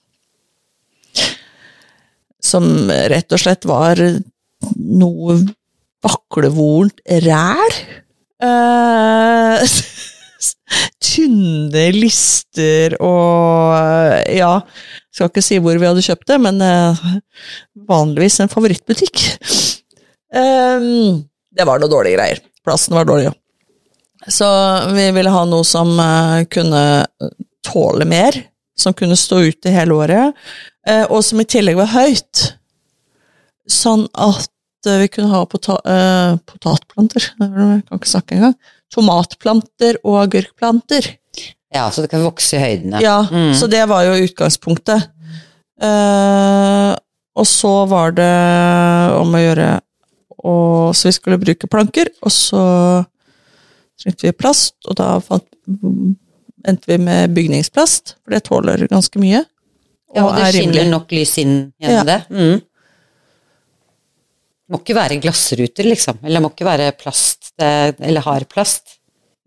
som 2.43 2.65
rett 2.91 3.33
og 3.33 3.41
slett 3.41 3.67
var 3.69 4.01
noe 4.77 5.39
vaklevorent 6.03 7.03
ræl. 7.25 7.77
Uh, 8.43 9.63
tynne 11.03 11.85
lister 11.95 12.97
og 13.03 13.75
ja, 14.33 14.55
skal 15.13 15.31
ikke 15.31 15.45
si 15.45 15.59
hvor 15.63 15.79
vi 15.79 15.89
hadde 15.89 16.05
kjøpt 16.05 16.31
det, 16.33 16.39
men 16.43 16.63
uh, 16.65 17.05
vanligvis 17.89 18.41
en 18.43 18.53
favorittbutikk. 18.53 19.23
Um, 20.33 21.23
det 21.53 21.69
var 21.69 21.81
noe 21.83 21.93
dårlige 21.93 22.17
greier. 22.17 22.43
Plassen 22.65 22.97
var 22.97 23.07
dårlig, 23.09 23.31
jo. 23.31 23.37
Så 24.31 24.49
vi 24.95 25.09
ville 25.15 25.33
ha 25.35 25.45
noe 25.51 25.67
som 25.67 25.93
uh, 25.99 26.43
kunne 26.51 26.83
tåle 27.67 28.07
mer, 28.09 28.39
som 28.79 28.95
kunne 28.97 29.19
stå 29.19 29.43
ute 29.51 29.73
hele 29.75 29.99
året, 29.99 30.33
uh, 30.33 30.63
og 31.09 31.21
som 31.23 31.43
i 31.43 31.47
tillegg 31.47 31.79
var 31.79 31.93
høyt. 31.93 32.41
Sånn 33.71 34.09
at 34.19 34.49
uh, 34.89 34.97
vi 34.99 35.11
kunne 35.13 35.31
ha 35.31 35.45
pota 35.47 35.77
potatplanter, 36.49 37.29
jeg 37.39 37.85
kan 37.87 38.01
ikke 38.01 38.11
snakke 38.11 38.39
engang. 38.39 38.57
Tomatplanter 38.93 40.01
og 40.03 40.19
agurkplanter. 40.25 41.13
Ja, 41.73 41.87
så 41.89 42.03
det 42.05 42.11
kan 42.13 42.25
vokse 42.27 42.59
i 42.59 42.61
høydene. 42.61 43.01
Ja, 43.01 43.23
mm. 43.31 43.55
så 43.57 43.71
det 43.71 43.87
var 43.89 44.05
jo 44.05 44.19
utgangspunktet. 44.27 45.07
og 47.33 47.47
så 47.49 47.73
var 47.89 48.13
det 48.19 48.35
om 49.17 49.33
å 49.33 49.41
gjøre 49.41 49.71
og, 50.43 50.95
så 50.97 51.09
vi 51.09 51.17
skulle 51.17 51.41
bruke 51.41 51.71
planker, 51.71 52.11
og 52.23 52.35
så 52.35 52.63
trengte 54.01 54.29
vi 54.29 54.35
plast, 54.35 54.75
og 54.89 54.99
da 54.99 55.15
fant, 55.23 55.47
endte 56.67 56.91
vi 56.91 56.99
med 57.03 57.35
bygningsplast, 57.37 58.17
for 58.23 58.35
det 58.35 58.45
tåler 58.49 58.87
ganske 58.91 59.23
mye. 59.23 59.45
Og 60.13 60.21
ja, 60.21 60.33
det 60.37 60.51
skinner 60.53 60.89
nok 60.91 61.13
lys 61.15 61.35
inn 61.41 61.57
gjennom 61.81 62.03
ja. 62.03 62.05
det. 62.09 62.21
Mm. 62.31 62.61
Må 64.73 64.81
ikke 64.81 64.97
være 64.97 65.21
glassruter, 65.21 65.89
liksom. 65.89 66.21
Eller 66.25 66.43
må 66.45 66.53
ikke 66.53 66.69
være 66.69 66.91
plast, 66.97 67.53
eller 67.61 68.25
hard 68.25 68.49
plast. 68.53 68.99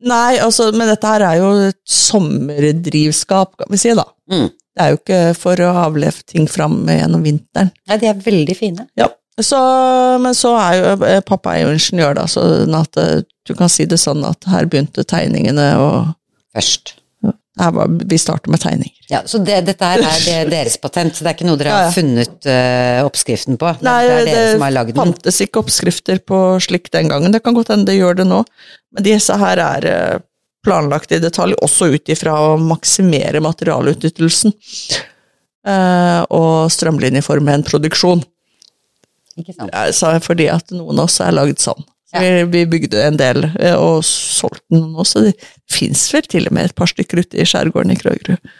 Nei, 0.06 0.38
altså, 0.44 0.70
men 0.76 0.90
dette 0.92 1.10
her 1.10 1.24
er 1.26 1.40
jo 1.40 1.52
et 1.70 1.80
sommerdrivskap, 1.90 3.56
kan 3.62 3.72
vi 3.72 3.80
si, 3.82 3.94
da. 3.98 4.06
Mm. 4.32 4.50
Det 4.76 4.84
er 4.84 4.92
jo 4.92 5.00
ikke 5.00 5.22
for 5.40 5.62
å 5.64 5.70
avleve 5.86 6.26
ting 6.28 6.50
fram 6.52 6.82
gjennom 6.92 7.24
vinteren. 7.26 7.72
Nei, 7.88 8.00
de 8.02 8.10
er 8.12 8.26
veldig 8.26 8.58
fine. 8.58 8.90
Ja. 9.00 9.08
Så, 9.42 9.60
men 10.24 10.36
så 10.38 10.54
er 10.60 10.76
jo 10.80 10.92
eh, 11.04 11.22
pappa 11.26 11.56
er 11.56 11.66
jo 11.66 11.74
ingeniør, 11.76 12.14
da, 12.16 12.28
så 12.32 12.44
at 12.80 13.00
eh, 13.02 13.24
du 13.48 13.56
kan 13.58 13.72
si 13.72 13.88
det 13.90 14.00
sånn 14.00 14.24
at 14.28 14.48
her 14.48 14.68
begynte 14.72 15.04
tegningene 15.08 15.74
å 15.80 15.90
Først. 16.56 16.94
Var, 17.56 17.88
vi 18.12 18.18
starter 18.20 18.52
med 18.52 18.60
tegninger. 18.60 18.96
Ja, 19.08 19.22
Så 19.26 19.40
det, 19.40 19.62
dette 19.70 19.88
her 19.88 20.02
er 20.04 20.24
det 20.26 20.40
deres 20.58 20.76
patent, 20.82 21.16
så 21.16 21.24
det 21.24 21.32
er 21.32 21.38
ikke 21.38 21.48
noe 21.48 21.60
dere 21.60 21.78
har 21.78 21.94
funnet 21.96 22.48
uh, 22.50 23.06
oppskriften 23.08 23.56
på? 23.62 23.70
Nei, 23.86 24.00
det 24.04 24.16
er 24.16 24.26
dere 24.28 24.36
det 24.36 24.54
som 24.58 24.66
har 24.66 24.76
lagd 24.76 24.92
den? 24.92 24.98
Det 24.98 25.06
fantes 25.06 25.42
ikke 25.46 25.62
oppskrifter 25.64 26.20
på 26.28 26.40
slikt 26.66 26.92
den 26.98 27.12
gangen, 27.14 27.32
det 27.32 27.44
kan 27.46 27.56
godt 27.56 27.72
hende 27.72 27.88
det 27.88 27.96
gjør 27.96 28.20
det 28.20 28.28
nå. 28.28 28.42
Men 28.96 29.08
disse 29.08 29.40
her 29.40 29.62
er 29.64 29.88
uh, 29.88 30.24
planlagt 30.68 31.16
i 31.16 31.22
detalj, 31.24 31.56
også 31.64 31.94
ut 31.96 32.12
ifra 32.12 32.36
å 32.50 32.56
maksimere 32.60 33.40
materialutnyttelsen. 33.46 34.56
Uh, 35.66 36.22
og 36.36 36.68
strømlinjeforme 36.76 37.56
en 37.56 37.66
produksjon. 37.66 38.22
Ikke 39.40 39.56
sant? 39.56 39.72
Ja, 39.72 40.18
fordi 40.24 40.52
at 40.52 40.76
noen 40.76 41.00
av 41.00 41.08
oss 41.08 41.22
er 41.24 41.36
lagd 41.36 41.64
sånn. 41.64 41.88
Ja. 42.16 42.46
vi, 42.52 42.64
bygde 42.72 43.02
en 43.04 43.20
del 43.20 43.44
eh, 43.60 43.76
og 43.76 44.04
solgte 44.08 44.76
noen 44.76 44.96
også. 45.04 45.26
Det 45.28 45.36
fins 45.72 46.08
vel 46.14 46.28
til 46.32 46.50
og 46.50 46.56
med 46.56 46.70
et 46.70 46.78
par 46.78 46.90
stykker 46.92 47.24
ute 47.24 47.40
i 47.42 47.48
skjærgården 47.48 47.94
i 47.94 48.00
Krøgerud. 48.00 48.54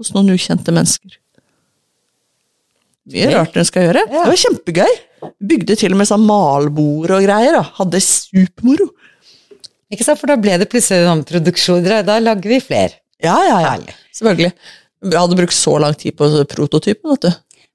Hos 0.00 0.12
noen 0.16 0.32
ukjente 0.34 0.74
mennesker. 0.74 1.18
Mye 3.10 3.30
rart 3.34 3.56
en 3.58 3.66
skal 3.66 3.88
gjøre. 3.88 4.04
Ja. 4.06 4.24
Det 4.24 4.32
var 4.32 4.42
kjempegøy. 4.44 4.98
Bygde 5.52 5.76
til 5.80 5.94
og 5.94 6.00
med 6.00 6.08
sånn 6.08 6.26
malbord 6.26 7.14
og 7.16 7.24
greier. 7.26 7.58
Da. 7.58 7.64
Hadde 7.80 8.02
supermoro. 8.04 8.90
Ikke 9.90 10.06
sant, 10.06 10.20
for 10.20 10.30
da 10.30 10.38
ble 10.38 10.54
det 10.60 10.68
plutselig 10.70 11.06
noen 11.08 11.24
produksjoner, 11.26 12.04
da 12.06 12.20
lager 12.22 12.52
vi 12.52 12.60
flere. 12.62 13.00
Ja, 13.20 13.34
ja, 13.44 13.56
ja. 13.58 13.72
Herlig. 13.72 13.96
Selvfølgelig. 14.16 14.52
Vi 15.10 15.16
hadde 15.16 15.38
brukt 15.38 15.56
så 15.56 15.74
lang 15.82 15.96
tid 15.98 16.16
på 16.16 16.28
prototypen, 16.52 17.10
vet 17.14 17.26
du. 17.26 17.30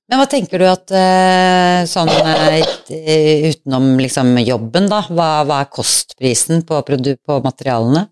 Men 0.06 0.22
hva 0.22 0.26
tenker 0.30 0.62
du 0.62 0.68
at 0.70 0.92
eh, 0.94 1.82
sånn 1.90 2.12
eh, 2.14 3.48
utenom 3.50 3.96
liksom 3.98 4.36
jobben, 4.46 4.90
da, 4.92 5.00
hva, 5.10 5.30
hva 5.50 5.64
er 5.64 5.72
kostprisen 5.74 6.62
på, 6.68 6.82
på 6.86 7.38
materialene? 7.46 8.06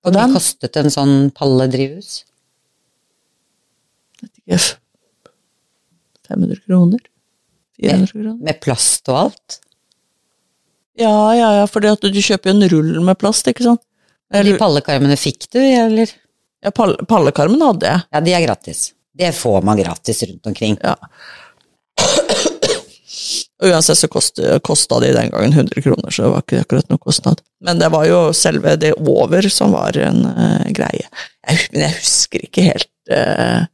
Hvor 0.00 0.14
mye 0.14 0.28
kostet 0.36 0.78
en 0.80 0.92
sånn 0.92 1.16
palledrivhus? 1.36 2.20
Vet 4.20 4.30
ikke 4.38 4.60
500 6.30 6.62
kroner? 6.62 7.02
400 7.80 8.12
kroner? 8.14 8.38
Med, 8.38 8.46
med 8.46 8.62
plast 8.62 9.10
og 9.10 9.18
alt? 9.24 9.58
Ja, 11.00 11.34
ja, 11.34 11.50
ja, 11.58 11.66
for 11.70 11.82
du 11.82 12.20
kjøper 12.22 12.52
jo 12.52 12.54
en 12.54 12.70
rull 12.70 12.96
med 13.02 13.18
plast, 13.18 13.48
ikke 13.50 13.66
sant? 13.66 13.82
De 14.30 14.54
pallekarmene 14.60 15.16
fikk 15.18 15.48
du, 15.50 15.58
eller? 15.58 16.12
Ja, 16.62 16.70
pall 16.76 16.94
pallekarmen 17.08 17.62
hadde 17.64 17.88
jeg. 17.88 18.06
Ja, 18.12 18.20
de 18.22 18.34
er 18.36 18.44
gratis. 18.44 18.90
Det 19.20 19.32
får 19.36 19.62
man 19.66 19.80
gratis 19.80 20.22
rundt 20.22 20.46
omkring. 20.48 20.78
Ja. 20.82 20.96
Uansett 23.62 23.98
så 23.98 24.08
kosta 24.08 25.00
de 25.00 25.12
den 25.12 25.30
gangen 25.30 25.52
100 25.52 25.82
kroner, 25.82 26.10
så 26.10 26.22
det 26.22 26.30
var 26.32 26.44
ikke 26.44 26.60
akkurat 26.64 26.88
noe 26.88 27.02
kostnad. 27.02 27.42
Men 27.60 27.80
det 27.82 27.90
var 27.92 28.06
jo 28.08 28.20
selve 28.36 28.72
det 28.80 28.94
over 28.96 29.44
som 29.52 29.74
var 29.76 29.98
en 30.00 30.22
uh, 30.24 30.64
greie. 30.72 31.04
Jeg, 31.44 31.66
men 31.74 31.84
jeg 31.84 31.98
husker 31.98 32.46
ikke 32.46 32.64
helt 32.70 32.88
uh... 33.12 33.68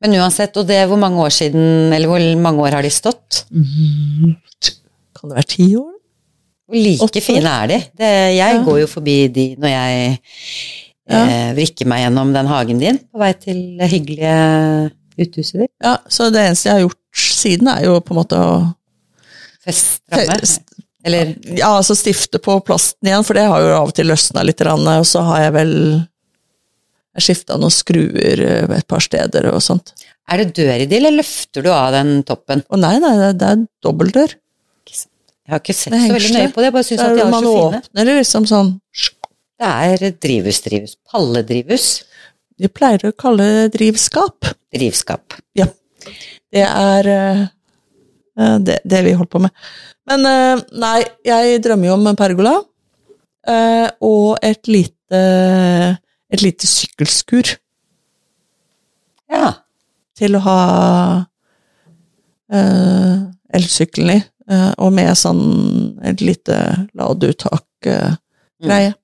Men 0.00 0.16
uansett, 0.16 0.56
og 0.56 0.68
det 0.68 0.78
er 0.80 0.86
hvor 0.88 1.00
mange 1.00 1.20
år 1.20 1.32
siden, 1.32 1.92
eller 1.92 2.08
hvor 2.08 2.22
mange 2.40 2.62
år 2.64 2.76
har 2.78 2.84
de 2.84 2.92
stått? 2.92 3.42
Mm, 3.52 4.36
kan 5.16 5.32
det 5.32 5.36
være 5.40 5.50
ti 5.56 5.66
år? 5.76 5.90
Hvor 6.70 6.78
like 6.80 7.20
fine 7.24 7.50
er 7.50 7.72
de? 7.72 7.80
Det, 7.98 8.12
jeg 8.36 8.56
ja. 8.56 8.62
går 8.64 8.78
jo 8.84 8.88
forbi 8.88 9.16
de 9.34 9.46
når 9.60 9.72
jeg 9.72 10.14
ja. 11.10 11.20
eh, 11.26 11.52
vrikke 11.58 11.86
meg 11.90 12.04
gjennom 12.04 12.32
den 12.34 12.50
hagen 12.50 12.82
din 12.82 13.00
på 13.10 13.20
vei 13.22 13.32
til 13.38 13.60
det 13.80 13.90
hyggelige 13.92 14.34
uthuset 15.20 15.64
ditt. 15.64 15.72
Ja, 15.84 15.96
så 16.08 16.30
det 16.32 16.44
eneste 16.46 16.70
jeg 16.70 16.78
har 16.78 16.84
gjort 16.86 17.24
siden, 17.26 17.70
er 17.72 17.86
jo 17.88 17.96
på 18.04 18.14
en 18.14 18.22
måte 18.22 18.40
å 18.40 18.52
Feste 19.60 20.16
Eller 21.04 21.34
Ja, 21.52 21.74
altså 21.74 21.92
stifte 21.96 22.40
på 22.40 22.54
plasten 22.64 23.08
igjen, 23.08 23.24
for 23.26 23.36
det 23.36 23.44
har 23.48 23.60
jo 23.60 23.74
av 23.76 23.90
og 23.90 23.96
til 23.96 24.08
løsna 24.08 24.44
litt, 24.46 24.62
og 24.64 25.04
så 25.08 25.24
har 25.26 25.46
jeg 25.46 25.56
vel 25.58 25.74
jeg 27.18 27.26
skifta 27.26 27.56
noen 27.58 27.74
skruer 27.74 28.42
ved 28.70 28.76
et 28.76 28.88
par 28.88 29.02
steder 29.02 29.48
og 29.50 29.58
sånt. 29.64 29.92
Er 30.30 30.44
det 30.44 30.54
dør 30.60 30.76
i 30.76 30.86
det, 30.86 31.00
eller 31.00 31.16
løfter 31.18 31.64
du 31.66 31.70
av 31.74 31.90
den 31.96 32.20
toppen? 32.26 32.62
Å 32.70 32.78
nei, 32.78 32.94
nei, 33.02 33.14
det 33.34 33.48
er 33.48 33.64
dobbeltdør. 33.82 34.36
Jeg 34.86 35.56
har 35.56 35.62
ikke 35.64 35.74
sett 35.74 35.90
så 35.96 36.12
veldig 36.14 36.34
nøye 36.36 36.50
på 36.54 36.62
det, 36.62 36.68
jeg 36.68 36.74
bare 36.76 36.86
syns 36.86 37.00
at 37.02 37.16
de 37.16 37.22
er 37.24 37.32
så 37.32 37.40
fine. 37.42 37.64
Man 37.66 37.80
åpner 37.80 38.10
liksom 38.20 38.46
sånn 38.46 38.68
det 39.60 39.68
er 39.68 40.14
drivhus-drivhus. 40.24 40.96
Palledrivhus. 41.10 41.86
Vi 42.60 42.68
pleier 42.72 43.02
å 43.08 43.16
kalle 43.16 43.44
det 43.44 43.72
drivskap. 43.76 44.48
Drivskap. 44.72 45.36
Ja. 45.56 45.66
Det 46.50 46.64
er 46.64 47.08
uh, 47.12 48.56
det, 48.64 48.80
det, 48.88 49.02
vi 49.04 49.12
holder 49.12 49.32
på 49.32 49.42
med. 49.44 49.52
Men 50.08 50.24
uh, 50.24 50.62
nei, 50.80 51.04
jeg 51.28 51.60
drømmer 51.64 51.90
jo 51.90 51.96
om 51.98 52.08
en 52.10 52.20
pergola. 52.20 52.54
Og 54.04 54.36
et 54.44 54.68
lite 54.68 55.18
et 56.30 56.42
lite 56.44 56.68
sykkelskur. 56.68 57.48
Ja. 59.32 59.48
Til 60.20 60.36
å 60.36 60.42
ha 60.44 60.58
elsykkelen 63.56 64.12
i. 64.12 64.20
og 64.76 64.92
med 64.94 65.16
sånn 65.18 65.42
et 66.06 66.20
lite 66.20 66.58
ladeuttak-greie. 66.98 68.92
Mm. 68.92 68.99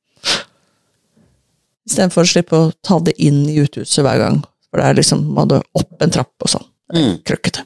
Istedenfor 1.86 2.26
å 2.26 2.30
slippe 2.30 2.58
å 2.58 2.70
ta 2.84 2.98
det 3.06 3.14
inn 3.22 3.44
i 3.48 3.60
uthuset 3.62 4.02
hver 4.04 4.20
gang. 4.22 4.40
For 4.70 4.82
det 4.82 4.90
er 4.90 4.98
liksom, 4.98 5.24
man 5.36 5.50
må 5.50 5.62
opp 5.78 6.02
en 6.04 6.12
trapp 6.12 6.46
og 6.46 6.52
sånn. 6.56 6.66
Mm. 6.94 7.12
Krøkkete. 7.26 7.64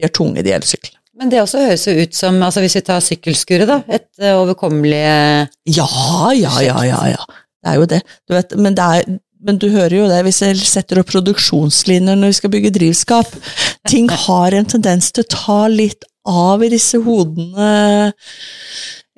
De 0.00 0.08
er 0.08 0.12
tunge, 0.16 0.44
de 0.44 0.52
elsyklene. 0.56 1.00
Men 1.20 1.28
det 1.32 1.42
også 1.42 1.60
høres 1.60 1.82
jo 1.84 1.92
ut 2.00 2.16
som, 2.16 2.38
altså 2.40 2.62
hvis 2.64 2.78
vi 2.78 2.84
tar 2.86 3.02
sykkelskuret, 3.04 3.68
da, 3.68 3.82
et 3.92 4.08
uh, 4.22 4.38
overkommelig 4.40 5.00
Ja, 5.68 5.88
ja, 6.32 6.52
ja, 6.64 6.78
ja, 6.88 7.00
ja. 7.12 7.26
Det 7.60 7.68
er 7.68 7.76
jo 7.76 7.88
det. 7.90 7.98
Du 8.24 8.32
vet, 8.32 8.54
men, 8.56 8.76
det 8.78 8.86
er, 8.86 9.18
men 9.44 9.58
du 9.60 9.66
hører 9.68 9.96
jo 9.98 10.06
det, 10.08 10.22
hvis 10.24 10.40
jeg 10.46 10.62
setter 10.64 11.02
opp 11.02 11.10
produksjonslinjer 11.12 12.16
når 12.16 12.32
vi 12.32 12.38
skal 12.38 12.54
bygge 12.54 12.72
drivskap. 12.78 13.34
Ting 13.90 14.08
har 14.08 14.56
en 14.56 14.70
tendens 14.72 15.10
til 15.12 15.26
å 15.26 15.32
ta 15.34 15.58
litt 15.68 16.08
av 16.28 16.64
i 16.64 16.72
disse 16.72 17.00
hodene 17.04 17.68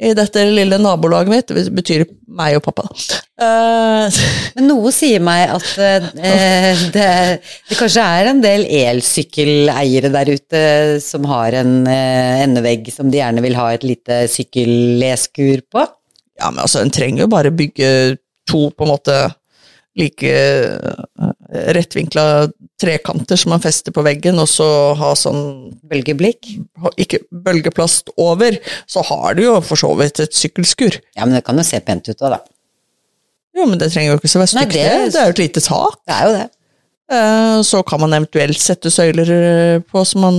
i 0.03 0.13
dette 0.19 0.43
lille 0.49 0.79
nabolaget 0.83 1.31
mitt. 1.31 1.53
Det 1.53 1.73
betyr 1.75 2.05
meg 2.39 2.57
og 2.59 2.65
pappa, 2.67 2.85
da. 2.89 3.21
Uh, 3.43 4.23
Men 4.57 4.69
noe 4.71 4.93
sier 4.95 5.23
meg 5.25 5.53
at 5.55 5.69
uh, 5.79 6.09
det, 6.97 7.09
det 7.71 7.79
kanskje 7.79 8.07
er 8.19 8.31
en 8.31 8.43
del 8.45 8.67
elsykkeleiere 8.67 10.13
der 10.15 10.33
ute 10.33 10.65
som 11.05 11.27
har 11.31 11.59
en 11.63 11.83
uh, 11.87 12.43
endevegg 12.43 12.91
som 12.95 13.13
de 13.13 13.21
gjerne 13.21 13.45
vil 13.45 13.59
ha 13.59 13.69
et 13.75 13.87
lite 13.87 14.25
sykkelleskur 14.33 15.65
på. 15.73 15.87
ja, 16.41 16.51
men 16.51 16.65
altså, 16.65 16.83
en 16.83 16.93
trenger 16.95 17.27
jo 17.27 17.33
bare 17.33 17.55
bygge 17.55 17.93
to 18.49 18.69
på 18.75 18.87
en 18.87 18.93
måte 18.95 19.21
like 19.99 20.31
rettvinkla 21.77 22.25
trekanter 22.83 23.39
som 23.41 23.53
man 23.55 23.63
fester 23.63 23.95
på 23.95 24.03
veggen, 24.05 24.39
og 24.43 24.49
så 24.51 24.67
ha 24.99 25.13
sånn 25.19 25.43
Bølgeblikk. 25.89 26.49
ikke 26.99 27.23
bølgeplast 27.33 28.11
over, 28.21 28.59
så 28.91 29.05
har 29.09 29.35
du 29.39 29.45
jo 29.47 29.61
for 29.65 29.79
så 29.81 29.93
vidt 29.99 30.21
et 30.25 30.35
sykkelskur. 30.37 30.99
Ja, 31.17 31.25
men 31.25 31.35
det 31.39 31.45
kan 31.47 31.57
jo 31.57 31.65
se 31.67 31.81
pent 31.81 32.09
ut 32.11 32.23
av, 32.27 32.37
da. 32.37 32.41
Jo, 33.57 33.67
men 33.69 33.79
det 33.79 33.91
trenger 33.93 34.15
jo 34.15 34.19
ikke 34.19 34.31
så 34.33 34.41
være 34.41 34.53
stygt, 34.55 34.73
det- 34.73 35.13
det. 35.13 35.21
Er 35.21 35.31
jo 35.31 35.35
et 35.37 35.43
lite 35.45 35.61
tak. 35.61 35.99
Det 36.09 36.15
er 36.17 36.27
jo 36.27 36.35
det. 36.39 36.51
Eh, 37.13 37.63
Så 37.63 37.83
kan 37.85 38.01
man 38.01 38.13
eventuelt 38.17 38.59
sette 38.59 38.89
søyler 38.91 39.29
eh, 39.31 39.79
på 39.81 40.05
som 40.07 40.21
man 40.23 40.39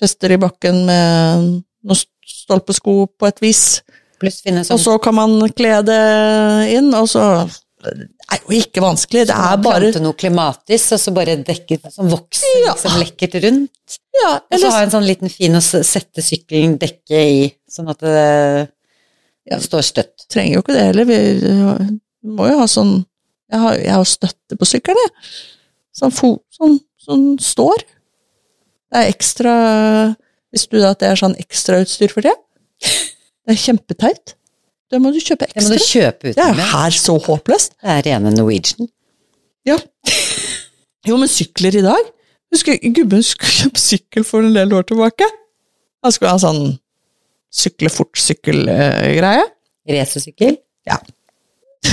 fester 0.00 0.32
i 0.32 0.38
bakken 0.40 0.84
med 0.86 1.50
noen 1.84 2.00
stolpesko 2.24 2.94
på 3.20 3.28
et 3.28 3.40
vis. 3.44 3.82
Finne 4.24 4.62
Og 4.62 4.68
sånn 4.70 4.80
så 4.80 4.94
kan 5.02 5.14
man 5.18 5.34
kle 5.52 5.82
det 5.84 6.00
inn, 6.72 6.88
og 6.96 7.06
så 7.10 7.24
er 7.90 8.40
jo 8.44 8.56
ikke 8.58 8.82
vanskelig, 8.84 9.26
det 9.28 9.34
er 9.36 9.56
bare 9.62 9.80
plante 9.88 10.02
noe 10.04 10.16
klimatisk, 10.18 10.92
og 10.96 11.00
så 11.02 11.12
bare 11.14 11.36
dekke 11.44 11.78
som 11.92 12.08
vokser 12.12 12.64
Ja. 12.64 12.72
liksom 12.74 12.98
lekkert 13.00 13.36
rundt. 13.44 13.98
ja, 14.14 14.30
Og 14.36 14.58
så 14.58 14.58
eller, 14.58 14.70
ha 14.70 14.82
en 14.82 14.90
sånn 14.94 15.06
liten 15.06 15.30
fin 15.32 15.52
å 15.58 15.60
sette 15.62 16.22
sykkelen 16.24 16.78
dekke 16.78 17.20
i, 17.20 17.54
sånn 17.70 17.90
at 17.90 17.98
det, 17.98 18.68
Ja. 19.50 19.58
står 19.58 19.82
støtt. 19.82 20.26
trenger 20.28 20.54
jo 20.54 20.62
ikke 20.62 20.72
det 20.74 20.84
heller. 20.88 21.04
Vi 21.04 22.00
må 22.24 22.48
jo 22.50 22.58
ha 22.58 22.66
sånn 22.66 23.04
Jeg 23.52 23.60
har, 23.60 23.74
jeg 23.76 23.92
har 23.92 24.04
støtte 24.04 24.56
på 24.58 24.64
sykkelen, 24.66 24.96
jeg. 24.96 25.12
Sånn, 25.94 26.40
sånn, 26.50 26.80
sånn 26.98 27.38
står. 27.38 27.84
Det 28.90 28.98
er 29.02 29.12
ekstra 29.12 30.16
Visste 30.52 30.70
du 30.70 30.84
at 30.86 30.98
det 31.00 31.08
er 31.10 31.16
sånn 31.16 31.36
ekstrautstyr 31.38 32.10
for 32.10 32.22
det? 32.22 32.32
Det 32.80 33.52
er 33.52 33.54
kjempeteit. 33.58 34.34
Det 34.94 35.00
må 35.02 35.10
du 35.10 35.18
kjøpe 35.18 35.48
Det 35.50 35.64
må 35.64 35.72
du 35.72 35.76
ekstra. 35.76 35.90
kjøpe 35.90 36.30
ut 36.30 36.36
Det 36.38 36.44
er 36.44 36.52
jo 36.54 36.66
her 36.70 36.94
så 37.02 37.16
håpløst. 37.26 37.74
Det 37.82 37.90
er 37.96 38.04
rene 38.08 38.30
Norwegian. 38.36 38.88
Ja. 39.66 39.78
Jo, 41.04 41.18
men 41.20 41.28
sykler 41.28 41.74
i 41.76 41.82
dag 41.84 42.06
Husker 42.54 42.78
gubben 42.96 43.20
skulle 43.26 43.50
kjøpe 43.58 43.82
sykkel 43.82 44.24
for 44.24 44.46
en 44.46 44.54
del 44.54 44.70
år 44.72 44.86
tilbake. 44.88 45.26
Han 46.06 46.14
skulle 46.14 46.30
ha 46.32 46.38
sånn 46.40 46.62
sykle 47.54 47.90
fort-sykkel-greie. 47.90 49.42
Racersykkel. 49.90 50.54
Ja. 50.86 51.00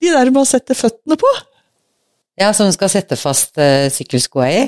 De 0.00 0.08
der 0.12 0.30
med 0.32 0.42
å 0.42 0.48
sette 0.48 0.76
føttene 0.76 1.16
på. 1.20 1.30
Ja, 2.40 2.52
som 2.56 2.68
skal 2.72 2.88
sette 2.92 3.16
fast 3.20 3.58
uh, 3.60 3.88
sykkelskoa 3.92 4.46
i. 4.52 4.60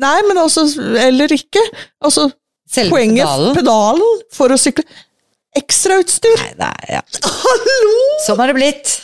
Nei, 0.00 0.16
men 0.28 0.40
altså, 0.40 0.64
eller 1.04 1.32
ikke. 1.36 1.62
Altså, 2.04 2.28
Selve 2.68 2.96
poenget 2.96 3.24
pedalen. 3.28 3.54
pedalen 3.60 4.22
for 4.34 4.52
å 4.52 4.58
sykle. 4.60 4.84
Ekstrautstyr! 5.58 6.38
Nei, 6.40 6.52
det 6.58 6.70
er, 6.70 6.86
ja. 6.98 7.02
Hallo! 7.30 7.98
Sånn 8.26 8.40
har 8.42 8.50
det 8.50 8.56
blitt. 8.58 8.96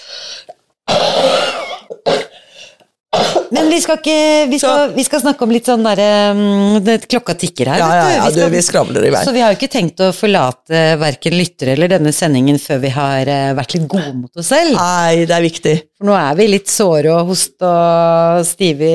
Men 3.51 3.66
vi 3.66 3.80
skal 3.82 3.96
ikke 3.98 4.16
Vi 4.53 4.59
skal, 4.62 4.92
vi 4.94 5.03
skal 5.03 5.20
snakke 5.24 5.42
om 5.42 5.51
litt 5.51 5.66
sånn 5.66 5.82
derre 5.82 6.05
mm, 6.36 6.84
Klokka 7.11 7.34
tikker 7.38 7.72
her, 7.72 7.80
Ja, 7.82 7.88
ja, 7.98 8.05
ja, 8.14 8.20
vet 8.28 8.36
du, 8.36 8.42
du. 8.44 8.53
vi 8.55 8.61
skravler 8.62 9.07
i 9.09 9.11
vei. 9.11 9.22
Så 9.26 9.32
vi 9.34 9.42
har 9.42 9.51
jo 9.51 9.59
ikke 9.59 9.70
tenkt 9.72 10.03
å 10.07 10.12
forlate 10.14 10.82
verken 11.01 11.34
lyttere 11.34 11.74
eller 11.74 11.90
denne 11.90 12.12
sendingen 12.14 12.61
før 12.62 12.78
vi 12.84 12.92
har 12.94 13.30
eh, 13.30 13.48
vært 13.59 13.74
litt 13.74 13.88
gode 13.90 14.12
mot 14.14 14.38
oss 14.42 14.53
selv. 14.53 14.76
Nei, 14.78 15.24
det 15.26 15.34
er 15.36 15.42
viktig. 15.46 15.74
For 15.98 16.11
nå 16.11 16.14
er 16.20 16.38
vi 16.38 16.46
litt 16.53 16.70
såre 16.70 17.16
og 17.16 17.32
host 17.32 17.66
og 17.66 18.44
stive 18.46 18.92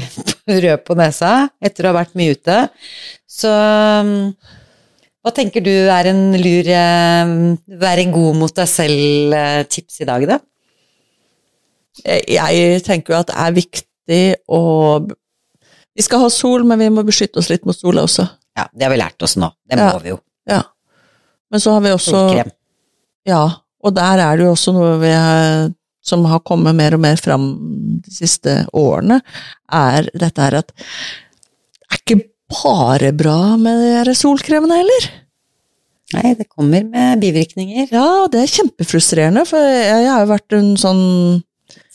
rød 0.64 0.86
på 0.88 0.96
nesa 1.00 1.34
etter 1.60 1.84
å 1.88 1.92
ha 1.92 1.98
vært 2.00 2.16
mye 2.20 2.38
ute. 2.40 2.62
Så 3.28 3.52
mm, 3.52 4.24
hva 5.20 5.32
tenker 5.36 5.60
du 5.64 5.70
er 5.92 6.08
en 6.10 6.22
lur 6.40 6.68
eh, 6.72 7.32
være 7.82 8.06
god 8.14 8.38
mot 8.40 8.54
deg 8.56 8.68
selv-tips 8.70 10.00
i 10.00 10.08
dag, 10.08 10.26
da? 10.30 10.38
Jeg, 12.06 12.22
jeg 12.32 12.82
tenker 12.86 13.12
jo 13.12 13.18
at 13.20 13.28
det 13.32 13.36
er 13.42 13.56
viktig 13.56 14.20
å 14.48 14.60
Vi 15.98 16.04
skal 16.06 16.22
ha 16.22 16.28
sol, 16.32 16.62
men 16.64 16.78
vi 16.80 16.86
må 16.94 17.02
beskytte 17.04 17.42
oss 17.42 17.50
litt 17.50 17.66
mot 17.68 17.76
sola 17.76 18.04
også. 18.06 18.24
Ja, 18.56 18.64
det 18.72 18.86
har 18.86 18.92
vi 18.94 19.00
lært 19.02 19.22
oss 19.26 19.34
nå. 19.36 19.50
Det 19.68 19.76
Ja. 19.76 19.90
må 19.92 20.00
vi 20.04 20.12
jo. 20.14 20.20
Ja. 20.48 20.62
Men 21.50 21.60
så 21.60 21.74
har 21.74 21.82
vi 21.84 21.90
også 21.92 22.14
Solkrem. 22.14 22.52
Ja, 23.28 23.42
og 23.84 23.94
der 23.94 24.22
er 24.22 24.36
det 24.38 24.46
jo 24.46 24.52
også 24.54 24.72
noe 24.72 24.94
vi 25.02 25.10
har, 25.12 25.68
som 26.00 26.24
har 26.30 26.40
kommet 26.46 26.74
mer 26.78 26.94
og 26.96 27.02
mer 27.02 27.16
fram 27.20 27.50
de 28.06 28.10
siste 28.14 28.54
årene, 28.72 29.20
er 29.70 30.08
dette 30.14 30.40
her 30.46 30.56
at 30.62 30.72
det 30.72 31.90
er 31.90 32.00
ikke 32.00 32.18
bare 32.50 33.12
bra 33.16 33.56
med 33.60 34.06
de 34.08 34.14
solkremene 34.18 34.80
heller. 34.82 35.10
Nei, 36.16 36.32
det 36.34 36.48
kommer 36.50 36.82
med 36.82 37.20
bivirkninger. 37.22 37.92
Ja, 37.94 38.26
det 38.30 38.42
er 38.42 38.50
kjempefrustrerende, 38.50 39.44
for 39.46 39.62
jeg, 39.62 40.02
jeg 40.02 40.10
har 40.10 40.24
jo 40.24 40.32
vært 40.32 40.58
en 40.58 40.74
sånn 40.80 41.04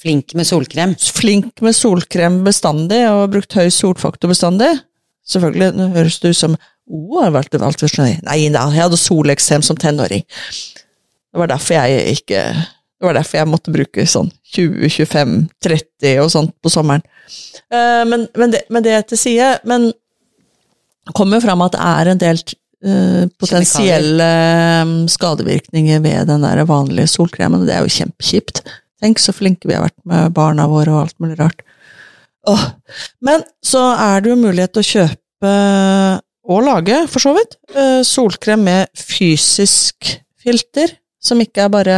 Flink 0.05 0.35
med 0.37 0.45
solkrem. 0.45 0.93
flink 1.01 1.61
med 1.65 1.73
solkrem 1.73 2.43
bestandig, 2.45 2.99
og 3.09 3.31
brukt 3.33 3.55
høy 3.57 3.71
solfaktor 3.73 4.29
bestandig. 4.29 4.69
Selvfølgelig, 5.25 5.71
nå 5.73 5.87
høres 5.95 6.19
det 6.21 6.35
ut 6.35 6.37
som 6.37 6.55
oh, 6.55 7.17
jeg 7.17 7.25
har 7.25 7.33
vært 7.33 7.57
altfor 7.57 7.89
snøy. 7.89 8.19
Nei 8.27 8.37
da, 8.53 8.67
jeg 8.69 8.85
hadde 8.85 8.99
soleksem 9.01 9.65
som 9.65 9.79
tenåring. 9.81 10.21
Det 10.27 11.41
var 11.41 11.49
derfor 11.51 11.79
jeg 11.79 12.19
ikke 12.19 12.43
Det 12.95 13.03
var 13.09 13.17
derfor 13.17 13.37
jeg 13.37 13.49
måtte 13.51 13.73
bruke 13.73 14.05
sånn 14.07 14.29
20, 14.55 14.87
25, 14.93 15.33
30 15.65 16.21
og 16.21 16.29
sånt 16.31 16.53
på 16.63 16.71
sommeren. 16.71 17.03
Uh, 17.73 18.05
men, 18.07 18.27
men, 18.37 18.53
det, 18.53 18.61
men 18.69 18.85
det 18.85 18.93
til 19.09 19.17
side 19.17 19.47
Men 19.65 19.89
kommer 21.13 21.43
fram 21.43 21.61
at 21.65 21.75
det 21.75 21.83
er 21.85 22.11
en 22.11 22.21
del 22.21 22.39
eh, 22.39 23.25
potensielle 23.41 24.29
eh, 24.31 24.95
skadevirkninger 25.11 26.01
ved 26.05 26.31
den 26.31 26.45
der 26.47 26.63
vanlige 26.69 27.11
solkremen, 27.13 27.61
og 27.61 27.69
det 27.69 27.77
er 27.77 27.85
jo 27.85 27.95
kjempekjipt. 27.99 28.63
Tenk 29.03 29.21
så 29.21 29.35
flinke 29.35 29.69
vi 29.69 29.75
har 29.77 29.85
vært 29.85 29.99
med 30.07 30.33
barna 30.37 30.67
våre 30.71 30.93
og 30.93 31.05
alt 31.05 31.17
mulig 31.21 31.37
rart. 31.41 31.61
Åh. 32.49 32.67
Men 33.25 33.43
så 33.65 33.81
er 33.97 34.21
det 34.21 34.31
jo 34.31 34.39
mulighet 34.39 34.75
til 34.75 34.83
å 34.83 34.89
kjøpe, 34.91 35.55
og 36.45 36.61
lage 36.61 36.99
for 37.09 37.23
så 37.23 37.33
vidt, 37.37 37.57
eh, 37.73 38.01
solkrem 38.05 38.63
med 38.67 38.91
fysisk 38.93 40.13
filter, 40.41 40.93
som 41.21 41.41
ikke 41.41 41.65
er 41.65 41.73
bare 41.73 41.97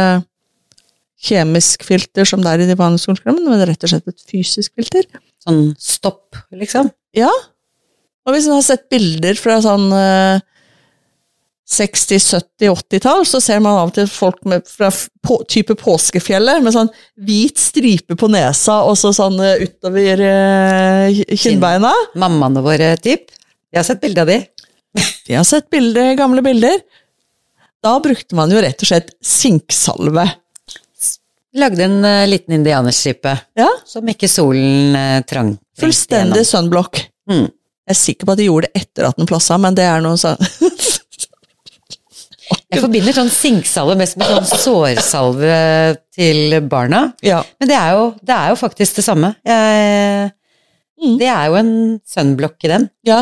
kjemisk 1.18 1.82
filter 1.86 2.26
som 2.28 2.42
det 2.44 2.52
er 2.52 2.64
i 2.64 2.68
de 2.70 2.78
vanlige 2.78 3.08
solkremene, 3.08 3.44
men 3.44 3.58
det 3.58 3.66
er 3.66 3.72
rett 3.74 3.86
og 3.86 3.92
slett 3.92 4.10
et 4.10 4.26
fysisk 4.30 4.72
filter. 4.78 5.04
Sånn 5.44 5.72
stopp, 5.80 6.38
liksom. 6.54 6.90
Ja. 7.16 7.30
Og 8.28 8.34
hvis 8.36 8.46
man 8.50 8.60
har 8.60 8.66
sett 8.66 8.88
bilder 8.92 9.38
fra 9.40 9.56
sånn 9.64 9.88
eh, 9.96 10.42
60-, 11.68 12.20
70-, 12.20 12.68
80-tall, 12.74 13.24
så 13.28 13.40
ser 13.44 13.62
man 13.64 13.78
av 13.80 13.90
og 13.90 13.96
til 13.96 14.08
folk 14.08 14.40
med, 14.48 14.68
fra 14.68 14.90
på, 15.24 15.40
type 15.48 15.76
påskefjellet 15.80 16.60
med 16.64 16.74
sånn 16.76 16.90
hvit 17.24 17.60
stripe 17.60 18.16
på 18.20 18.28
nesa 18.32 18.82
og 18.88 18.96
så 19.00 19.14
sånn 19.16 19.40
eh, 19.44 19.64
utover 19.64 20.24
eh, 20.28 21.22
kinnbeina. 21.32 21.92
Mammaene 22.20 22.64
våre, 22.64 22.94
typ. 23.00 23.32
Jeg 23.72 23.80
har 23.80 23.88
sett 23.88 24.04
bilde 24.04 24.24
av 24.24 24.32
de. 24.32 24.42
Vi 25.28 25.36
har 25.36 25.44
sett 25.48 25.68
bilder, 25.72 26.14
gamle 26.20 26.44
bilder. 26.44 26.80
Da 27.84 27.94
brukte 28.02 28.36
man 28.36 28.52
jo 28.52 28.60
rett 28.64 28.80
og 28.82 28.90
slett 28.90 29.12
sinksalve. 29.24 30.24
Lagde 31.58 31.84
en 31.86 32.00
uh, 32.04 32.26
liten 32.28 32.58
indianerstripe 32.58 33.32
Ja, 33.56 33.68
som 33.88 34.08
ikke 34.10 34.28
solen 34.28 34.96
uh, 34.96 35.20
trang. 35.28 35.54
fullstendig 35.80 36.44
sunblock. 36.46 37.00
Mm. 37.30 37.46
Jeg 37.88 37.94
er 37.94 38.00
sikker 38.02 38.28
på 38.28 38.34
at 38.34 38.40
de 38.40 38.48
gjorde 38.48 38.68
det 38.68 38.82
etter 38.82 39.08
at 39.08 39.16
den 39.16 39.28
plassa, 39.28 39.56
men 39.60 39.76
det 39.76 39.86
er 39.88 40.02
noe 40.04 40.18
sånn 40.20 40.36
Jeg 42.68 42.80
forbinder 42.80 43.12
sånn 43.16 43.30
sinksalve 43.32 43.94
mest 43.96 44.16
med 44.20 44.28
sånn 44.28 44.60
sårsalve 44.60 45.56
til 46.16 46.56
barna. 46.68 47.10
Ja. 47.24 47.42
Men 47.60 47.68
det 47.70 47.76
er 47.76 47.96
jo, 47.96 48.04
det 48.24 48.34
er 48.36 48.52
jo 48.52 48.58
faktisk 48.60 49.00
det 49.00 49.04
samme. 49.04 49.30
Jeg, 49.44 50.30
Mm. 50.98 51.18
Det 51.20 51.28
er 51.30 51.44
jo 51.46 51.58
en 51.60 51.74
sunblock 52.06 52.64
i 52.66 52.70
den. 52.72 52.88
Ja, 53.06 53.20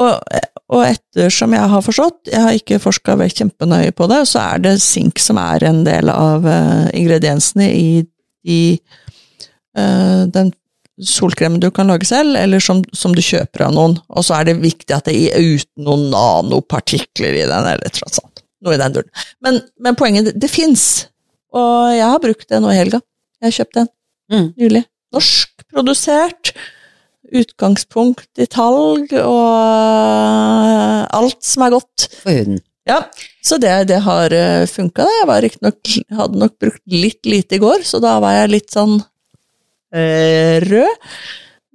og, 0.00 0.36
og 0.72 0.84
ettersom 0.86 1.56
jeg 1.56 1.70
har 1.72 1.84
forstått, 1.84 2.30
jeg 2.30 2.44
har 2.44 2.56
ikke 2.56 2.80
forska 2.80 3.16
kjempenøye 3.20 3.92
på 3.96 4.08
det, 4.10 4.22
så 4.30 4.44
er 4.54 4.62
det 4.64 4.76
sink 4.84 5.20
som 5.20 5.40
er 5.42 5.66
en 5.68 5.82
del 5.86 6.08
av 6.12 6.46
eh, 6.48 6.86
ingrediensene 6.96 7.68
i, 7.74 7.90
i 8.48 8.62
eh, 9.76 10.22
den 10.32 10.52
solkremen 11.04 11.60
du 11.62 11.68
kan 11.74 11.86
lage 11.90 12.06
selv, 12.08 12.34
eller 12.36 12.62
som, 12.62 12.80
som 12.96 13.14
du 13.14 13.20
kjøper 13.22 13.66
av 13.68 13.74
noen. 13.76 13.98
Og 14.08 14.24
så 14.26 14.38
er 14.38 14.48
det 14.48 14.56
viktig 14.62 14.94
at 14.96 15.06
det 15.10 15.14
er 15.30 15.44
uten 15.58 15.84
noen 15.86 16.08
nanopartikler 16.10 17.36
i 17.38 17.44
den, 17.46 17.68
eller 17.74 17.92
tross 17.94 18.18
alt. 18.18 18.22
sånt. 18.22 18.42
Noe 18.66 18.74
i 18.74 18.80
den 18.80 18.96
duren. 18.96 19.10
Men, 19.44 19.60
men 19.78 19.98
poenget, 19.98 20.30
det, 20.32 20.34
det 20.42 20.50
fins. 20.50 20.86
Og 21.54 21.92
jeg 21.94 22.04
har 22.10 22.18
brukt 22.24 22.48
det 22.50 22.58
nå 22.64 22.72
i 22.74 22.78
helga. 22.80 22.98
Jeg 23.40 23.50
har 23.52 23.56
kjøpt 23.60 23.78
den 23.82 23.88
Mm. 24.28 24.50
nylig. 24.60 24.82
Norsk 25.16 25.62
produsert. 25.72 26.50
Utgangspunkt 27.32 28.40
i 28.40 28.44
talg 28.52 29.12
og 29.22 31.06
alt 31.16 31.38
som 31.44 31.64
er 31.66 31.74
godt. 31.76 32.08
For 32.22 32.34
huden. 32.36 32.58
Ja, 32.88 33.02
så 33.44 33.58
det, 33.60 33.72
det 33.90 33.98
har 34.04 34.32
uh, 34.32 34.64
funka, 34.68 35.04
det. 35.04 35.16
Jeg 35.20 35.28
var 35.28 35.42
riktignok 35.44 35.90
Hadde 36.20 36.40
nok 36.40 36.54
brukt 36.60 36.80
litt 36.88 37.26
lite 37.28 37.58
i 37.58 37.60
går, 37.60 37.84
så 37.84 38.00
da 38.00 38.14
var 38.24 38.32
jeg 38.38 38.52
litt 38.54 38.72
sånn 38.72 38.94
rød. 39.92 41.08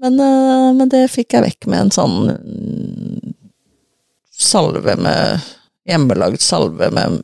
Men, 0.03 0.19
uh, 0.19 0.69
men, 0.75 0.89
det 0.91 1.05
fikk 1.11 1.37
jeg 1.37 1.45
vekk 1.45 1.67
med 1.71 1.85
en 1.85 1.93
sånn 1.95 2.17
mm, 2.35 3.35
salve 4.35 4.97
med 4.99 5.51
Hjemmelagd 5.87 6.39
salve 6.43 6.87
med 6.95 7.19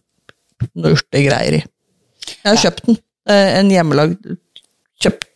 noe 0.76 0.96
urtegreier 0.96 1.62
i. 1.62 1.64
Jeg 2.28 2.48
har 2.50 2.60
kjøpt 2.60 2.90
den. 2.90 2.98
En 3.30 3.70
hjemmelagd 3.72 4.26
Kjøpt. 5.00 5.28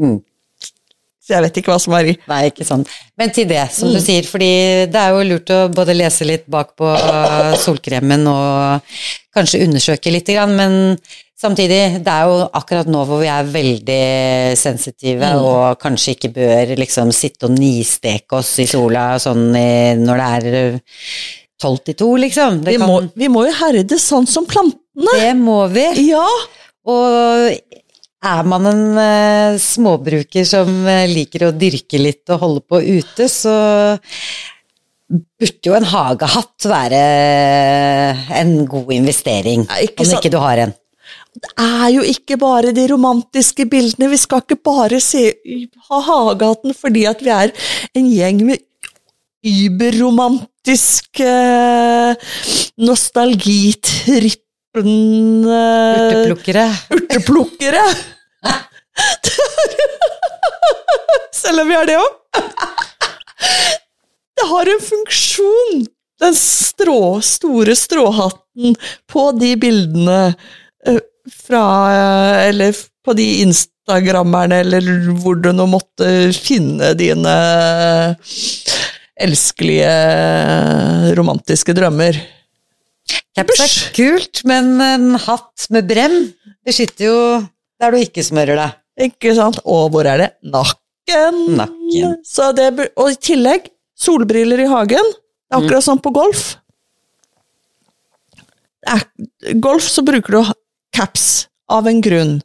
Mm. 0.00 0.16
Så 1.22 1.36
jeg 1.36 1.44
vet 1.44 1.58
ikke 1.60 1.70
hva 1.70 1.78
som 1.78 1.94
er 1.94 2.08
i. 2.10 2.14
Nei, 2.26 2.40
ikke 2.50 2.66
sant. 2.66 2.90
Men 3.18 3.30
til 3.34 3.46
det, 3.46 3.62
som 3.74 3.90
mm. 3.90 3.94
du 3.94 4.00
sier, 4.02 4.26
fordi 4.26 4.50
det 4.90 5.02
er 5.02 5.14
jo 5.14 5.26
lurt 5.28 5.52
å 5.54 5.60
både 5.70 5.94
lese 5.94 6.26
litt 6.26 6.48
bak 6.50 6.72
på 6.78 6.88
solkremen 7.62 8.26
og 8.30 8.96
kanskje 9.36 9.62
undersøke 9.68 10.10
litt, 10.10 10.32
men 10.50 10.96
samtidig, 11.42 11.80
det 12.06 12.12
er 12.12 12.30
jo 12.30 12.46
akkurat 12.54 12.88
nå 12.90 13.02
hvor 13.08 13.20
vi 13.22 13.28
er 13.32 13.50
veldig 13.50 14.02
sensitive 14.58 15.32
mm. 15.34 15.44
og 15.44 15.82
kanskje 15.82 16.16
ikke 16.16 16.32
bør 16.36 16.74
liksom 16.78 17.12
sitte 17.16 17.48
og 17.48 17.56
nisteke 17.56 18.38
oss 18.38 18.54
i 18.62 18.68
sola 18.70 19.16
sånn 19.22 19.48
i, 19.58 19.68
når 19.98 20.22
det 20.22 20.30
er 20.38 20.80
tolv 21.62 21.82
til 21.86 21.98
to, 21.98 22.10
liksom. 22.24 22.62
Vi, 22.66 22.78
kan... 22.78 22.88
må, 22.88 23.02
vi 23.18 23.30
må 23.30 23.46
jo 23.46 23.54
herde 23.60 23.98
sånn 24.00 24.26
som 24.30 24.46
plantene. 24.48 25.18
Det 25.18 25.34
må 25.38 25.60
vi. 25.72 25.86
Ja. 26.08 26.26
Og 26.90 27.52
er 28.22 28.46
man 28.46 28.66
en 28.70 28.82
uh, 28.98 29.60
småbruker 29.60 30.46
som 30.48 30.70
uh, 30.86 31.04
liker 31.10 31.48
å 31.48 31.54
dyrke 31.54 32.00
litt 32.02 32.30
og 32.34 32.42
holde 32.42 32.64
på 32.66 32.82
ute, 32.82 33.28
så 33.30 33.54
burde 35.12 35.68
jo 35.68 35.74
en 35.76 35.86
hagehatt 35.86 36.66
være 36.70 37.00
en 38.40 38.54
god 38.70 38.94
investering, 38.96 39.66
ja, 39.68 39.90
om 39.92 40.14
ikke 40.16 40.32
du 40.32 40.38
har 40.40 40.64
en. 40.64 40.72
Det 41.32 41.48
er 41.56 41.88
jo 41.94 42.02
ikke 42.04 42.36
bare 42.36 42.74
de 42.76 42.82
romantiske 42.90 43.64
bildene, 43.70 44.10
vi 44.12 44.18
skal 44.20 44.42
ikke 44.44 44.58
bare 44.60 45.00
se, 45.00 45.32
ha 45.88 46.00
Hagaten 46.04 46.74
fordi 46.76 47.06
at 47.08 47.22
vi 47.24 47.30
er 47.32 47.48
en 47.96 48.04
gjeng 48.10 48.42
med 48.50 48.60
überromantisk 49.42 51.20
eh, 51.24 52.12
nostalgitrippen 52.84 54.92
eh, 55.48 56.04
Urteplukkere. 56.04 56.66
Urteplukkere! 56.94 57.82
Selv 61.42 61.64
om 61.64 61.72
vi 61.72 61.74
har 61.74 61.88
det 61.88 61.96
òg. 61.98 62.12
Det 64.36 64.44
har 64.50 64.68
en 64.68 64.82
funksjon, 64.84 65.86
den 66.22 66.34
strå, 66.38 67.20
store 67.24 67.74
stråhatten 67.78 68.76
på 69.10 69.30
de 69.40 69.56
bildene 69.60 70.20
eh, 70.86 71.00
fra 71.28 71.64
eh, 71.92 72.48
Eller 72.50 72.76
på 73.02 73.14
de 73.18 73.26
instagrammerne, 73.42 74.60
eller 74.62 75.10
hvor 75.22 75.38
du 75.42 75.50
nå 75.54 75.66
måtte 75.70 76.30
finne 76.36 76.92
dine 76.98 77.34
elskelige 79.22 79.96
romantiske 81.18 81.74
drømmer. 81.76 82.20
Caps 83.36 83.62
er 83.64 83.74
kult, 83.96 84.42
men 84.48 84.76
en 84.84 85.18
hatt 85.20 85.66
med 85.74 85.88
brem 85.88 86.16
beskytter 86.66 87.08
jo 87.08 87.18
der 87.82 87.94
du 87.94 87.98
ikke 88.02 88.24
smører 88.24 88.58
deg. 88.60 88.78
Ikke 89.08 89.34
sant. 89.36 89.58
Og 89.66 89.90
hvor 89.92 90.06
er 90.06 90.20
det? 90.20 90.30
Nakken. 90.46 91.38
Nakken. 91.58 92.18
Det, 92.56 92.88
og 92.94 93.10
i 93.10 93.18
tillegg, 93.18 93.70
solbriller 93.98 94.62
i 94.62 94.70
hagen. 94.70 95.12
Det 95.12 95.56
er 95.56 95.62
akkurat 95.62 95.82
mm. 95.82 95.88
som 95.88 96.02
på 96.02 96.12
golf. 96.14 96.44
Er, 98.92 99.02
golf 99.62 99.86
så 99.90 100.04
bruker 100.06 100.36
du 100.38 100.52
caps 100.94 101.46
av 101.72 101.88
en 101.88 102.02
grunn. 102.04 102.40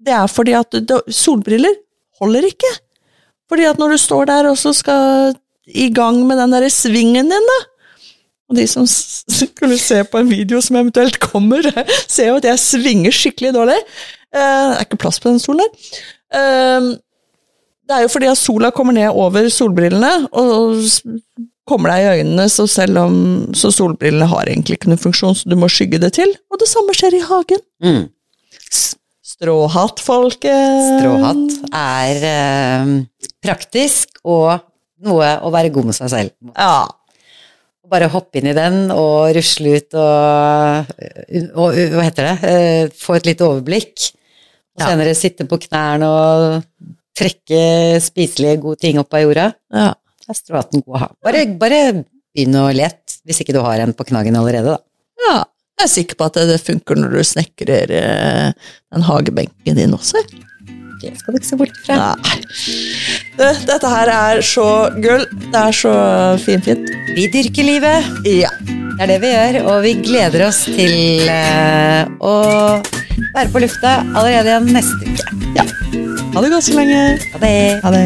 Det 0.00 0.14
er 0.16 0.30
fordi 0.30 0.54
at 0.56 0.76
solbriller 1.12 1.74
holder 2.20 2.48
ikke. 2.48 2.70
Fordi 3.50 3.66
at 3.68 3.80
når 3.80 3.94
du 3.94 4.00
står 4.00 4.30
der 4.30 4.48
og 4.50 4.56
så 4.60 4.72
skal 4.76 5.34
i 5.66 5.90
gang 5.94 6.22
med 6.26 6.38
den 6.40 6.54
derre 6.54 6.70
svingen 6.72 7.30
din, 7.30 7.50
da, 7.52 7.58
og 8.50 8.56
de 8.58 8.64
som 8.66 8.86
skulle 8.90 9.78
se 9.78 10.00
på 10.10 10.18
en 10.18 10.30
video 10.30 10.58
som 10.64 10.80
eventuelt 10.80 11.20
kommer, 11.22 11.66
ser 12.10 12.32
jo 12.32 12.40
at 12.40 12.48
jeg 12.48 12.62
svinger 12.62 13.14
skikkelig 13.14 13.54
dårlig. 13.54 13.78
Eh, 14.34 14.40
det 14.40 14.80
er 14.80 14.88
ikke 14.88 15.02
plass 15.04 15.20
på 15.22 15.30
den 15.30 15.38
stolen 15.42 15.62
der. 15.62 16.02
Eh, 16.40 16.90
det 17.86 17.96
er 17.96 18.04
jo 18.06 18.12
fordi 18.12 18.28
at 18.30 18.38
sola 18.38 18.70
kommer 18.74 18.94
ned 18.94 19.10
over 19.10 19.48
solbrillene, 19.50 20.28
og 20.30 20.82
kommer 21.70 21.94
deg 21.94 22.04
i 22.04 22.20
øynene, 22.20 22.46
så 22.52 22.66
selv 22.70 23.00
om 23.04 23.18
så 23.56 23.70
solbrillene 23.74 24.28
har 24.30 24.50
egentlig 24.50 24.78
ikke 24.78 24.90
noen 24.92 25.02
funksjon, 25.02 25.36
så 25.38 25.50
du 25.50 25.56
må 25.58 25.70
skygge 25.72 26.00
det 26.02 26.14
til. 26.18 26.34
Og 26.50 26.60
det 26.60 26.68
samme 26.70 26.94
skjer 26.96 27.16
i 27.16 27.22
hagen. 27.24 27.62
Mm. 27.84 28.02
Stråhatt, 29.30 30.02
folket! 30.04 30.86
Stråhatt 30.98 31.60
er 31.72 32.24
eh, 32.28 32.94
praktisk 33.40 34.20
og 34.28 34.58
noe 35.06 35.36
å 35.40 35.52
være 35.54 35.72
god 35.72 35.88
med 35.88 35.96
seg 35.96 36.12
selv. 36.12 36.34
Ja, 36.52 36.84
bare 37.90 38.10
hoppe 38.12 38.40
inn 38.40 38.50
i 38.50 38.56
den 38.56 38.90
og 38.94 39.32
rusle 39.34 39.78
ut 39.80 39.96
og, 39.98 40.92
og 41.58 41.78
Hva 41.94 42.06
heter 42.06 42.28
det? 42.28 42.50
Eh, 42.50 42.82
få 42.94 43.16
et 43.18 43.30
lite 43.30 43.46
overblikk. 43.46 44.10
Og 44.78 44.84
senere 44.84 45.16
sitte 45.18 45.46
på 45.50 45.58
knærne 45.64 46.06
og 46.06 46.84
trekke 47.18 47.98
spiselige, 48.00 48.60
gode 48.62 48.80
ting 48.80 49.00
opp 49.00 49.16
av 49.16 49.24
jorda. 49.24 49.48
Ja. 49.74 49.90
Det 50.30 50.36
er 50.36 50.42
stråhatten 50.44 50.82
god 50.86 50.94
å. 50.94 51.06
Bare, 51.26 51.40
bare 51.58 51.78
begynn 52.30 52.54
å 52.60 52.68
lete, 52.70 53.16
hvis 53.26 53.40
ikke 53.42 53.54
du 53.56 53.64
har 53.64 53.80
en 53.82 53.94
på 53.98 54.04
knaggen 54.06 54.36
allerede, 54.38 54.76
da. 54.76 54.78
Ja. 55.26 55.38
Jeg 55.80 55.88
er 55.88 55.90
sikker 55.90 56.18
på 56.20 56.28
at 56.28 56.36
det 56.46 56.58
funker 56.62 56.98
når 57.00 57.16
du 57.16 57.22
snekrer 57.24 57.92
eh, 57.96 58.68
den 58.94 59.06
hagebenken 59.08 59.78
din 59.78 59.96
også. 59.96 60.22
Det 61.00 61.10
skal 61.16 61.34
du 61.34 61.40
ikke 61.40 61.48
se 61.48 61.58
bort 61.58 61.80
fra. 61.82 62.12
Nei. 62.20 62.36
dette 63.40 63.90
her 63.90 64.12
er 64.12 64.42
så 64.44 64.66
gull. 65.00 65.24
Det 65.48 65.62
er 65.64 65.78
så 65.80 65.94
finfint. 66.44 66.86
Vi 67.16 67.26
dyrker 67.32 67.66
livet. 67.66 68.10
Ja. 68.28 68.52
Det 68.60 69.06
er 69.06 69.12
det 69.14 69.18
vi 69.24 69.32
gjør, 69.32 69.60
og 69.64 69.80
vi 69.86 69.96
gleder 70.04 70.44
oss 70.46 70.60
til 70.68 71.24
uh, 71.24 72.04
å 72.20 72.36
være 73.32 73.48
på 73.50 73.64
lufta 73.64 73.96
allerede 74.12 74.52
igjen 74.52 74.70
neste 74.76 75.08
uke. 75.08 75.40
Ja. 75.56 75.66
Ha 76.36 76.44
det 76.44 76.54
godt 76.54 76.68
så 76.68 76.76
lenge. 76.76 77.02
Ha 77.32 77.42
det. 77.48 77.56
Ha 77.82 77.96
det. 77.96 78.04